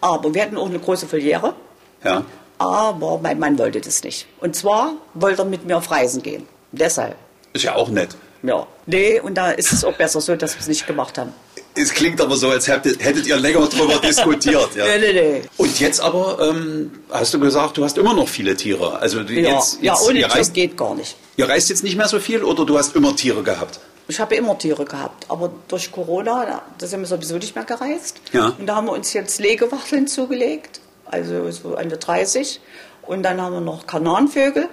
Aber 0.00 0.34
wir 0.34 0.42
hatten 0.42 0.56
auch 0.56 0.68
eine 0.68 0.78
große 0.78 1.06
Filiere, 1.06 1.54
ja. 2.02 2.24
aber 2.58 3.18
mein 3.22 3.38
Mann 3.38 3.58
wollte 3.58 3.80
das 3.80 4.02
nicht. 4.02 4.26
Und 4.40 4.56
zwar 4.56 4.94
wollte 5.14 5.42
er 5.42 5.44
mit 5.44 5.66
mir 5.66 5.76
auf 5.76 5.90
Reisen 5.90 6.22
gehen. 6.22 6.48
Deshalb. 6.72 7.16
Ist 7.52 7.64
ja 7.64 7.74
auch 7.74 7.88
nett. 7.88 8.16
Ja. 8.42 8.66
Nee, 8.86 9.20
und 9.20 9.34
da 9.34 9.50
ist 9.50 9.72
es 9.72 9.84
auch 9.84 9.92
besser 9.92 10.20
so, 10.20 10.34
dass 10.36 10.54
wir 10.54 10.60
es 10.60 10.68
nicht 10.68 10.86
gemacht 10.86 11.18
haben. 11.18 11.34
Es 11.74 11.92
klingt 11.94 12.20
aber 12.20 12.36
so, 12.36 12.48
als 12.50 12.66
hättet, 12.68 13.02
hättet 13.02 13.26
ihr 13.26 13.36
länger 13.36 13.66
drüber 13.68 13.98
diskutiert. 14.02 14.74
Ja. 14.74 14.84
Nee, 14.86 14.98
nee, 14.98 15.12
nee. 15.12 15.42
Und 15.56 15.78
jetzt 15.80 16.00
aber 16.00 16.38
ähm, 16.50 16.90
hast 17.10 17.32
du 17.32 17.38
gesagt, 17.40 17.76
du 17.76 17.84
hast 17.84 17.96
immer 17.96 18.12
noch 18.14 18.28
viele 18.28 18.56
Tiere. 18.56 18.98
Also 18.98 19.22
du 19.22 19.32
Ja, 19.32 19.54
jetzt, 19.54 19.78
ja 19.80 19.92
jetzt, 19.94 20.02
ohne 20.08 20.18
ihr, 20.18 20.26
Tier 20.28 20.36
reist, 20.36 20.54
geht 20.54 20.76
gar 20.76 20.94
nicht. 20.94 21.16
ihr 21.36 21.48
reist 21.48 21.68
jetzt 21.70 21.84
nicht 21.84 21.96
mehr 21.96 22.08
so 22.08 22.18
viel 22.18 22.42
oder 22.42 22.64
du 22.66 22.76
hast 22.76 22.94
immer 22.96 23.14
Tiere 23.14 23.42
gehabt? 23.42 23.78
Ich 24.08 24.18
habe 24.18 24.34
immer 24.34 24.58
Tiere 24.58 24.84
gehabt, 24.84 25.26
aber 25.28 25.52
durch 25.68 25.92
Corona, 25.92 26.62
da- 26.78 26.86
sind 26.86 27.00
wir 27.00 27.06
sowieso 27.06 27.36
nicht 27.36 27.54
mehr 27.54 27.64
gereist. 27.64 28.16
Ja. 28.32 28.52
Und 28.58 28.66
da 28.66 28.74
haben 28.74 28.86
wir 28.88 28.92
uns 28.92 29.12
jetzt 29.12 29.38
Legewachteln 29.38 30.08
zugelegt, 30.08 30.80
also 31.06 31.48
so 31.52 31.76
an 31.76 31.88
der 31.88 31.98
30. 31.98 32.60
Und 33.02 33.22
dann 33.22 33.40
haben 33.40 33.52
wir 33.54 33.60
noch 33.60 33.86
Kanarenvögel 33.86 34.68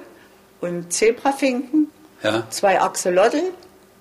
und 0.62 0.92
Zebrafinken, 0.92 1.90
Ja. 2.24 2.48
zwei 2.50 2.82
Axolotl 2.82 3.42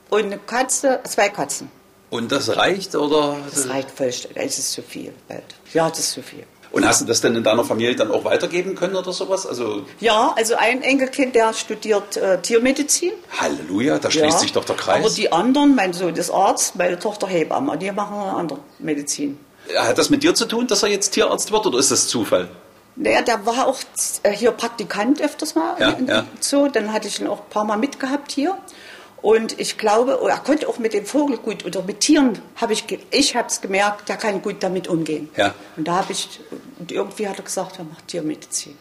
und 0.09 0.25
eine 0.25 0.39
Katze, 0.39 1.01
zwei 1.05 1.29
Katzen. 1.29 1.71
Und 2.11 2.31
das 2.33 2.57
reicht 2.57 2.95
oder? 2.95 3.37
Das 3.53 3.69
reicht 3.69 3.90
vollständig. 3.90 4.45
Es 4.45 4.59
ist 4.59 4.73
zu 4.73 4.83
viel 4.83 5.12
bald. 5.29 5.42
Ja, 5.75 5.88
das 5.88 5.99
ist 6.01 6.12
zu 6.12 6.23
viel. 6.23 6.45
Und 6.73 6.87
hast 6.87 7.01
du 7.01 7.05
das 7.07 7.21
denn 7.21 7.35
in 7.35 7.42
deiner 7.42 7.64
Familie 7.64 7.97
dann 7.97 8.11
auch 8.11 8.25
weitergeben 8.25 8.75
können 8.75 8.97
oder 8.97 9.12
sowas? 9.12 9.47
Also 9.47 9.85
Ja, 10.01 10.35
also 10.37 10.57
ein 10.57 10.83
Enkelkind, 10.83 11.35
der 11.35 11.55
studiert 11.55 12.16
äh, 12.16 12.40
Tiermedizin. 12.42 13.12
Halleluja, 13.38 13.99
da 13.99 14.11
schließt 14.11 14.33
ja. 14.33 14.38
sich 14.38 14.53
doch 14.53 14.64
der 14.64 14.77
Kreis. 14.77 15.05
Aber 15.05 15.14
die 15.14 15.33
anderen, 15.33 15.75
mein 15.75 15.92
Sohn 15.92 16.14
ist 16.14 16.31
Arzt, 16.31 16.77
meine 16.77 16.99
Tochter 16.99 17.29
Hebamme, 17.29 17.79
die 17.79 17.90
machen 17.92 18.19
eine 18.19 18.35
andere 18.35 18.59
Medizin. 18.79 19.38
Hat 19.75 19.97
das 19.97 20.11
mit 20.11 20.23
dir 20.23 20.35
zu 20.35 20.47
tun, 20.47 20.66
dass 20.66 20.83
er 20.83 20.90
jetzt 20.90 21.11
Tierarzt 21.11 21.51
wird 21.51 21.66
oder 21.66 21.79
ist 21.79 21.90
das 21.90 22.09
Zufall? 22.09 22.49
Naja, 22.97 23.21
der 23.21 23.45
war 23.45 23.66
auch 23.66 23.79
äh, 24.23 24.33
hier 24.33 24.51
Praktikant 24.53 25.21
öfters 25.21 25.55
mal 25.55 25.77
Ja, 25.79 25.97
ja. 26.07 26.25
so. 26.40 26.69
Dann 26.69 26.92
hatte 26.92 27.09
ich 27.09 27.21
ihn 27.21 27.27
auch 27.27 27.40
ein 27.40 27.51
paar 27.51 27.64
Mal 27.64 27.77
mitgehabt 27.77 28.33
hier. 28.33 28.57
Und 29.27 29.59
ich 29.59 29.77
glaube, 29.77 30.21
er 30.31 30.39
konnte 30.39 30.69
auch 30.69 30.79
mit 30.79 30.93
dem 30.93 31.05
Vogel 31.05 31.39
gut 31.39 31.65
oder 31.65 31.83
mit 31.83 31.99
Tieren 31.99 32.39
habe 32.55 32.75
ich, 32.75 32.85
ich 33.11 33.35
habe 33.35 33.49
es 33.49 33.61
gemerkt, 33.61 34.09
der 34.09 34.19
kann 34.19 34.41
gut 34.41 34.59
damit 34.61 34.87
umgehen. 34.87 35.29
Ja. 35.37 35.53
Und 35.77 35.89
da 35.89 35.97
habe 35.97 36.12
ich, 36.12 36.39
und 36.79 36.93
irgendwie 36.93 37.27
hat 37.27 37.37
er 37.37 37.43
gesagt, 37.43 37.77
er 37.79 37.87
macht 37.87 38.07
Tiermedizin. 38.07 38.79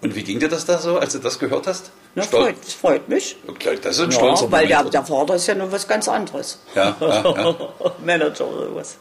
Und 0.00 0.14
wie 0.14 0.22
ging 0.22 0.38
dir 0.38 0.48
das 0.48 0.64
da 0.64 0.78
so, 0.78 0.98
als 0.98 1.14
du 1.14 1.18
das 1.18 1.40
gehört 1.40 1.66
hast? 1.66 1.90
Na, 2.14 2.22
freut, 2.22 2.54
das 2.64 2.74
freut 2.74 3.08
mich. 3.08 3.38
Okay, 3.48 3.76
Das 3.82 3.96
ist 3.96 4.04
ein 4.04 4.12
stolzer 4.12 4.44
Ja, 4.44 4.52
weil 4.52 4.68
der, 4.68 4.84
der 4.84 5.04
Vater 5.04 5.34
ist 5.34 5.48
ja 5.48 5.56
nur 5.56 5.72
was 5.72 5.88
ganz 5.88 6.06
anderes. 6.06 6.60
Ja, 6.76 6.96
ja, 7.00 7.24
ja. 7.24 7.56
Manager 8.04 8.46
oder 8.46 8.76
was. 8.76 8.98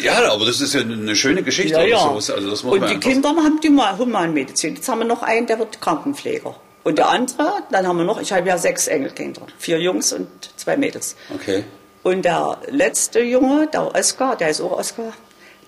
Ja, 0.00 0.30
aber 0.30 0.44
das 0.44 0.60
ist 0.60 0.74
ja 0.74 0.82
eine 0.82 1.16
schöne 1.16 1.42
Geschichte 1.42 1.76
Ja, 1.76 1.86
ja. 1.86 1.98
sowas. 1.98 2.30
Also 2.30 2.50
das 2.50 2.62
muss 2.62 2.78
und 2.78 2.88
die 2.88 3.00
Kinder 3.00 3.30
haben 3.30 3.58
die 3.60 3.70
Humanmedizin. 3.70 4.76
Jetzt 4.76 4.88
haben 4.88 5.00
wir 5.00 5.06
noch 5.06 5.24
einen, 5.24 5.48
der 5.48 5.58
wird 5.58 5.80
Krankenpfleger. 5.80 6.54
Und 6.86 6.98
der 6.98 7.08
andere, 7.08 7.64
dann 7.72 7.84
haben 7.84 7.98
wir 7.98 8.04
noch, 8.04 8.20
ich 8.20 8.32
habe 8.32 8.46
ja 8.46 8.56
sechs 8.56 8.86
Enkelkinder. 8.86 9.42
Vier 9.58 9.80
Jungs 9.80 10.12
und 10.12 10.28
zwei 10.54 10.76
Mädels. 10.76 11.16
Okay. 11.34 11.64
Und 12.04 12.24
der 12.24 12.58
letzte 12.70 13.22
Junge, 13.22 13.66
der 13.66 13.92
Oskar, 13.92 14.36
der 14.36 14.50
ist 14.50 14.60
auch 14.60 14.70
Oskar, 14.70 15.12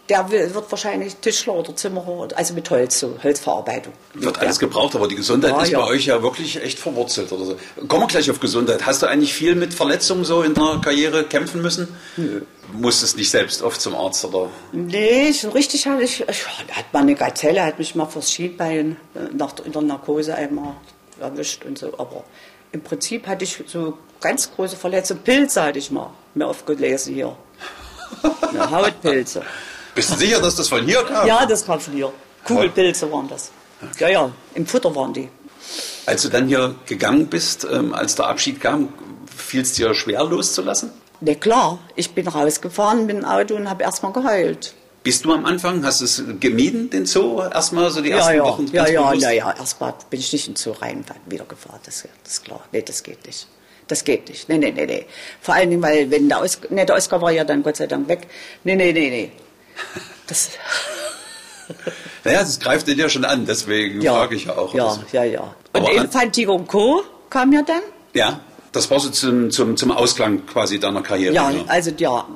der 0.08 0.30
wird 0.30 0.70
wahrscheinlich 0.70 1.16
Tischler 1.16 1.54
oder 1.54 1.74
Zimmerer, 1.74 2.28
also 2.36 2.54
mit 2.54 2.70
Holz, 2.70 3.00
so 3.00 3.18
Holzverarbeitung. 3.20 3.94
Wird 4.14 4.38
alles 4.38 4.60
gebraucht, 4.60 4.94
aber 4.94 5.08
die 5.08 5.16
Gesundheit 5.16 5.50
Ja, 5.50 5.62
ist 5.64 5.70
ja. 5.72 5.80
bei 5.80 5.86
euch 5.88 6.06
ja 6.06 6.22
wirklich 6.22 6.62
echt 6.62 6.78
verwurzelt 6.78 7.32
oder 7.32 7.46
so. 7.46 7.56
Kommen 7.88 8.02
wir 8.04 8.06
gleich 8.06 8.30
auf 8.30 8.38
Gesundheit. 8.38 8.86
Hast 8.86 9.02
du 9.02 9.06
eigentlich 9.06 9.34
viel 9.34 9.56
mit 9.56 9.74
Verletzungen 9.74 10.24
so 10.24 10.42
in 10.42 10.54
deiner 10.54 10.80
Karriere 10.80 11.24
kämpfen 11.24 11.60
müssen? 11.62 11.88
Nö. 12.16 12.42
Musstest 12.74 13.16
nicht 13.16 13.32
selbst 13.32 13.60
oft 13.62 13.80
zum 13.80 13.96
Arzt 13.96 14.24
oder? 14.24 14.50
Nee, 14.70 15.32
so 15.32 15.48
richtig 15.50 15.84
hatte 15.88 16.04
ich, 16.04 16.20
ich 16.20 16.44
da 16.68 16.76
hat 16.76 16.92
mal 16.92 17.00
eine 17.00 17.16
Gazelle, 17.16 17.64
hat 17.64 17.80
mich 17.80 17.96
mal 17.96 18.06
fürs 18.06 18.30
Schienbein 18.30 18.96
äh, 19.16 19.34
nach 19.34 19.54
in 19.64 19.72
der 19.72 19.82
Narkose 19.82 20.36
einmal 20.36 20.76
erwischt 21.20 21.64
und 21.64 21.78
so. 21.78 21.92
Aber 21.98 22.24
im 22.72 22.82
Prinzip 22.82 23.26
hatte 23.26 23.44
ich 23.44 23.62
so 23.66 23.98
ganz 24.20 24.50
große 24.54 24.76
Verletzungen. 24.76 25.22
Pilze 25.22 25.62
hatte 25.62 25.78
ich 25.78 25.90
mal 25.90 26.10
mir 26.34 26.46
aufgelesen 26.46 27.14
hier. 27.14 27.36
Ja, 28.54 28.70
Hautpilze. 28.70 29.42
Bist 29.94 30.10
du 30.10 30.14
sicher, 30.14 30.40
dass 30.40 30.56
das 30.56 30.68
von 30.68 30.82
hier 30.82 31.02
kam? 31.04 31.26
Ja, 31.26 31.44
das 31.44 31.66
kam 31.66 31.78
von 31.78 31.92
hier. 31.92 32.10
Kugelpilze 32.44 33.12
waren 33.12 33.28
das. 33.28 33.50
Ja, 33.98 34.08
ja, 34.08 34.30
im 34.54 34.66
Futter 34.66 34.94
waren 34.94 35.12
die. 35.12 35.28
Als 36.06 36.22
du 36.22 36.30
dann 36.30 36.48
hier 36.48 36.74
gegangen 36.86 37.26
bist, 37.26 37.66
ähm, 37.70 37.92
als 37.92 38.14
der 38.14 38.26
Abschied 38.26 38.60
kam, 38.60 38.88
fiel 39.36 39.60
es 39.60 39.74
dir 39.74 39.94
schwer 39.94 40.24
loszulassen? 40.24 40.90
Na 41.20 41.34
klar, 41.34 41.78
ich 41.96 42.12
bin 42.14 42.26
rausgefahren 42.26 43.06
mit 43.06 43.16
dem 43.16 43.24
Auto 43.24 43.54
und 43.56 43.68
habe 43.68 43.82
erstmal 43.82 44.12
geheult. 44.12 44.72
Bist 45.08 45.24
du 45.24 45.32
am 45.32 45.46
Anfang, 45.46 45.82
hast 45.86 46.02
du 46.02 46.04
es 46.04 46.22
gemieden, 46.38 46.90
den 46.90 47.06
Zoo, 47.06 47.40
erstmal 47.40 47.88
so 47.90 48.02
die 48.02 48.10
Ja, 48.10 48.16
ersten 48.18 48.36
ja, 48.36 48.44
Wochen? 48.44 48.66
ja, 48.66 48.82
ganz 48.82 48.90
ja, 48.90 49.08
bewusst? 49.08 49.22
ja, 49.22 49.30
ja. 49.30 49.56
Erstmal 49.56 49.94
bin 50.10 50.20
ich 50.20 50.30
nicht 50.34 50.48
in 50.48 50.52
den 50.52 50.58
Zoo 50.58 50.72
rein, 50.72 51.02
wieder 51.24 51.46
gefahren. 51.46 51.80
Das, 51.86 52.06
das 52.24 52.32
ist 52.34 52.44
klar. 52.44 52.62
Nee, 52.72 52.82
das 52.82 53.02
geht 53.02 53.24
nicht. 53.26 53.46
Das 53.86 54.04
geht 54.04 54.28
nicht. 54.28 54.50
Nee, 54.50 54.58
nee, 54.58 54.70
nee, 54.70 54.84
nee. 54.84 55.06
Vor 55.40 55.54
allen 55.54 55.70
Dingen, 55.70 55.80
weil, 55.80 56.10
wenn 56.10 56.28
der 56.28 56.42
Oskar, 56.42 56.70
nee, 56.70 56.84
der 56.84 56.94
Oskar 56.94 57.22
war 57.22 57.30
ja 57.30 57.42
dann 57.44 57.62
Gott 57.62 57.76
sei 57.76 57.86
Dank 57.86 58.06
weg. 58.06 58.26
Nee, 58.64 58.76
nee, 58.76 58.92
nee, 58.92 59.08
nee. 59.08 59.32
Das, 60.26 60.50
Naja, 62.24 62.40
das 62.40 62.60
greift 62.60 62.86
dir 62.86 62.94
ja 62.94 63.08
schon 63.08 63.24
an, 63.24 63.46
deswegen 63.46 64.02
ja, 64.02 64.12
frage 64.12 64.34
ich 64.36 64.44
ja 64.44 64.58
auch. 64.58 64.74
Ja, 64.74 64.84
oder 64.84 64.92
so. 64.94 65.00
ja, 65.12 65.24
ja. 65.24 65.54
Und 65.72 65.86
Aber 65.88 66.52
und 66.52 66.68
Co. 66.68 67.02
kam 67.30 67.50
ja 67.54 67.62
dann. 67.62 67.80
ja, 68.12 68.40
das 68.78 68.90
war 68.90 69.00
so 69.00 69.10
zum, 69.10 69.50
zum, 69.50 69.76
zum 69.76 69.90
Ausklang 69.90 70.46
quasi 70.46 70.78
deiner 70.78 71.02
Karriere. 71.02 71.34
Ja, 71.34 71.50
ne? 71.50 71.64
also 71.66 71.90
ja, 71.98 72.26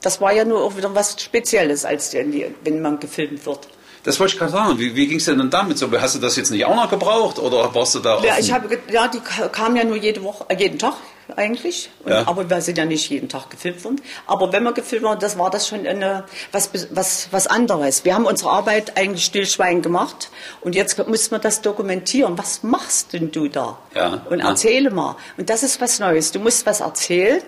das 0.00 0.20
war 0.20 0.32
ja 0.32 0.44
nur 0.44 0.62
auch 0.64 0.76
wieder 0.76 0.94
was 0.94 1.20
Spezielles, 1.20 1.84
als 1.84 2.10
die, 2.10 2.46
wenn 2.64 2.80
man 2.82 2.98
gefilmt 2.98 3.44
wird. 3.46 3.68
Das 4.02 4.18
wollte 4.18 4.32
ich 4.32 4.38
gerade 4.38 4.52
sagen. 4.52 4.78
Wie, 4.78 4.96
wie 4.96 5.06
ging 5.06 5.18
es 5.18 5.26
denn 5.26 5.50
damit 5.50 5.76
so? 5.76 5.86
Hast 6.00 6.14
du 6.14 6.18
das 6.20 6.34
jetzt 6.36 6.50
nicht 6.50 6.64
auch 6.64 6.74
noch 6.74 6.88
gebraucht 6.88 7.38
oder 7.38 7.74
warst 7.74 7.94
du 7.94 7.98
da 7.98 8.14
Ja, 8.22 8.32
offen? 8.32 8.40
ich 8.40 8.50
habe, 8.50 8.78
ja, 8.90 9.08
die 9.08 9.20
ka- 9.20 9.48
kamen 9.48 9.76
ja 9.76 9.84
nur 9.84 9.96
jede 9.96 10.22
Woche, 10.24 10.46
äh, 10.48 10.56
jeden 10.58 10.78
Tag 10.78 10.94
eigentlich. 11.32 11.90
Und, 12.04 12.12
Ja. 12.12 12.26
Aber 12.26 12.48
wir 12.48 12.60
sind 12.60 12.78
ja 12.78 12.84
nicht 12.84 13.08
jeden 13.10 13.28
Tag 13.28 13.50
gefilmt 13.50 13.82
worden. 13.84 14.00
Aber 14.26 14.52
wenn 14.52 14.62
wir 14.62 14.72
gefilmt 14.72 15.04
wurden, 15.04 15.20
das 15.20 15.38
war 15.38 15.50
das 15.50 15.68
schon 15.68 15.86
eine, 15.86 16.24
was, 16.52 16.70
was, 16.90 17.28
was 17.30 17.46
anderes. 17.46 18.04
Wir 18.04 18.14
haben 18.14 18.26
unsere 18.26 18.50
Arbeit 18.50 18.96
eigentlich 18.96 19.24
stillschweigend 19.24 19.82
gemacht 19.82 20.30
und 20.60 20.74
jetzt 20.74 20.98
müssen 21.06 21.30
wir 21.32 21.38
das 21.38 21.62
dokumentieren. 21.62 22.36
Was 22.38 22.62
machst 22.62 23.12
denn 23.12 23.30
du 23.30 23.48
da? 23.48 23.78
Ja, 23.94 24.22
Und 24.28 24.40
ja. 24.40 24.48
erzähle 24.48 24.90
mal. 24.90 25.16
Und 25.36 25.50
das 25.50 25.62
ist 25.62 25.80
was 25.80 25.98
Neues. 25.98 26.32
Du 26.32 26.38
musst 26.38 26.66
was 26.66 26.80
erzählen 26.80 27.42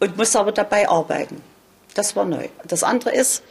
und 0.00 0.16
musst 0.16 0.36
aber 0.36 0.52
dabei 0.52 0.88
arbeiten. 0.88 1.42
Das 1.94 2.14
war 2.14 2.24
neu. 2.24 2.48
Das 2.64 2.82
andere 2.82 3.10
ist, 3.10 3.42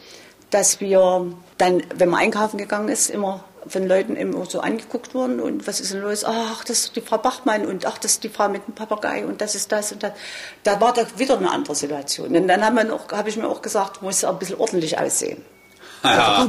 dass 0.50 0.80
wir 0.80 1.26
dann, 1.58 1.82
wenn 1.94 2.08
man 2.08 2.20
einkaufen 2.20 2.58
gegangen 2.58 2.88
ist, 2.88 3.10
immer 3.10 3.44
von 3.66 3.86
Leuten 3.86 4.16
immer 4.16 4.44
so 4.46 4.60
angeguckt 4.60 5.14
worden 5.14 5.40
und 5.40 5.66
was 5.66 5.80
ist 5.80 5.92
denn 5.92 6.02
los? 6.02 6.24
Ach, 6.24 6.64
das 6.64 6.80
ist 6.80 6.96
die 6.96 7.00
Frau 7.00 7.18
Bachmann 7.18 7.66
und 7.66 7.86
ach, 7.86 7.98
das 7.98 8.12
ist 8.12 8.24
die 8.24 8.28
Frau 8.28 8.48
mit 8.48 8.66
dem 8.66 8.74
Papagei 8.74 9.24
und 9.24 9.40
das 9.40 9.54
ist 9.54 9.72
das 9.72 9.92
und 9.92 10.02
das. 10.02 10.12
Da 10.62 10.80
war 10.80 10.92
da 10.92 11.02
wieder 11.16 11.36
eine 11.38 11.50
andere 11.50 11.74
Situation. 11.74 12.34
Und 12.34 12.48
dann 12.48 12.64
habe 12.64 12.98
hab 13.10 13.26
ich 13.26 13.36
mir 13.36 13.48
auch 13.48 13.62
gesagt, 13.62 14.02
muss 14.02 14.24
auch 14.24 14.30
ein 14.30 14.38
bisschen 14.38 14.58
ordentlich 14.58 14.98
aussehen. 14.98 15.44
Ja, 16.04 16.46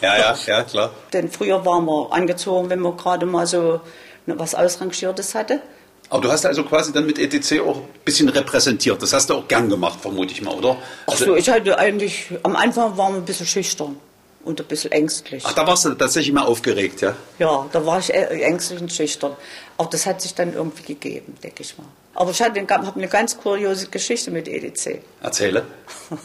ja, 0.00 0.16
ja, 0.16 0.36
ja, 0.46 0.62
klar. 0.62 0.90
Denn 1.12 1.30
früher 1.30 1.62
waren 1.66 1.84
wir 1.84 2.10
angezogen, 2.10 2.70
wenn 2.70 2.80
man 2.80 2.96
gerade 2.96 3.26
mal 3.26 3.46
so 3.46 3.80
was 4.24 4.54
Ausrangiertes 4.54 5.34
hatte. 5.34 5.60
Aber 6.08 6.22
du 6.22 6.32
hast 6.32 6.46
also 6.46 6.64
quasi 6.64 6.92
dann 6.92 7.04
mit 7.04 7.18
ETC 7.18 7.60
auch 7.60 7.76
ein 7.76 7.88
bisschen 8.04 8.30
repräsentiert. 8.30 9.02
Das 9.02 9.12
hast 9.12 9.28
du 9.28 9.34
auch 9.34 9.48
gern 9.48 9.68
gemacht, 9.68 10.00
vermute 10.00 10.32
ich 10.32 10.40
mal, 10.40 10.54
oder? 10.54 10.78
Ach 11.06 11.16
so, 11.16 11.36
ich 11.36 11.50
hatte 11.50 11.78
eigentlich, 11.78 12.28
am 12.42 12.56
Anfang 12.56 12.96
waren 12.96 13.12
wir 13.12 13.18
ein 13.18 13.26
bisschen 13.26 13.46
schüchtern 13.46 14.00
und 14.44 14.60
ein 14.60 14.66
bisschen 14.66 14.92
ängstlich. 14.92 15.42
Ach, 15.46 15.52
da 15.52 15.66
warst 15.66 15.84
du 15.84 15.94
tatsächlich 15.94 16.32
mal 16.32 16.44
aufgeregt, 16.44 17.00
ja? 17.00 17.14
Ja, 17.38 17.66
da 17.72 17.84
war 17.84 17.98
ich 17.98 18.12
ängstlich 18.12 18.80
und 18.80 18.92
schüchtern. 18.92 19.36
Auch 19.76 19.86
das 19.86 20.06
hat 20.06 20.22
sich 20.22 20.34
dann 20.34 20.54
irgendwie 20.54 20.94
gegeben, 20.94 21.36
denke 21.42 21.62
ich 21.62 21.76
mal. 21.76 21.86
Aber 22.14 22.30
ich 22.30 22.42
habe 22.42 22.58
eine 22.58 23.08
ganz 23.08 23.38
kuriose 23.38 23.88
Geschichte 23.88 24.30
mit 24.30 24.48
EDC. 24.48 25.02
Erzähle. 25.20 25.66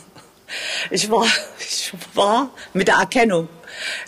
Ich 0.91 1.09
war, 1.09 1.25
ich 1.59 1.93
war 2.13 2.49
mit 2.73 2.87
der 2.87 2.95
Erkennung. 2.95 3.49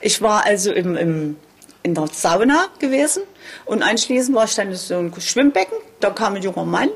Ich 0.02 0.22
war 0.22 0.46
also 0.46 0.72
im, 0.72 0.96
im, 0.96 1.38
in 1.84 1.96
der 1.96 2.08
Sauna 2.08 2.68
gewesen 2.80 3.24
und 3.66 3.82
anschließend 3.82 4.36
war 4.36 4.46
ich 4.46 4.56
dann 4.56 4.70
in 4.70 4.76
so 4.76 4.96
einem 4.98 5.20
Schwimmbecken. 5.20 5.78
Da 6.00 6.12
kam 6.12 6.36
ein 6.36 6.44
junger 6.44 6.66
Mann 6.66 6.90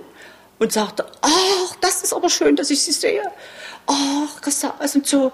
und 0.60 0.72
sagte, 0.72 1.06
ach, 1.22 1.76
das 1.82 2.04
ist 2.04 2.13
aber 2.13 2.30
schön, 2.30 2.56
dass 2.56 2.69
ich 2.69 2.82
Sie 2.82 2.91
sehe. 2.91 3.24
Ach, 3.88 4.41
Christa, 4.41 4.76
also 4.78 5.00
so, 5.04 5.32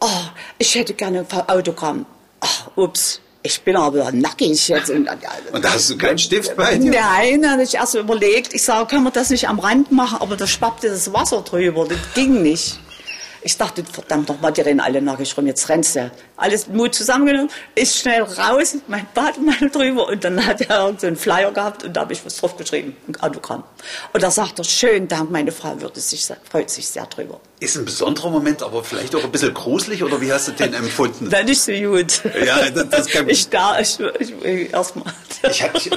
oh, 0.00 0.20
ich 0.58 0.74
hätte 0.74 0.94
gerne 0.94 1.26
ein 1.28 1.48
Autogramm. 1.48 2.06
Ach, 2.40 2.70
ups, 2.76 3.20
ich 3.42 3.60
bin 3.62 3.76
aber 3.76 4.10
nackig 4.12 4.68
jetzt. 4.68 4.90
Und, 4.90 5.08
und 5.52 5.64
da 5.64 5.72
hast 5.72 5.90
du 5.90 5.98
keinen 5.98 6.18
Stift 6.18 6.56
bei 6.56 6.76
dir? 6.76 6.90
Nein, 6.90 7.42
da 7.42 7.52
habe 7.52 7.62
ich 7.62 7.74
erst 7.74 7.94
überlegt, 7.94 8.54
ich 8.54 8.62
sage, 8.62 8.86
können 8.86 9.04
wir 9.04 9.10
das 9.10 9.30
nicht 9.30 9.48
am 9.48 9.58
Rand 9.58 9.92
machen, 9.92 10.18
aber 10.20 10.36
da 10.36 10.46
schwappte 10.46 10.88
das 10.88 11.12
Wasser 11.12 11.42
drüber, 11.42 11.86
das 11.86 11.98
ging 12.14 12.42
nicht. 12.42 12.78
Ich 13.42 13.56
dachte, 13.56 13.84
verdammt 13.84 14.28
nochmal, 14.28 14.52
die 14.52 14.60
rennen 14.62 14.80
alle 14.80 15.00
nackig 15.00 15.36
rum, 15.36 15.46
jetzt 15.46 15.68
rennst 15.68 15.96
du. 15.96 16.10
Alles 16.38 16.68
Mut 16.68 16.94
zusammengenommen, 16.94 17.50
ist 17.74 17.98
schnell 17.98 18.22
raus, 18.22 18.76
mein 18.86 19.06
Bademantel 19.12 19.70
drüber 19.70 20.08
und 20.08 20.24
dann 20.24 20.46
hat 20.46 20.60
er 20.62 20.94
so 20.96 21.06
einen 21.06 21.16
Flyer 21.16 21.52
gehabt 21.52 21.84
und 21.84 21.94
da 21.94 22.02
habe 22.02 22.12
ich 22.12 22.24
was 22.24 22.36
drauf 22.36 22.56
geschrieben, 22.56 22.96
ein 23.08 23.16
Autogramm. 23.20 23.64
Und 24.12 24.22
da 24.22 24.30
sagt 24.30 24.58
er, 24.58 24.64
schönen 24.64 25.08
Dank, 25.08 25.30
meine 25.30 25.52
Frau 25.52 25.80
würde 25.80 26.00
sich, 26.00 26.26
freut 26.50 26.70
sich 26.70 26.88
sehr 26.88 27.06
drüber. 27.06 27.40
Ist 27.60 27.76
ein 27.76 27.84
besonderer 27.84 28.30
Moment, 28.30 28.62
aber 28.62 28.84
vielleicht 28.84 29.16
auch 29.16 29.24
ein 29.24 29.32
bisschen 29.32 29.52
gruselig 29.52 30.04
oder 30.04 30.20
wie 30.20 30.32
hast 30.32 30.46
du 30.46 30.52
den 30.52 30.74
empfunden? 30.74 31.28
Nein, 31.30 31.46
nicht 31.46 31.60
so 31.60 31.72
gut. 31.72 32.22
Ja, 32.46 32.70
das, 32.70 32.88
das 32.88 33.06
kann 33.08 33.28
ich 33.28 33.48
da, 33.48 33.80
ich, 33.80 33.98
ich, 34.44 34.72
erstmal. 34.72 35.12
Ich 35.50 35.62
hatte 35.62 35.90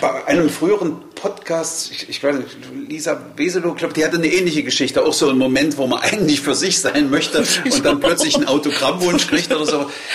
bei 0.00 0.24
einem 0.26 0.48
früheren 0.48 1.02
Podcast, 1.16 1.90
ich, 1.90 2.08
ich 2.08 2.22
weiß 2.22 2.36
nicht, 2.36 2.56
Lisa 2.88 3.20
Weselow, 3.36 3.74
glaube 3.74 3.94
die 3.94 4.04
hatte 4.04 4.16
eine 4.16 4.28
ähnliche 4.28 4.62
Geschichte, 4.62 5.04
auch 5.04 5.12
so 5.12 5.28
ein 5.28 5.38
Moment, 5.38 5.76
wo 5.76 5.88
man 5.88 6.00
eigentlich 6.00 6.40
für 6.40 6.54
sich 6.54 6.80
sein 6.80 7.10
möchte 7.10 7.38
und 7.64 7.84
dann 7.84 7.98
plötzlich 7.98 8.36
einen 8.36 8.46
Autogrammwunsch 8.46 9.26
kriegt 9.26 9.52
oder 9.52 9.66
so. 9.66 9.71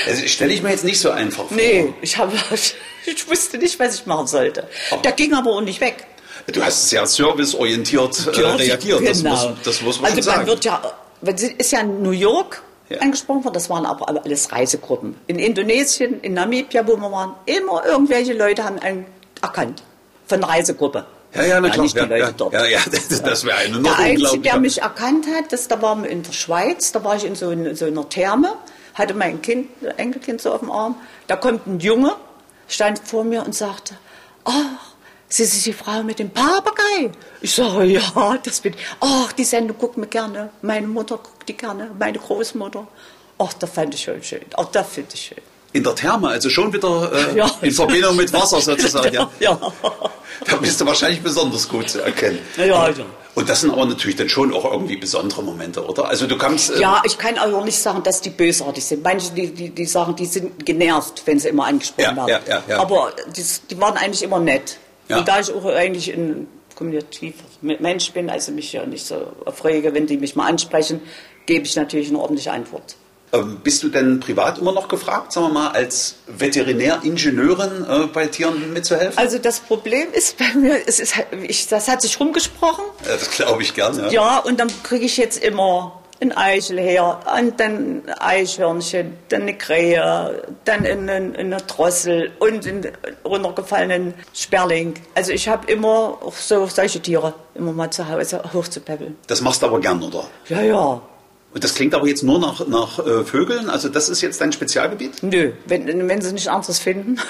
Also 0.07 0.27
stelle 0.27 0.53
ich 0.53 0.61
mir 0.61 0.71
jetzt 0.71 0.83
nicht 0.83 0.99
so 0.99 1.11
einfach 1.11 1.45
vor. 1.47 1.55
Nee, 1.57 1.93
ich 2.01 2.17
habe, 2.17 2.33
ich 3.05 3.29
wusste 3.29 3.57
nicht, 3.57 3.79
was 3.79 3.95
ich 3.95 4.05
machen 4.05 4.27
sollte. 4.27 4.67
Der 5.03 5.11
ging 5.13 5.33
aber 5.33 5.51
auch 5.51 5.61
nicht 5.61 5.81
weg. 5.81 6.05
Du 6.51 6.63
hast 6.63 6.89
sehr 6.89 7.05
serviceorientiert 7.05 8.27
äh, 8.27 8.39
reagiert. 8.41 8.99
Genau. 8.99 9.11
Das 9.11 9.23
muss, 9.23 9.47
das 9.63 9.81
muss 9.81 10.01
man 10.01 10.11
also 10.11 10.21
schon 10.21 10.37
man 10.37 10.45
sagen. 10.45 10.47
wird 10.47 10.65
ja, 10.65 10.81
ist 11.57 11.71
ja 11.71 11.79
in 11.81 12.01
New 12.03 12.11
York 12.11 12.61
Ja. 12.89 12.99
angesprochen 12.99 13.43
worden, 13.43 13.53
das 13.55 13.69
waren 13.69 13.85
aber 13.85 14.07
alles 14.07 14.51
Reisegruppen. 14.51 15.15
In 15.27 15.39
Indonesien, 15.39 16.21
in 16.21 16.33
Namibia, 16.35 16.87
wo 16.87 16.95
wir 16.95 17.11
waren, 17.11 17.33
immer 17.45 17.85
irgendwelche 17.85 18.33
Leute 18.33 18.63
haben 18.63 18.79
einen 18.79 19.05
erkannt. 19.41 19.83
Von 20.27 20.39
der 20.41 20.49
Reisegruppe. 20.49 21.05
ja, 21.35 21.43
ja, 21.43 21.59
na 21.59 21.67
Ja, 21.67 21.73
klar. 21.73 21.83
nicht 21.83 21.95
die 21.95 21.99
ja, 21.99 22.05
Leute 22.05 22.33
dort. 22.37 22.53
ja, 22.53 22.65
ja, 22.65 22.79
das, 22.91 23.21
das 23.21 23.43
wäre 23.43 23.57
eine 23.57 23.73
Der 23.73 23.81
noch 23.81 23.99
Einzige, 23.99 24.39
der 24.39 24.59
mich 24.59 24.81
erkannt 24.81 25.25
hat, 25.35 25.51
das, 25.51 25.67
da 25.67 25.81
waren 25.81 26.03
wir 26.03 26.09
in 26.09 26.23
der 26.23 26.31
Schweiz, 26.33 26.91
da 26.93 27.03
war 27.03 27.15
ich 27.17 27.25
in 27.25 27.35
so, 27.35 27.51
in 27.51 27.75
so 27.75 27.85
einer 27.85 28.07
Therme, 28.07 28.53
hatte 28.97 29.13
mein 29.13 29.41
Kind, 29.41 29.67
Enkelkind 29.97 30.41
so 30.41 30.53
auf 30.53 30.59
dem 30.59 30.71
Arm. 30.71 30.95
Da 31.27 31.35
kommt 31.35 31.67
ein 31.67 31.79
Junge, 31.79 32.15
stand 32.67 32.99
vor 32.99 33.23
mir 33.23 33.43
und 33.45 33.53
sagte, 33.55 33.95
ach, 34.45 34.53
Sie 35.29 35.43
sind 35.43 35.65
die 35.65 35.73
Frau 35.73 36.03
mit 36.03 36.19
dem 36.19 36.29
Papagei. 36.29 37.11
Ich 37.41 37.53
sage, 37.53 37.83
ja, 37.83 38.37
das 38.43 38.61
bin 38.61 38.73
ich. 38.73 38.79
Ach, 39.01 39.33
die 39.33 39.43
Sendung 39.43 39.77
guckt 39.77 39.97
mir 39.97 40.07
gerne. 40.07 40.51
Meine 40.61 40.87
Mutter 40.87 41.17
guckt 41.17 41.49
die 41.49 41.57
gerne, 41.57 41.91
meine 41.99 42.17
Großmutter. 42.17 42.87
Ach, 43.37 43.51
das 43.53 43.69
fand 43.69 43.93
ich 43.93 44.03
schon 44.03 44.23
schön. 44.23 44.45
Ach, 44.55 44.65
das 44.71 44.87
finde 44.87 45.09
ich 45.15 45.21
schön. 45.21 45.37
In 45.73 45.83
der 45.83 45.93
Therme, 45.95 46.29
also 46.29 46.49
schon 46.49 46.71
wieder 46.71 47.11
äh, 47.11 47.37
Ja. 47.37 47.51
in 47.61 47.71
Verbindung 47.73 48.15
mit 48.15 48.31
Wasser 48.31 48.61
sozusagen. 48.61 49.13
Ja. 49.13 49.29
Ja. 49.39 49.59
Da 50.45 50.55
bist 50.57 50.79
du 50.79 50.85
wahrscheinlich 50.85 51.21
besonders 51.21 51.67
gut 51.67 51.89
zu 51.89 52.01
erkennen. 52.01 52.39
Ja, 52.55 52.63
ja, 52.65 52.89
ja. 52.89 53.05
Und 53.37 53.47
das 53.49 53.61
sind 53.61 53.69
aber 53.69 53.85
natürlich 53.85 54.15
dann 54.15 54.29
schon 54.29 54.51
auch 54.51 54.65
irgendwie 54.65 54.97
besondere 54.97 55.43
Momente, 55.43 55.85
oder? 55.85 56.07
Also 56.09 56.25
du 56.25 56.39
kannst... 56.39 56.71
äh, 56.71 56.79
Ja, 56.79 57.03
ich 57.05 57.19
kann 57.19 57.37
auch 57.37 57.63
nicht 57.63 57.77
sagen, 57.77 58.01
dass 58.01 58.19
die 58.19 58.31
bösartig 58.31 58.83
sind. 58.83 59.03
Manche, 59.03 59.31
die, 59.31 59.53
die, 59.53 59.69
die 59.69 59.85
sagen, 59.85 60.15
die 60.15 60.25
sind 60.25 60.65
genervt, 60.65 61.21
wenn 61.25 61.37
sie 61.37 61.49
immer 61.49 61.67
angesprochen 61.67 62.17
Ja, 62.17 62.25
werden. 62.25 62.43
ja, 62.47 62.55
ja, 62.55 62.63
ja. 62.67 62.79
Aber 62.79 63.11
die, 63.35 63.43
die 63.69 63.79
waren 63.79 63.95
eigentlich 63.95 64.23
immer 64.23 64.39
nett. 64.39 64.79
Ja. 65.07 65.19
Und 65.19 65.27
da 65.27 65.39
ich 65.39 65.53
auch 65.53 65.65
eigentlich 65.65 66.11
ein 66.11 66.47
kommunikativer 66.73 67.43
Mensch 67.61 68.11
bin, 68.11 68.31
also 68.31 68.51
mich 68.51 68.73
ja 68.73 68.83
nicht 68.87 69.05
so 69.05 69.27
erfreuge, 69.45 69.93
wenn 69.93 70.07
die 70.07 70.17
mich 70.17 70.35
mal 70.35 70.47
ansprechen, 70.47 70.99
gebe 71.45 71.63
ich 71.63 71.75
natürlich 71.75 72.09
eine 72.09 72.17
ordentliche 72.17 72.51
Antwort. 72.51 72.95
Ähm, 73.33 73.59
Bist 73.63 73.83
du 73.83 73.89
denn 73.89 74.19
privat 74.19 74.57
immer 74.59 74.71
noch 74.71 74.87
gefragt, 74.87 75.33
sagen 75.33 75.47
wir 75.47 75.53
mal, 75.53 75.69
als 75.69 76.15
Veterinäringenieurin 76.27 77.85
äh, 77.89 78.07
bei 78.07 78.27
Tieren 78.27 78.71
mitzuhelfen? 78.73 79.17
Also 79.17 79.37
das 79.37 79.59
Problem 79.59 80.07
ist 80.13 80.37
bei 80.37 80.53
mir, 80.53 80.77
es 80.87 80.99
ist, 80.99 81.15
ich, 81.41 81.67
das 81.67 81.87
hat 81.89 82.01
sich 82.01 82.19
rumgesprochen. 82.19 82.85
Äh, 83.03 83.09
das 83.09 83.29
glaube 83.31 83.63
ich 83.63 83.73
gern, 83.73 83.97
ja. 83.97 84.09
Ja, 84.09 84.39
und 84.39 84.59
dann 84.59 84.69
kriege 84.83 85.05
ich 85.05 85.17
jetzt 85.17 85.43
immer 85.43 86.01
ein 86.19 86.35
Eichel 86.35 86.79
her, 86.79 87.19
und 87.37 87.59
dann 87.59 88.01
ein 88.07 88.13
Eichhörnchen, 88.19 89.17
dann 89.29 89.43
eine 89.43 89.57
Krähe, 89.57 90.43
dann 90.65 90.85
eine, 90.85 91.33
eine 91.37 91.57
Drossel 91.57 92.31
und 92.39 92.65
einen 92.65 92.87
runtergefallenen 93.23 94.13
Sperling. 94.33 94.95
Also 95.13 95.31
ich 95.31 95.47
habe 95.47 95.71
immer 95.71 96.17
auch 96.21 96.33
so 96.33 96.65
solche 96.67 97.01
Tiere 97.01 97.33
immer 97.53 97.71
mal 97.71 97.91
zu 97.91 98.09
Hause 98.09 98.41
hochzupäppeln. 98.53 99.15
Das 99.27 99.41
machst 99.41 99.61
du 99.61 99.67
aber 99.67 99.79
gern, 99.79 100.01
oder? 100.01 100.25
Ja, 100.49 100.61
ja. 100.61 101.01
Und 101.53 101.63
das 101.63 101.73
klingt 101.73 101.95
aber 101.95 102.07
jetzt 102.07 102.23
nur 102.23 102.39
nach, 102.39 102.67
nach 102.67 102.99
äh, 102.99 103.23
Vögeln, 103.23 103.69
also 103.69 103.89
das 103.89 104.09
ist 104.09 104.21
jetzt 104.21 104.39
dein 104.41 104.51
Spezialgebiet? 104.51 105.23
Nö, 105.23 105.53
wenn, 105.65 106.07
wenn 106.07 106.21
sie 106.21 106.33
nicht 106.33 106.49
anderes 106.49 106.79
finden. 106.79 107.17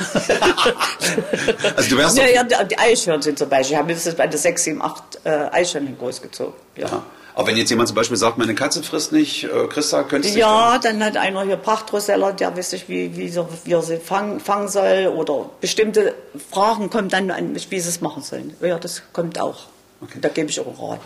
Also 1.76 1.90
du 1.92 1.98
wärst 1.98 2.18
ja, 2.18 2.28
ja, 2.28 2.44
die- 2.44 2.78
Eichhörnchen 2.78 3.38
zum 3.38 3.50
Beispiel. 3.50 3.76
Ich 3.76 3.80
habe 3.80 3.92
jetzt 3.92 4.18
bei 4.18 4.28
der 4.28 4.40
6, 4.40 4.64
7, 4.64 4.82
8 4.82 5.04
äh, 5.24 5.30
Eichhörnchen 5.52 5.98
großgezogen. 5.98 6.54
Ja. 6.76 6.88
Ja. 6.88 7.04
Aber 7.36 7.48
wenn 7.48 7.58
jetzt 7.58 7.70
jemand 7.70 7.88
zum 7.88 7.96
Beispiel 7.96 8.18
sagt, 8.18 8.38
meine 8.40 8.56
Katze 8.56 8.82
frisst 8.82 9.12
nicht, 9.12 9.44
äh, 9.44 9.68
Christa, 9.68 10.04
könntest 10.04 10.34
du 10.36 10.40
Ja, 10.40 10.80
dann 10.80 11.04
hat 11.04 11.18
einer 11.18 11.44
hier 11.44 11.58
Prachtroseller, 11.58 12.34
der 12.34 12.58
weiß 12.58 12.72
nicht, 12.72 12.90
wie, 12.90 13.16
wie, 13.16 13.30
so, 13.30 13.48
wie 13.64 13.74
er 13.74 13.84
sie 13.84 13.98
fangen, 13.98 14.40
fangen 14.40 14.68
soll. 14.68 15.14
Oder 15.16 15.50
bestimmte 15.62 16.16
Fragen 16.52 16.90
kommen 16.90 17.10
dann 17.10 17.30
an 17.30 17.54
mich, 17.54 17.70
wie 17.70 17.80
sie 17.80 17.90
es 17.90 18.02
machen 18.02 18.24
sollen. 18.24 18.56
Ja, 18.62 18.80
das 18.80 19.04
kommt 19.14 19.40
auch. 19.40 19.66
Okay. 20.02 20.18
Da 20.22 20.30
gebe 20.30 20.50
ich 20.50 20.60
auch 20.60 20.66
einen 20.66 20.78
Rat. 20.92 21.02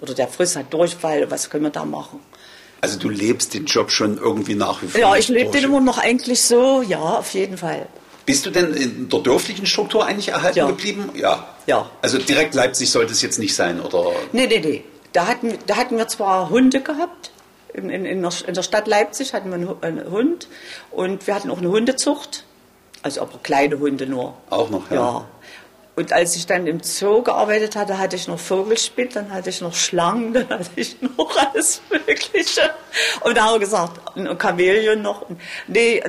Oder 0.00 0.14
der 0.14 0.28
Friss 0.28 0.56
hat 0.56 0.72
Durchfall, 0.72 1.30
was 1.30 1.50
können 1.50 1.64
wir 1.64 1.70
da 1.70 1.84
machen? 1.84 2.20
Also 2.80 2.98
du 2.98 3.08
lebst 3.08 3.54
den 3.54 3.64
Job 3.64 3.90
schon 3.90 4.18
irgendwie 4.18 4.54
nach 4.54 4.82
wie 4.82 4.88
vor. 4.88 5.00
Ja, 5.00 5.16
ich 5.16 5.28
lebe 5.28 5.50
den 5.50 5.64
immer 5.64 5.80
noch 5.80 5.98
eigentlich 5.98 6.42
so, 6.42 6.82
ja, 6.82 6.98
auf 7.00 7.32
jeden 7.34 7.56
Fall. 7.56 7.86
Bist 8.26 8.46
du 8.46 8.50
denn 8.50 8.72
in 8.74 9.08
der 9.08 9.20
dörflichen 9.20 9.66
Struktur 9.66 10.04
eigentlich 10.06 10.28
erhalten 10.28 10.58
Ja. 10.58 10.66
geblieben? 10.66 11.10
Ja. 11.14 11.46
Ja. 11.66 11.90
Also 12.02 12.18
direkt 12.18 12.54
Leipzig 12.54 12.90
sollte 12.90 13.12
es 13.12 13.22
jetzt 13.22 13.38
nicht 13.38 13.54
sein, 13.54 13.80
oder? 13.80 14.12
Nee, 14.32 14.46
nee, 14.46 14.60
nee. 14.60 14.84
Da 15.12 15.26
hatten, 15.26 15.54
da 15.66 15.76
hatten 15.76 15.96
wir 15.96 16.08
zwar 16.08 16.50
Hunde 16.50 16.80
gehabt. 16.80 17.30
In, 17.72 17.90
in, 17.90 18.04
in, 18.04 18.22
der, 18.22 18.32
in 18.46 18.54
der 18.54 18.62
Stadt 18.62 18.86
Leipzig 18.86 19.32
hatten 19.34 19.50
wir 19.50 19.76
einen 19.82 20.10
Hund. 20.10 20.48
Und 20.90 21.26
wir 21.26 21.34
hatten 21.34 21.50
auch 21.50 21.58
eine 21.58 21.68
Hundezucht. 21.68 22.44
Also 23.02 23.20
aber 23.22 23.38
kleine 23.42 23.78
Hunde 23.78 24.06
nur. 24.06 24.34
Auch 24.50 24.70
noch, 24.70 24.90
ja. 24.90 24.96
Ja. 24.96 25.28
Und 25.96 26.12
als 26.12 26.34
ich 26.34 26.46
dann 26.46 26.66
im 26.66 26.80
Zoo 26.82 27.22
gearbeitet 27.22 27.76
hatte, 27.76 27.98
hatte 27.98 28.16
ich 28.16 28.26
noch 28.26 28.38
Vogelspind, 28.38 29.14
dann 29.14 29.32
hatte 29.32 29.50
ich 29.50 29.60
noch 29.60 29.74
Schlangen, 29.74 30.32
dann 30.34 30.48
hatte 30.48 30.70
ich 30.74 30.96
noch 31.00 31.36
alles 31.36 31.80
Mögliche. 31.90 32.70
Und 33.20 33.36
da 33.36 33.44
haben 33.44 33.54
wir 33.54 33.60
gesagt, 33.60 34.00
ein 34.16 34.38
Chamäleon 34.38 35.02
noch. 35.02 35.22
Und 35.22 35.40
Nee, 35.68 36.02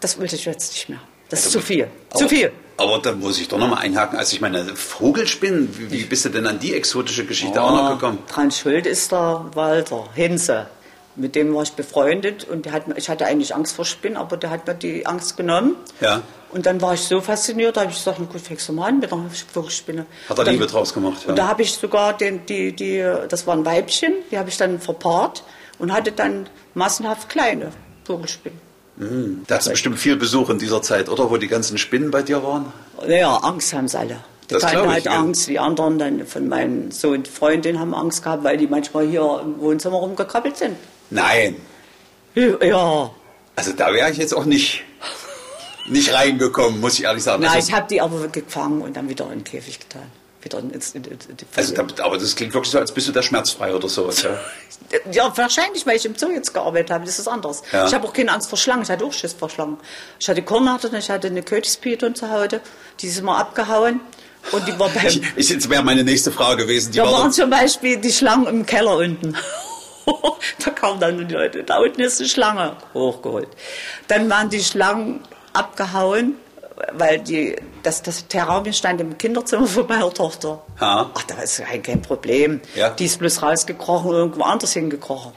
das, 0.00 0.18
wollte 0.18 0.36
ich 0.36 0.44
jetzt 0.44 0.72
nicht 0.72 0.88
mehr. 0.88 1.00
Das 1.28 1.44
ist 1.44 1.52
zu 1.52 1.60
viel. 1.60 1.88
Aber, 2.10 2.18
Zu 2.18 2.28
viel. 2.28 2.50
Aber 2.76 2.98
da 2.98 3.12
muss 3.12 3.38
ich 3.38 3.46
doch 3.46 3.58
nochmal 3.58 3.80
einhaken. 3.84 4.18
Also 4.18 4.34
ich 4.34 4.40
meine, 4.40 4.64
Vogelspinnen, 4.74 5.68
wie, 5.78 5.92
wie 5.92 6.04
bist 6.04 6.24
du 6.24 6.30
denn 6.30 6.46
an 6.46 6.58
die 6.58 6.74
exotische 6.74 7.24
Geschichte 7.24 7.62
auch 7.62 7.70
noch 7.70 7.90
gekommen? 7.90 8.18
Dran 8.26 8.50
schuld 8.50 8.86
ist 8.86 9.12
der 9.12 9.44
Walter 9.54 10.08
Hinze. 10.14 10.66
Mit 11.14 11.34
dem 11.34 11.54
war 11.54 11.62
ich 11.62 11.72
befreundet 11.72 12.44
und 12.44 12.72
hat, 12.72 12.84
ich 12.96 13.08
hatte 13.08 13.26
eigentlich 13.26 13.54
Angst 13.54 13.76
vor 13.76 13.84
Spinnen, 13.84 14.16
aber 14.16 14.36
der 14.36 14.50
hat 14.50 14.66
mir 14.66 14.74
die 14.74 15.06
Angst 15.06 15.36
genommen. 15.36 15.76
Ja. 16.00 16.22
Und 16.52 16.66
dann 16.66 16.80
war 16.80 16.94
ich 16.94 17.00
so 17.02 17.20
fasziniert, 17.20 17.76
da 17.76 17.82
habe 17.82 17.90
ich 17.92 17.96
gesagt, 17.98 18.18
na 18.20 18.26
gut, 18.26 18.40
fängst 18.40 18.68
du 18.68 18.72
mal 18.72 18.88
an 18.88 18.98
mit 18.98 19.12
einer 19.12 19.30
Vogelspinne. 19.52 20.06
Hat 20.28 20.38
er 20.38 20.44
Liebe 20.44 20.66
draus 20.66 20.92
gemacht, 20.92 21.22
ja. 21.24 21.30
Und 21.30 21.36
da 21.38 21.48
habe 21.48 21.62
ich 21.62 21.72
sogar 21.72 22.16
den, 22.16 22.44
die, 22.46 22.74
die, 22.74 23.08
das 23.28 23.46
war 23.46 23.54
ein 23.54 23.64
Weibchen, 23.64 24.14
die 24.30 24.38
habe 24.38 24.48
ich 24.48 24.56
dann 24.56 24.80
verpaart 24.80 25.44
und 25.78 25.92
hatte 25.92 26.10
dann 26.12 26.48
massenhaft 26.74 27.28
kleine 27.28 27.70
Vogelspinnen. 28.04 28.58
Da 29.46 29.56
hast 29.56 29.66
du 29.66 29.70
bestimmt 29.70 29.98
viel 29.98 30.16
Besuch 30.16 30.50
in 30.50 30.58
dieser 30.58 30.82
Zeit, 30.82 31.08
oder? 31.08 31.30
Wo 31.30 31.38
die 31.38 31.48
ganzen 31.48 31.78
Spinnen 31.78 32.10
bei 32.10 32.22
dir 32.22 32.42
waren? 32.42 32.70
Ja, 33.08 33.34
Angst 33.36 33.72
haben 33.72 33.88
sie 33.88 33.98
alle. 33.98 34.18
Die 34.50 34.54
Das 34.54 34.62
Kleine 34.62 34.82
glaub 34.82 34.90
ich, 34.90 34.96
hat 34.96 35.04
ja. 35.04 35.18
Angst, 35.20 35.48
die 35.48 35.58
anderen 35.58 35.98
dann 35.98 36.26
von 36.26 36.48
meinen 36.48 36.90
Sohn 36.90 37.14
und 37.18 37.28
Freundin 37.28 37.78
haben 37.78 37.94
Angst 37.94 38.22
gehabt, 38.22 38.44
weil 38.44 38.58
die 38.58 38.66
manchmal 38.66 39.06
hier 39.06 39.40
im 39.42 39.58
Wohnzimmer 39.60 39.96
rumgekrabbelt 39.96 40.56
sind. 40.56 40.76
Nein. 41.08 41.56
Ja, 42.34 43.10
Also 43.56 43.72
da 43.72 43.92
wäre 43.92 44.10
ich 44.10 44.18
jetzt 44.18 44.34
auch 44.34 44.44
nicht, 44.44 44.82
nicht 45.90 46.12
reingekommen, 46.12 46.80
muss 46.80 46.98
ich 46.98 47.04
ehrlich 47.04 47.22
sagen. 47.22 47.42
Nein, 47.42 47.52
also, 47.52 47.68
ich 47.68 47.74
habe 47.74 47.86
die 47.88 48.00
aber 48.00 48.28
gefangen 48.28 48.82
und 48.82 48.96
dann 48.96 49.08
wieder 49.08 49.24
in 49.26 49.40
den 49.40 49.44
Käfig 49.44 49.80
getan. 49.80 50.10
Wieder 50.42 50.58
in, 50.58 50.70
in, 50.70 51.04
in, 51.04 51.18
also 51.54 51.74
aber 52.02 52.16
das 52.16 52.34
klingt 52.34 52.54
wirklich 52.54 52.70
so, 52.70 52.78
als 52.78 52.92
bist 52.92 53.08
du 53.08 53.12
da 53.12 53.22
schmerzfrei 53.22 53.74
oder 53.74 53.88
sowas. 53.88 54.22
Ja? 54.22 54.30
Ja, 55.12 55.32
wahrscheinlich, 55.36 55.86
weil 55.86 55.96
ich 55.96 56.04
im 56.04 56.16
Zoo 56.16 56.30
jetzt 56.30 56.52
gearbeitet 56.52 56.90
habe, 56.90 57.04
das 57.04 57.20
ist 57.20 57.28
anders. 57.28 57.62
Ja. 57.70 57.86
Ich 57.86 57.94
habe 57.94 58.08
auch 58.08 58.12
keine 58.12 58.32
Angst 58.32 58.48
vor 58.48 58.58
Schlangen, 58.58 58.82
ich 58.82 58.90
hatte 58.90 59.04
auch 59.04 59.12
Schiss 59.12 59.34
vor 59.34 59.48
Schlangen. 59.48 59.78
Ich 60.18 60.28
hatte 60.28 60.42
Kornatter, 60.42 60.92
ich 60.94 61.08
hatte 61.08 61.28
eine 61.28 61.42
Königspython 61.44 62.16
zu 62.16 62.28
Hause, 62.28 62.60
die 62.98 63.06
ist 63.06 63.18
immer 63.18 63.36
abgehauen 63.36 64.00
und 64.50 64.66
die 64.66 64.76
war 64.78 64.88
beim... 64.88 65.06
Ich, 65.06 65.22
ich, 65.36 65.48
jetzt 65.50 65.70
wäre 65.70 65.84
meine 65.84 66.02
nächste 66.02 66.32
Frage 66.32 66.64
gewesen. 66.64 66.90
Die 66.90 66.98
da 66.98 67.04
war 67.04 67.12
waren 67.12 67.32
zum 67.32 67.50
Beispiel 67.50 67.98
die 67.98 68.10
Schlangen 68.10 68.46
im 68.48 68.66
Keller 68.66 68.96
unten. 68.96 69.36
da 70.64 70.70
kamen 70.70 70.98
dann 70.98 71.28
die 71.28 71.34
Leute, 71.34 71.62
da 71.62 71.78
unten 71.78 72.00
ist 72.00 72.18
eine 72.18 72.28
Schlange 72.28 72.76
hochgeholt. 72.92 73.48
Dann 74.08 74.28
waren 74.28 74.50
die 74.50 74.64
Schlangen 74.64 75.20
abgehauen, 75.52 76.34
weil 76.94 77.18
die, 77.20 77.56
das, 77.82 78.02
das 78.02 78.26
Terrarium 78.28 78.72
stand 78.72 79.00
im 79.00 79.18
Kinderzimmer 79.18 79.66
von 79.66 79.86
meiner 79.86 80.12
Tochter. 80.12 80.62
Ja. 80.80 81.10
Ach, 81.14 81.22
da 81.24 81.40
ist 81.42 81.62
kein, 81.62 81.82
kein 81.82 82.02
Problem. 82.02 82.60
Ja. 82.74 82.90
Die 82.90 83.04
ist 83.04 83.18
bloß 83.18 83.42
rausgekrochen, 83.42 84.10
irgendwo 84.12 84.42
anders 84.42 84.72
hingekrochen. 84.72 85.32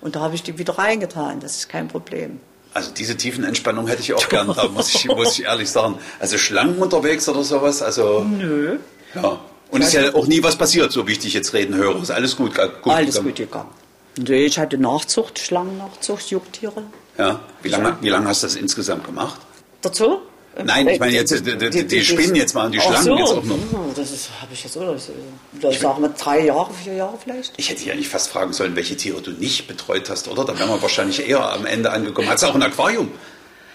Und 0.00 0.16
da 0.16 0.20
habe 0.20 0.34
ich 0.34 0.42
die 0.42 0.58
wieder 0.58 0.78
reingetan, 0.78 1.40
das 1.40 1.56
ist 1.56 1.68
kein 1.68 1.88
Problem. 1.88 2.40
Also 2.74 2.90
diese 2.90 3.16
tiefen 3.16 3.44
Entspannung 3.44 3.86
hätte 3.86 4.02
ich 4.02 4.12
auch 4.14 4.28
gern, 4.28 4.52
da 4.54 4.68
muss 4.68 4.94
ich, 4.94 5.06
muss 5.06 5.38
ich 5.38 5.44
ehrlich 5.44 5.70
sagen. 5.70 5.98
Also 6.20 6.38
Schlangen 6.38 6.78
unterwegs 6.78 7.28
oder 7.28 7.42
sowas, 7.42 7.82
also 7.82 8.24
Nö. 8.24 8.78
ja. 9.14 9.38
Und 9.70 9.80
es 9.82 9.88
ist 9.88 9.94
ja 9.94 10.14
auch 10.14 10.26
nie 10.26 10.42
was 10.42 10.56
passiert, 10.56 10.92
so 10.92 11.06
wie 11.08 11.12
ich 11.12 11.18
dich 11.18 11.32
jetzt 11.32 11.52
reden 11.52 11.74
höre. 11.74 12.00
Ist 12.00 12.10
alles 12.12 12.36
gut, 12.36 12.54
gut 12.54 12.92
Alles 12.92 13.16
gegangen. 13.16 13.24
gut 13.28 13.36
gegangen. 13.36 13.70
Nee, 14.18 14.44
ich 14.44 14.58
hatte 14.58 14.78
Nachzucht, 14.78 15.38
Schlangennachzucht, 15.40 16.30
Jucktiere. 16.30 16.84
Ja. 17.18 17.40
Wie 17.62 17.68
lange, 17.70 17.96
wie 18.00 18.08
lange 18.08 18.28
hast 18.28 18.42
du 18.44 18.46
das 18.46 18.54
insgesamt 18.54 19.04
gemacht? 19.04 19.40
Dazu? 19.84 20.18
Nein, 20.64 20.86
ich 20.86 21.00
meine 21.00 21.12
jetzt, 21.12 21.32
die- 21.32 21.58
die- 21.58 21.84
die 21.86 22.04
Spinnen 22.04 22.36
jetzt 22.36 22.54
mal 22.54 22.66
und 22.66 22.72
die 22.72 22.80
Schlangen 22.80 23.02
so. 23.02 23.16
jetzt 23.18 23.28
auch 23.32 23.42
noch. 23.42 23.56
Oh, 23.72 23.92
Das 23.96 24.12
ist, 24.12 24.28
habe 24.40 24.52
ich 24.52 24.62
jetzt, 24.62 24.76
oder? 24.76 24.92
Das, 24.92 25.08
äh, 25.08 25.68
Ich 25.70 25.80
sage 25.80 26.00
mal 26.00 26.12
drei 26.16 26.40
Jahre, 26.44 26.72
vier 26.72 26.94
Jahre 26.94 27.14
vielleicht. 27.22 27.52
Ich 27.56 27.70
hätte 27.70 27.84
ja 27.84 27.94
nicht 27.96 28.08
fast 28.08 28.28
fragen 28.28 28.52
sollen, 28.52 28.76
welche 28.76 28.96
Tiere 28.96 29.20
du 29.20 29.32
nicht 29.32 29.66
betreut 29.66 30.08
hast, 30.10 30.28
oder? 30.28 30.44
Da 30.44 30.56
wären 30.56 30.68
wir 30.70 30.80
wahrscheinlich 30.80 31.28
eher 31.28 31.52
am 31.52 31.66
Ende 31.66 31.90
angekommen. 31.90 32.28
Hast 32.28 32.44
du 32.44 32.46
auch 32.46 32.54
ein 32.54 32.62
Aquarium? 32.62 33.10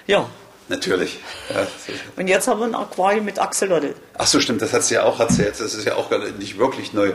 Ja. 0.08 0.26
Natürlich. 0.70 1.18
Ja. 1.50 1.68
Und 2.16 2.28
jetzt 2.28 2.48
haben 2.48 2.60
wir 2.62 2.68
ein 2.68 2.76
Aquarium 2.76 3.26
mit 3.26 3.40
Axolotl. 3.40 3.94
Ach 4.18 4.28
so, 4.28 4.40
stimmt, 4.40 4.62
das 4.62 4.72
hast 4.72 4.90
du 4.90 4.96
ja 4.96 5.04
auch 5.04 5.20
erzählt. 5.20 5.60
Das 5.60 5.74
ist 5.74 5.84
ja 5.86 5.96
auch 5.96 6.10
gar 6.10 6.20
nicht 6.20 6.58
wirklich 6.60 6.94
neu. 6.94 7.12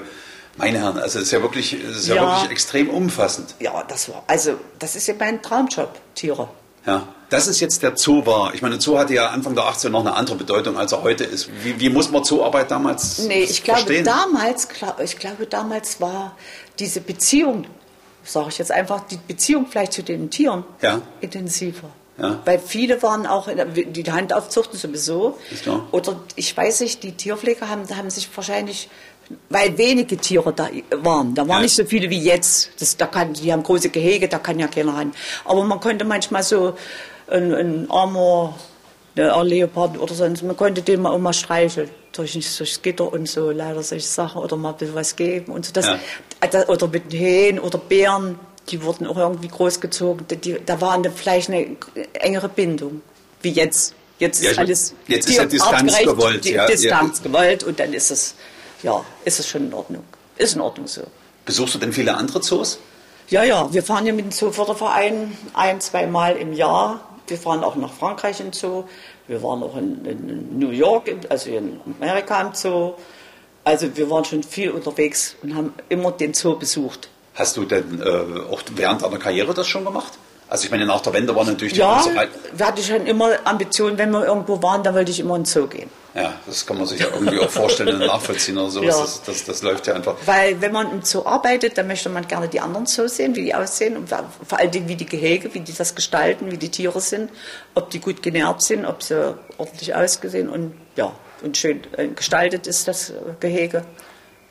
Meine 0.57 0.79
Herren, 0.79 0.99
also 0.99 1.19
es 1.19 1.27
ist 1.27 1.31
ja 1.31 1.41
wirklich, 1.41 1.73
es 1.73 1.97
ist 2.01 2.09
ja. 2.09 2.17
Ja. 2.17 2.33
wirklich 2.37 2.51
extrem 2.51 2.91
umfassend. 2.91 3.55
Ja, 3.61 3.83
das 3.89 4.09
war, 4.11 4.23
also, 4.27 4.55
das 4.79 4.95
ist 4.95 5.07
ja 5.09 5.15
mein 5.19 5.41
Traumjob, 5.41 5.89
Tiere. 6.15 6.49
Ja. 6.87 7.09
Das 7.31 7.47
ist 7.49 7.59
jetzt 7.61 7.83
der 7.83 7.97
Zoo 7.97 8.25
war. 8.27 8.55
Ich 8.55 8.63
meine, 8.63 8.81
Zoo 8.81 8.97
hatte 8.99 9.15
ja 9.15 9.29
Anfang 9.31 9.55
der 9.55 9.65
80er 9.65 9.89
noch 9.89 10.01
eine 10.01 10.15
andere 10.15 10.37
Bedeutung, 10.37 10.77
als 10.77 10.93
er 10.93 11.03
heute 11.03 11.25
ist. 11.25 11.49
Wie, 11.65 11.81
wie 11.81 11.89
muss 11.89 12.11
man 12.11 12.23
Zooarbeit 12.23 12.71
damals 12.71 13.19
Nee, 13.21 13.43
ich 13.45 13.65
glaube, 13.65 13.81
verstehen? 13.81 14.05
damals, 14.05 14.69
ich 15.03 15.19
glaube, 15.19 15.47
damals 15.47 16.01
war 16.01 16.37
diese 16.79 17.01
Beziehung, 17.01 17.65
sage 18.23 18.51
ich 18.51 18.59
jetzt 18.59 18.71
einfach, 18.71 19.01
die 19.09 19.17
Beziehung 19.27 19.67
vielleicht 19.69 19.95
zu 19.95 20.03
den 20.05 20.31
Tieren 20.31 20.65
Ja. 20.83 21.01
intensiver. 21.21 21.89
Ja. 22.19 22.39
Weil 22.45 22.61
viele 22.61 23.03
waren 23.03 23.27
auch, 23.27 23.49
die 23.75 24.05
Handaufzuchten 24.13 24.79
sowieso. 24.79 25.37
Ist 25.51 25.63
klar. 25.65 25.89
Oder 25.91 26.21
ich 26.37 26.57
weiß 26.57 26.81
nicht, 26.81 27.03
die 27.03 27.13
Tierpfleger 27.13 27.69
haben, 27.69 27.83
haben 27.97 28.09
sich 28.11 28.29
wahrscheinlich, 28.37 28.89
weil 29.49 29.77
wenige 29.79 30.17
Tiere 30.17 30.53
da 30.53 30.69
waren, 31.03 31.35
da 31.35 31.43
waren 31.43 31.59
Ja. 31.59 31.63
nicht 31.63 31.75
so 31.77 31.85
viele 31.85 32.11
wie 32.11 32.21
jetzt. 32.21 32.71
Das, 32.79 32.97
da 32.97 33.07
kann, 33.07 33.33
die 33.33 33.53
haben 33.53 33.63
große 33.63 33.89
Gehege, 33.89 34.29
da 34.29 34.39
kann 34.39 34.59
ja 34.59 34.67
keiner 34.69 34.95
ran. 34.95 35.13
Aber 35.45 35.65
man 35.65 35.81
konnte 35.81 36.05
manchmal 36.05 36.43
so 36.43 36.75
ein, 37.31 37.55
ein 37.55 37.91
armer 37.91 38.55
ne, 39.17 39.35
ein 39.35 39.47
Leopard 39.47 39.99
oder 39.99 40.15
sonst, 40.15 40.43
man 40.43 40.57
konnte 40.57 40.83
den 40.83 41.03
mal 41.03 41.11
auch 41.13 41.19
mal 41.19 41.33
streicheln. 41.33 41.91
Durch, 42.13 42.33
durchs 42.33 42.81
Gitter 42.81 43.13
und 43.13 43.29
so, 43.29 43.51
leider 43.51 43.83
solche 43.83 44.07
Sachen. 44.07 44.41
Oder 44.41 44.57
mal 44.57 44.71
ein 44.71 44.77
bisschen 44.77 44.95
was 44.95 45.17
geben 45.17 45.53
und 45.53 45.67
so. 45.67 45.73
Das, 45.73 45.87
Ja. 45.87 46.69
Oder 46.69 46.87
mit 46.87 47.13
Hähnen 47.13 47.59
oder 47.59 47.79
Bären, 47.79 48.39
die 48.69 48.83
wurden 48.85 49.07
auch 49.09 49.17
irgendwie 49.17 49.49
großgezogen. 49.49 50.25
Die, 50.45 50.59
da 50.65 50.81
war 50.81 50.93
eine, 50.93 51.11
vielleicht 51.11 51.49
eine 51.51 51.77
engere 52.13 52.49
Bindung, 52.49 53.03
wie 53.43 53.51
jetzt. 53.51 53.95
Jetzt 54.21 54.45
Ja, 54.45 54.51
ist 54.51 54.57
mein, 54.59 54.67
alles 54.67 54.95
jetzt 55.09 55.29
ist 55.29 55.37
ja 55.37 55.45
Distanz 55.45 55.99
gewollt, 55.99 56.45
die 56.45 56.53
ja, 56.53 56.67
Distanz 56.67 57.19
ja. 57.19 57.25
gewollt 57.25 57.65
und 57.65 57.81
dann 57.81 57.93
ist 57.93 58.13
es, 58.13 58.37
ja, 58.85 59.05
ist 59.25 59.41
es 59.41 59.49
schon 59.49 59.67
in 59.67 59.75
Ordnung. 59.75 60.05
Ist 60.37 60.55
in 60.55 60.61
Ordnung 60.61 60.87
so. 60.87 61.03
Besuchst 61.45 61.75
du 61.75 61.79
denn 61.79 61.93
viele 61.93 62.15
andere 62.15 62.41
Zoos? 62.41 62.79
Ja, 63.29 63.43
ja, 63.43 63.73
wir 63.73 63.83
fahren 63.83 64.07
ja 64.07 64.13
mit 64.13 64.27
dem 64.27 64.31
Zooförderverein 64.31 65.37
ein, 65.55 65.81
zwei 65.81 66.07
Mal 66.07 66.37
im 66.37 66.53
Jahr. 66.53 67.01
Wir 67.27 67.39
fahren 67.39 67.65
auch 67.65 67.75
nach 67.77 67.93
Frankreich 67.93 68.41
im 68.41 68.53
Zoo. 68.53 68.85
Wir 69.27 69.43
waren 69.43 69.63
auch 69.63 69.77
in, 69.77 70.05
in 70.05 70.59
New 70.59 70.71
York, 70.71 71.11
also 71.31 71.51
in 71.51 71.81
Amerika 71.99 72.41
im 72.43 72.55
Zoo. 72.55 72.93
Also 73.65 73.97
wir 73.97 74.11
waren 74.11 74.27
schon 74.27 74.43
viel 74.43 74.71
unterwegs 74.71 75.37
und 75.43 75.57
haben 75.57 75.73
immer 75.89 76.13
den 76.13 76.35
Zoo 76.35 76.57
besucht. 76.57 77.09
Hast 77.35 77.57
du 77.57 77.65
denn 77.65 78.03
äh, 78.03 78.53
auch 78.53 78.63
während 78.75 79.03
deiner 79.03 79.19
Karriere 79.19 79.55
das 79.55 79.67
schon 79.67 79.85
gemacht? 79.85 80.13
Also 80.49 80.65
ich 80.67 80.71
meine, 80.71 80.87
nach 80.87 81.01
der 81.01 81.13
Wende 81.15 81.35
war 81.35 81.45
natürlich 81.45 81.73
die 81.75 81.81
Ja, 81.81 81.97
große 81.97 82.15
Rei- 82.17 82.29
wir 82.53 82.67
hatten 82.67 82.83
schon 82.83 83.07
immer 83.07 83.31
Ambitionen, 83.45 83.97
wenn 83.99 84.11
wir 84.11 84.25
irgendwo 84.27 84.63
waren, 84.63 84.83
dann 84.83 84.95
wollte 84.95 85.11
ich 85.11 85.19
immer 85.21 85.37
in 85.37 85.43
den 85.43 85.47
Zoo 85.47 85.67
gehen. 85.67 85.89
Ja, 86.15 86.33
das 86.47 86.65
kann 86.65 86.79
man 86.79 86.87
sich 86.87 87.01
ja 87.01 87.07
irgendwie 87.13 87.41
auch 87.41 87.51
vorstellen 87.51 88.01
und 88.01 88.07
nachvollziehen 88.07 88.57
oder 88.57 88.71
sowas. 88.71 88.87
Ja. 88.95 89.01
Das, 89.01 89.23
das, 89.23 89.45
das 89.45 89.63
läuft 89.63 89.87
ja 89.89 89.95
einfach. 89.95 90.15
Weil 90.27 90.61
wenn 90.61 90.71
man 90.71 90.93
im 90.93 91.03
Zoo 91.03 91.25
arbeitet, 91.25 91.77
dann 91.77 91.89
möchte 91.89 92.09
man 92.09 92.29
gerne 92.29 92.47
die 92.47 92.61
anderen 92.61 92.87
Zoos 92.87 93.17
sehen, 93.17 93.35
wie 93.35 93.43
die 93.43 93.55
aussehen 93.55 93.97
und 93.97 94.09
vor 94.09 94.59
allen 94.59 94.71
Dingen 94.71 94.87
wie 94.87 94.95
die 94.95 95.07
Gehege, 95.07 95.53
wie 95.55 95.61
die 95.61 95.73
das 95.75 95.95
gestalten, 95.97 96.53
wie 96.53 96.57
die 96.59 96.69
Tiere 96.71 97.01
sind, 97.01 97.31
ob 97.75 97.91
die 97.91 97.99
gut 97.99 98.23
genährt 98.23 98.63
sind, 98.63 98.85
ob 98.85 99.03
sie 99.03 99.35
ordentlich 99.59 99.95
ausgesehen 99.95 100.49
und 100.49 100.75
ja 100.95 101.11
und 101.43 101.57
schön 101.57 101.81
äh, 101.97 102.07
gestaltet 102.09 102.67
ist 102.69 102.87
das 102.87 103.13
Gehege. 103.41 103.85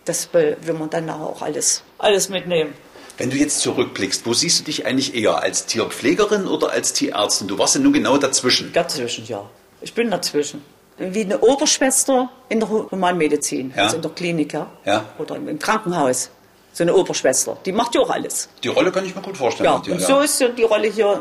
Das 0.06 0.34
will, 0.34 0.58
will 0.62 0.74
man 0.74 0.90
dann 0.90 1.06
nachher 1.06 1.24
auch 1.26 1.42
alles, 1.42 1.82
alles 1.98 2.28
mitnehmen. 2.28 2.74
Wenn 3.18 3.30
du 3.30 3.38
jetzt 3.38 3.60
zurückblickst, 3.60 4.26
wo 4.26 4.34
siehst 4.34 4.60
du 4.60 4.64
dich 4.64 4.86
eigentlich 4.86 5.14
eher? 5.16 5.42
Als 5.42 5.66
Tierpflegerin 5.68 6.48
oder 6.48 6.72
als 6.72 6.94
Tierärztin? 6.94 7.48
Du 7.48 7.58
warst 7.60 7.76
ja 7.76 7.82
nun 7.82 7.94
genau 7.94 8.18
dazwischen. 8.18 8.74
Dazwischen, 8.74 9.26
ja. 9.28 9.48
Ich 9.82 9.94
bin 9.94 10.10
dazwischen. 10.10 10.64
Wie 10.98 11.22
eine 11.22 11.40
Oberschwester 11.40 12.30
in 12.50 12.60
der 12.60 12.70
Humanmedizin, 12.70 13.74
Ja. 13.76 13.84
also 13.84 13.98
in 13.98 14.02
der 14.02 14.12
Klinik, 14.12 14.54
ja. 14.54 14.68
Ja. 14.86 15.06
Oder 15.20 15.36
im 15.36 15.60
Krankenhaus. 15.60 16.30
So 16.76 16.84
eine 16.84 16.96
Oberschwester. 16.96 17.58
Die 17.66 17.72
macht 17.72 17.94
ja 17.94 18.02
auch 18.02 18.10
alles. 18.10 18.50
Die 18.64 18.68
Rolle 18.70 18.92
kann 18.92 19.06
ich 19.06 19.16
mir 19.16 19.22
gut 19.22 19.38
vorstellen. 19.38 19.70
Ja, 19.70 19.78
dir, 19.80 19.94
und 19.94 20.02
so 20.02 20.20
ist 20.22 20.40
die 20.58 20.64
Rolle 20.64 20.88
hier 20.88 21.20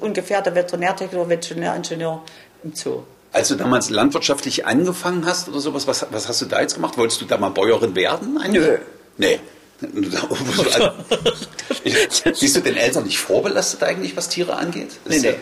ungefähr 0.00 0.42
der 0.42 0.54
Veterinärtechniker, 0.54 1.28
Veterinäringenieur 1.28 2.22
im 2.62 2.72
Zoo. 2.74 3.02
Als 3.32 3.48
du 3.48 3.56
damals 3.56 3.90
landwirtschaftlich 3.90 4.64
angefangen 4.66 5.26
hast 5.26 5.48
oder 5.48 5.58
sowas, 5.58 5.88
was, 5.88 6.06
was 6.10 6.28
hast 6.28 6.40
du 6.42 6.46
da 6.46 6.60
jetzt 6.60 6.74
gemacht? 6.74 6.96
Wolltest 6.98 7.20
du 7.20 7.24
da 7.24 7.36
mal 7.38 7.48
Bäuerin 7.50 7.96
werden? 7.96 8.38
Eigentlich? 8.38 8.62
Nö. 8.64 8.78
Nee. 9.16 9.40
Siehst 12.34 12.56
du 12.56 12.60
den 12.60 12.76
Eltern 12.76 13.04
nicht 13.04 13.18
vorbelastet 13.18 13.82
eigentlich, 13.82 14.16
was 14.16 14.28
Tiere 14.28 14.54
angeht? 14.56 14.90
Das 15.04 15.16
Nee, 15.22 15.30
nee. 15.30 15.34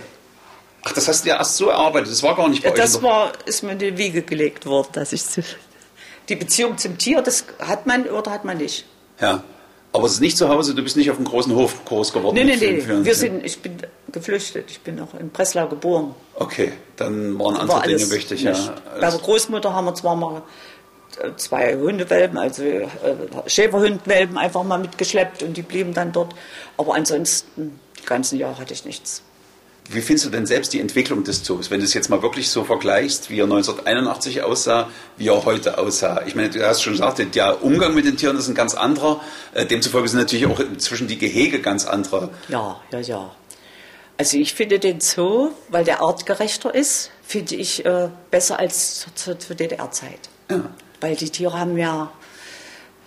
Ach, 0.82 0.92
das 0.92 1.08
hast 1.08 1.24
du 1.24 1.28
ja 1.28 1.36
erst 1.36 1.56
so 1.56 1.68
erarbeitet. 1.68 2.10
Das 2.10 2.22
war 2.22 2.34
gar 2.36 2.48
nicht 2.48 2.62
bei 2.62 2.68
Ja, 2.70 2.74
euch. 2.74 2.80
das 2.80 3.02
war, 3.02 3.32
ist 3.44 3.62
mir 3.62 3.72
in 3.72 3.78
die 3.78 3.98
Wiege 3.98 4.22
gelegt 4.22 4.64
worden, 4.66 4.88
dass 4.92 5.12
ich 5.12 5.24
zu, 5.24 5.42
die 6.28 6.36
Beziehung 6.36 6.78
zum 6.78 6.96
Tier, 6.96 7.20
das 7.20 7.44
hat 7.58 7.86
man 7.86 8.06
oder 8.06 8.30
hat 8.30 8.44
man 8.44 8.56
nicht. 8.56 8.86
Ja. 9.20 9.42
Aber 9.92 10.06
es 10.06 10.12
ist 10.14 10.20
nicht 10.20 10.38
zu 10.38 10.48
Hause, 10.48 10.74
du 10.74 10.82
bist 10.84 10.96
nicht 10.96 11.10
auf 11.10 11.16
dem 11.16 11.24
großen 11.26 11.52
Hof 11.54 11.84
groß 11.84 12.12
geworden. 12.12 12.36
Nee, 12.36 12.44
nee, 12.44 12.50
mit 12.52 12.60
vielen- 12.60 12.74
nee. 12.76 12.80
vielen- 12.82 13.04
Wir 13.04 13.14
sind, 13.16 13.44
ich 13.44 13.58
bin 13.58 13.76
geflüchtet. 14.12 14.70
Ich 14.70 14.80
bin 14.80 15.00
auch 15.00 15.12
in 15.18 15.30
Breslau 15.30 15.66
geboren. 15.66 16.14
Okay, 16.36 16.72
dann 16.96 17.36
waren 17.38 17.56
andere 17.56 17.78
War 17.78 17.86
Dinge 17.86 18.08
wichtig. 18.10 18.44
nicht. 18.44 18.66
Ja. 18.66 18.74
Bei 19.00 19.10
der 19.10 19.18
Großmutter 19.18 19.74
haben 19.74 19.86
wir 19.86 19.94
zwar 19.96 20.14
mal 20.14 20.42
zwei 21.36 21.76
Hundewelpen, 21.76 22.38
also 22.38 22.62
äh, 22.62 22.86
Schäferhundwelpen 23.46 24.38
einfach 24.38 24.62
mal 24.62 24.78
mitgeschleppt 24.78 25.42
und 25.42 25.56
die 25.56 25.62
blieben 25.62 25.94
dann 25.94 26.12
dort. 26.12 26.34
Aber 26.76 26.94
ansonsten, 26.94 27.78
die 27.98 28.06
ganzen 28.06 28.38
Jahre 28.38 28.58
hatte 28.58 28.74
ich 28.74 28.84
nichts. 28.84 29.22
Wie 29.92 30.02
findest 30.02 30.26
du 30.26 30.30
denn 30.30 30.46
selbst 30.46 30.72
die 30.72 30.80
Entwicklung 30.80 31.24
des 31.24 31.42
Zoos, 31.42 31.70
wenn 31.72 31.80
du 31.80 31.84
es 31.84 31.94
jetzt 31.94 32.10
mal 32.10 32.22
wirklich 32.22 32.48
so 32.48 32.62
vergleichst, 32.62 33.28
wie 33.28 33.40
er 33.40 33.44
1981 33.44 34.42
aussah, 34.42 34.88
wie 35.16 35.28
er 35.28 35.44
heute 35.44 35.78
aussah? 35.78 36.22
Ich 36.26 36.36
meine, 36.36 36.50
du 36.50 36.64
hast 36.64 36.82
schon 36.82 36.92
gesagt, 36.92 37.20
der 37.34 37.64
Umgang 37.64 37.94
mit 37.94 38.04
den 38.04 38.16
Tieren 38.16 38.36
ist 38.36 38.46
ein 38.46 38.54
ganz 38.54 38.74
anderer. 38.74 39.20
Äh, 39.52 39.66
Demzufolge 39.66 40.08
sind 40.08 40.20
natürlich 40.20 40.46
auch 40.46 40.60
inzwischen 40.60 41.08
die 41.08 41.18
Gehege 41.18 41.60
ganz 41.60 41.86
andere. 41.86 42.30
Ja, 42.48 42.80
ja, 42.92 43.00
ja. 43.00 43.34
Also 44.16 44.36
ich 44.36 44.54
finde 44.54 44.78
den 44.78 45.00
Zoo, 45.00 45.50
weil 45.70 45.82
der 45.82 46.02
artgerechter 46.02 46.72
ist, 46.72 47.10
finde 47.26 47.56
ich 47.56 47.84
äh, 47.84 48.10
besser 48.30 48.60
als 48.60 49.00
zur, 49.00 49.14
zur, 49.16 49.38
zur 49.40 49.56
DDR-Zeit. 49.56 50.28
Ja. 50.50 50.70
Weil 51.00 51.16
die 51.16 51.30
Tiere 51.30 51.58
haben 51.58 51.74
mehr, 51.74 52.10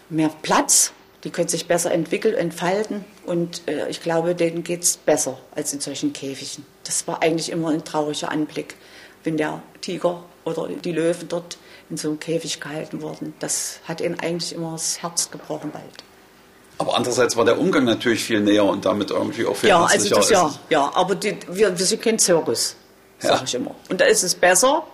mehr 0.10 0.32
Platz 0.42 0.94
Die 1.24 1.30
können 1.30 1.48
sich 1.48 1.68
besser 1.68 1.92
entwickeln, 1.92 2.36
entfalten 2.36 3.06
und 3.26 3.62
äh, 3.68 3.90
ich 3.90 4.02
glaube, 4.02 4.36
denen 4.36 4.64
geht 4.64 4.84
es 4.84 4.98
besser 4.98 5.38
als 5.56 5.72
in 5.72 5.80
solchen 5.80 6.12
Käfigen. 6.12 6.66
Das 6.84 7.08
war 7.08 7.24
eigentlich 7.24 7.50
immer 7.50 7.70
ein 7.70 7.86
trauriger 7.86 8.30
Anblick, 8.30 8.76
wenn 9.24 9.38
der 9.38 9.62
Tiger 9.80 10.24
oder 10.44 10.68
die 10.68 10.92
Löwen 10.92 11.30
dort 11.30 11.58
in 11.90 11.96
so 11.96 12.10
einem 12.10 12.20
Käfig 12.20 12.60
gehalten 12.60 13.02
wurden. 13.02 13.34
Das 13.40 13.80
hat 13.88 14.02
ihnen 14.02 14.20
eigentlich 14.20 14.54
immer 14.54 14.74
das 14.74 15.02
Herz 15.02 15.32
gebrochen 15.32 15.72
bald. 15.72 15.86
Aber 16.78 16.98
andererseits 16.98 17.38
war 17.38 17.46
der 17.46 17.58
Umgang 17.58 17.86
natürlich 17.86 18.26
viel 18.26 18.42
näher 18.42 18.66
und 18.66 18.84
damit 18.84 19.12
irgendwie 19.12 19.46
auch 19.46 19.56
viel 19.56 19.70
Ja, 19.70 19.86
also 19.86 20.14
das 20.14 20.30
ja, 20.30 20.54
ja, 20.70 20.92
aber 20.94 21.16
die, 21.16 21.38
wir, 21.48 21.78
wir 21.78 21.86
sind 21.86 22.02
kein 22.02 22.20
Zirkus, 22.20 22.76
sage 23.20 23.36
ja. 23.36 23.44
ich 23.46 23.56
immer. 23.56 23.76
Und 23.90 24.02
da 24.02 24.06
ist 24.06 24.24
es 24.24 24.36
besser, 24.36 24.86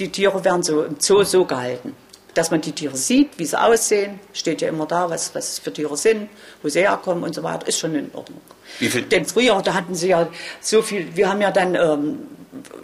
die 0.00 0.10
Tiere 0.10 0.44
werden 0.44 0.64
so 0.64 0.82
im 0.82 0.96
Zoo 0.98 1.22
so 1.22 1.44
gehalten 1.44 1.94
dass 2.36 2.50
man 2.50 2.60
die 2.60 2.72
Tiere 2.72 2.96
sieht, 2.96 3.38
wie 3.38 3.46
sie 3.46 3.58
aussehen, 3.58 4.20
steht 4.34 4.60
ja 4.60 4.68
immer 4.68 4.86
da, 4.86 5.08
was, 5.08 5.34
was 5.34 5.58
für 5.58 5.72
Tiere 5.72 5.96
sind, 5.96 6.28
wo 6.62 6.68
sie 6.68 6.80
herkommen 6.80 7.24
und 7.24 7.34
so 7.34 7.42
weiter, 7.42 7.66
ist 7.66 7.78
schon 7.78 7.94
in 7.94 8.10
Ordnung. 8.12 8.40
Wie 8.78 8.88
viel? 8.88 9.02
Denn 9.02 9.24
früher, 9.24 9.60
da 9.62 9.72
hatten 9.72 9.94
sie 9.94 10.08
ja 10.08 10.28
so 10.60 10.82
viel, 10.82 11.16
wir 11.16 11.30
haben 11.30 11.40
ja 11.40 11.50
dann 11.50 11.74
ähm, 11.74 12.18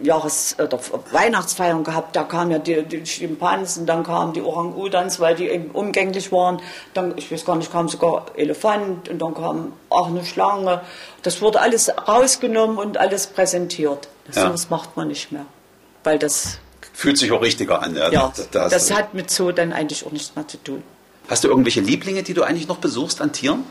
Jahres- 0.03 0.57
oder 0.59 0.81
Weihnachtsfeiern 1.11 1.85
gehabt, 1.85 2.17
da 2.17 2.25
kamen 2.25 2.51
ja 2.51 2.59
die, 2.59 2.83
die 2.83 3.05
Schimpansen, 3.05 3.85
dann 3.85 4.05
kamen 4.05 4.33
die 4.33 4.41
Orang-Utans, 4.41 5.21
weil 5.21 5.35
die 5.35 5.49
eben 5.49 5.71
umgänglich 5.73 6.33
waren, 6.33 6.61
dann, 6.95 7.13
ich 7.19 7.31
weiß 7.31 7.45
gar 7.45 7.57
nicht, 7.57 7.71
kam 7.71 7.91
sogar 7.91 8.27
Elefant 8.35 9.11
und 9.11 9.19
dann 9.19 9.35
kam 9.35 9.75
auch 9.91 10.07
eine 10.07 10.25
Schlange. 10.25 10.81
Das 11.23 11.43
wurde 11.43 11.61
alles 11.61 11.93
rausgenommen 12.09 12.79
und 12.79 12.97
alles 12.97 13.27
präsentiert. 13.27 14.09
Das, 14.27 14.37
ja. 14.37 14.49
das 14.49 14.71
macht 14.71 14.97
man 14.97 15.09
nicht 15.09 15.31
mehr, 15.31 15.45
weil 16.05 16.19
das 16.19 16.59
Fühlt 16.93 17.19
sich 17.19 17.33
auch 17.33 17.43
richtiger 17.43 17.83
an. 17.83 17.97
Ja, 17.97 18.11
ja 18.11 18.33
das, 18.53 18.71
das 18.71 18.91
hat 18.91 19.15
mit 19.15 19.31
Zoo 19.31 19.53
dann 19.53 19.73
eigentlich 19.73 20.05
auch 20.05 20.13
nichts 20.13 20.35
mehr 20.37 20.47
zu 20.47 20.59
tun. 20.59 20.83
Hast 21.29 21.45
du 21.45 21.49
irgendwelche 21.49 21.81
Lieblinge, 21.81 22.23
die 22.23 22.35
du 22.35 22.43
eigentlich 22.43 22.69
noch 22.69 22.79
besuchst 22.79 23.21
an 23.21 23.33
Tieren? 23.33 23.65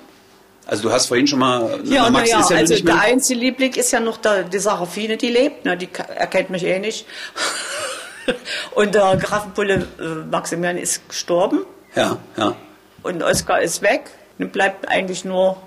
Also 0.65 0.83
du 0.83 0.91
hast 0.91 1.07
vorhin 1.07 1.27
schon 1.27 1.39
mal... 1.39 1.81
Ja, 1.83 2.09
na 2.09 2.23
ja, 2.25 2.39
ja 2.39 2.55
also 2.55 2.75
der 2.75 3.01
einzige 3.01 3.39
Liebling 3.39 3.73
ist 3.73 3.91
ja 3.91 3.99
noch 3.99 4.17
der, 4.17 4.43
die 4.43 4.59
Sarafine, 4.59 5.17
die 5.17 5.29
lebt. 5.29 5.65
Ne? 5.65 5.75
Die 5.75 5.89
erkennt 6.15 6.49
mich 6.49 6.63
eh 6.63 6.79
nicht. 6.79 7.05
Und 8.75 8.95
der 8.95 9.17
Grafenpulle 9.17 9.87
äh, 9.99 10.03
Maximilian 10.29 10.77
ist 10.77 11.07
gestorben. 11.09 11.65
Ja, 11.95 12.17
ja. 12.37 12.55
Und 13.03 13.23
Oskar 13.23 13.61
ist 13.61 13.81
weg. 13.81 14.11
Dann 14.37 14.49
bleibt 14.49 14.87
eigentlich 14.87 15.25
nur, 15.25 15.57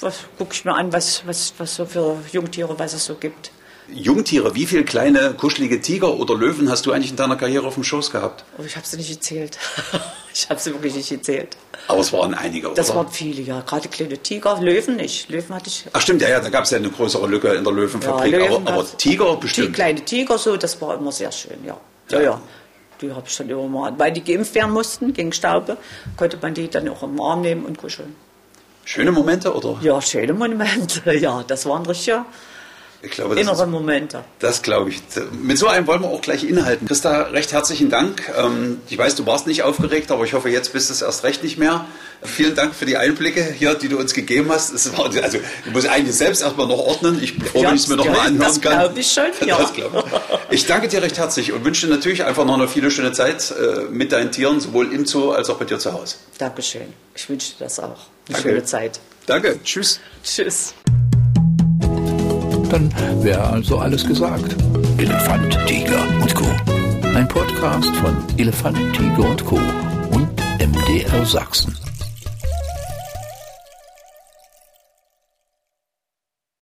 was 0.00 0.24
gucke 0.36 0.52
ich 0.54 0.64
mir 0.64 0.74
an, 0.74 0.92
was, 0.92 1.22
was, 1.26 1.54
was 1.58 1.76
so 1.76 1.86
für 1.86 2.18
Jungtiere, 2.32 2.78
was 2.78 2.94
es 2.94 3.04
so 3.04 3.14
gibt. 3.14 3.50
Jungtiere, 3.88 4.54
wie 4.54 4.66
viele 4.66 4.84
kleine 4.84 5.34
kuschelige 5.34 5.80
Tiger 5.80 6.14
oder 6.14 6.34
Löwen 6.34 6.70
hast 6.70 6.86
du 6.86 6.92
eigentlich 6.92 7.12
in 7.12 7.16
deiner 7.16 7.36
Karriere 7.36 7.66
auf 7.66 7.74
dem 7.74 7.84
Schoß 7.84 8.10
gehabt? 8.10 8.44
Oh, 8.58 8.62
ich 8.64 8.76
habe 8.76 8.86
sie 8.86 8.96
nicht 8.96 9.10
gezählt. 9.10 9.58
ich 10.34 10.48
habe 10.50 10.58
sie 10.58 10.72
wirklich 10.72 10.94
nicht 10.94 11.08
gezählt. 11.08 11.56
Aber 11.88 12.00
es 12.00 12.12
waren 12.12 12.34
einige, 12.34 12.66
oder? 12.66 12.74
Das 12.74 12.94
waren 12.94 13.08
viele, 13.08 13.42
ja. 13.42 13.60
Gerade 13.60 13.88
kleine 13.88 14.18
Tiger, 14.18 14.60
Löwen 14.60 14.96
nicht. 14.96 15.28
Löwen 15.28 15.54
hatte 15.54 15.68
ich. 15.68 15.84
Ach 15.92 16.00
stimmt, 16.00 16.20
ja, 16.22 16.28
ja, 16.28 16.40
da 16.40 16.48
gab 16.48 16.64
es 16.64 16.70
ja 16.70 16.78
eine 16.78 16.90
größere 16.90 17.28
Lücke 17.28 17.48
in 17.54 17.62
der 17.62 17.72
Löwenfabrik. 17.72 18.32
Ja, 18.32 18.38
Löwen, 18.38 18.66
aber, 18.66 18.80
aber, 18.80 18.96
Tiger 18.98 19.36
bestimmt. 19.36 19.68
Die 19.68 19.72
kleine 19.72 20.04
Tiger, 20.04 20.36
so, 20.36 20.56
das 20.56 20.80
war 20.80 20.98
immer 20.98 21.12
sehr 21.12 21.30
schön, 21.30 21.58
ja. 21.64 21.76
Ja, 22.10 22.20
ja. 22.20 22.40
Die 23.00 23.12
habe 23.12 23.24
ich 23.28 23.36
dann 23.36 23.48
immer 23.48 23.68
mal, 23.68 23.92
weil 23.98 24.12
die 24.12 24.24
geimpft 24.24 24.54
werden 24.54 24.72
mussten 24.72 25.12
gegen 25.12 25.32
Staube, 25.32 25.76
konnte 26.16 26.38
man 26.40 26.54
die 26.54 26.68
dann 26.68 26.88
auch 26.88 27.02
im 27.02 27.20
Arm 27.20 27.42
nehmen 27.42 27.64
und 27.64 27.78
kuscheln. 27.78 28.16
Schöne 28.84 29.12
Momente, 29.12 29.54
oder? 29.54 29.78
Ja, 29.82 30.00
schöne 30.00 30.32
Momente, 30.32 31.14
ja. 31.14 31.44
Das 31.46 31.66
waren 31.66 31.86
richtig 31.86 32.14
ich 33.06 33.12
glaube, 33.12 33.36
das 33.36 33.42
Innere 33.42 33.62
ist, 33.62 33.70
Momente. 33.70 34.24
Das 34.40 34.62
glaube 34.62 34.90
ich. 34.90 35.00
Mit 35.40 35.58
so 35.58 35.68
einem 35.68 35.86
wollen 35.86 36.02
wir 36.02 36.08
auch 36.08 36.20
gleich 36.20 36.42
inhalten. 36.42 36.88
Christa, 36.88 37.22
recht 37.22 37.52
herzlichen 37.52 37.88
Dank. 37.88 38.22
Ähm, 38.36 38.80
ich 38.88 38.98
weiß, 38.98 39.14
du 39.14 39.26
warst 39.26 39.46
nicht 39.46 39.62
aufgeregt, 39.62 40.10
aber 40.10 40.24
ich 40.24 40.34
hoffe, 40.34 40.48
jetzt 40.48 40.72
bist 40.72 40.90
du 40.90 40.94
es 40.94 41.02
erst 41.02 41.22
recht 41.22 41.44
nicht 41.44 41.56
mehr. 41.56 41.86
Vielen 42.22 42.54
Dank 42.54 42.74
für 42.74 42.84
die 42.84 42.96
Einblicke 42.96 43.44
hier, 43.44 43.74
die 43.74 43.88
du 43.88 43.98
uns 43.98 44.12
gegeben 44.12 44.50
hast. 44.50 44.72
Es 44.72 44.96
war, 44.96 45.06
also, 45.06 45.38
ich 45.64 45.72
muss 45.72 45.86
eigentlich 45.86 46.16
selbst 46.16 46.42
erstmal 46.42 46.66
noch 46.66 46.78
ordnen. 46.78 47.22
Ich 47.22 47.34
froh, 47.34 47.62
wenn 47.62 47.74
ich 47.76 47.82
es 47.82 47.88
mir 47.88 47.96
noch 47.96 48.06
ja, 48.06 48.10
mal 48.10 48.20
anhören 48.26 48.38
das 48.38 48.60
kann. 48.60 48.72
Glaube 48.72 49.00
ich 49.00 49.12
schon, 49.12 49.24
ja. 49.46 49.58
Das 49.58 49.72
glaube 49.72 50.04
ich. 50.50 50.54
ich 50.54 50.66
danke 50.66 50.88
dir 50.88 51.02
recht 51.02 51.18
herzlich 51.18 51.52
und 51.52 51.64
wünsche 51.64 51.86
dir 51.86 51.94
natürlich 51.94 52.24
einfach 52.24 52.44
noch 52.44 52.54
eine 52.54 52.66
viele 52.66 52.90
schöne 52.90 53.12
Zeit 53.12 53.52
äh, 53.52 53.82
mit 53.90 54.10
deinen 54.10 54.32
Tieren, 54.32 54.60
sowohl 54.60 54.92
im 54.92 55.06
Zoo 55.06 55.30
als 55.30 55.48
auch 55.48 55.58
bei 55.58 55.64
dir 55.64 55.78
zu 55.78 55.92
Hause. 55.92 56.16
Dankeschön. 56.38 56.92
Ich 57.14 57.28
wünsche 57.28 57.52
dir 57.52 57.64
das 57.64 57.78
auch. 57.78 57.84
Eine 57.84 57.98
danke. 58.28 58.48
schöne 58.48 58.64
Zeit. 58.64 59.00
Danke. 59.26 59.60
Tschüss. 59.62 60.00
Tschüss. 60.22 60.74
Dann 62.70 62.92
wäre 63.22 63.42
also 63.42 63.78
alles 63.78 64.06
gesagt. 64.06 64.56
Elefant, 64.98 65.56
Tiger 65.66 66.02
und 66.20 66.34
Co. 66.34 66.44
Ein 67.14 67.28
Podcast 67.28 67.94
von 67.96 68.16
Elefant, 68.36 68.76
Tiger 68.92 69.30
und 69.30 69.44
Co. 69.44 69.60
und 70.10 70.28
MDR 70.58 71.24
Sachsen. 71.24 71.74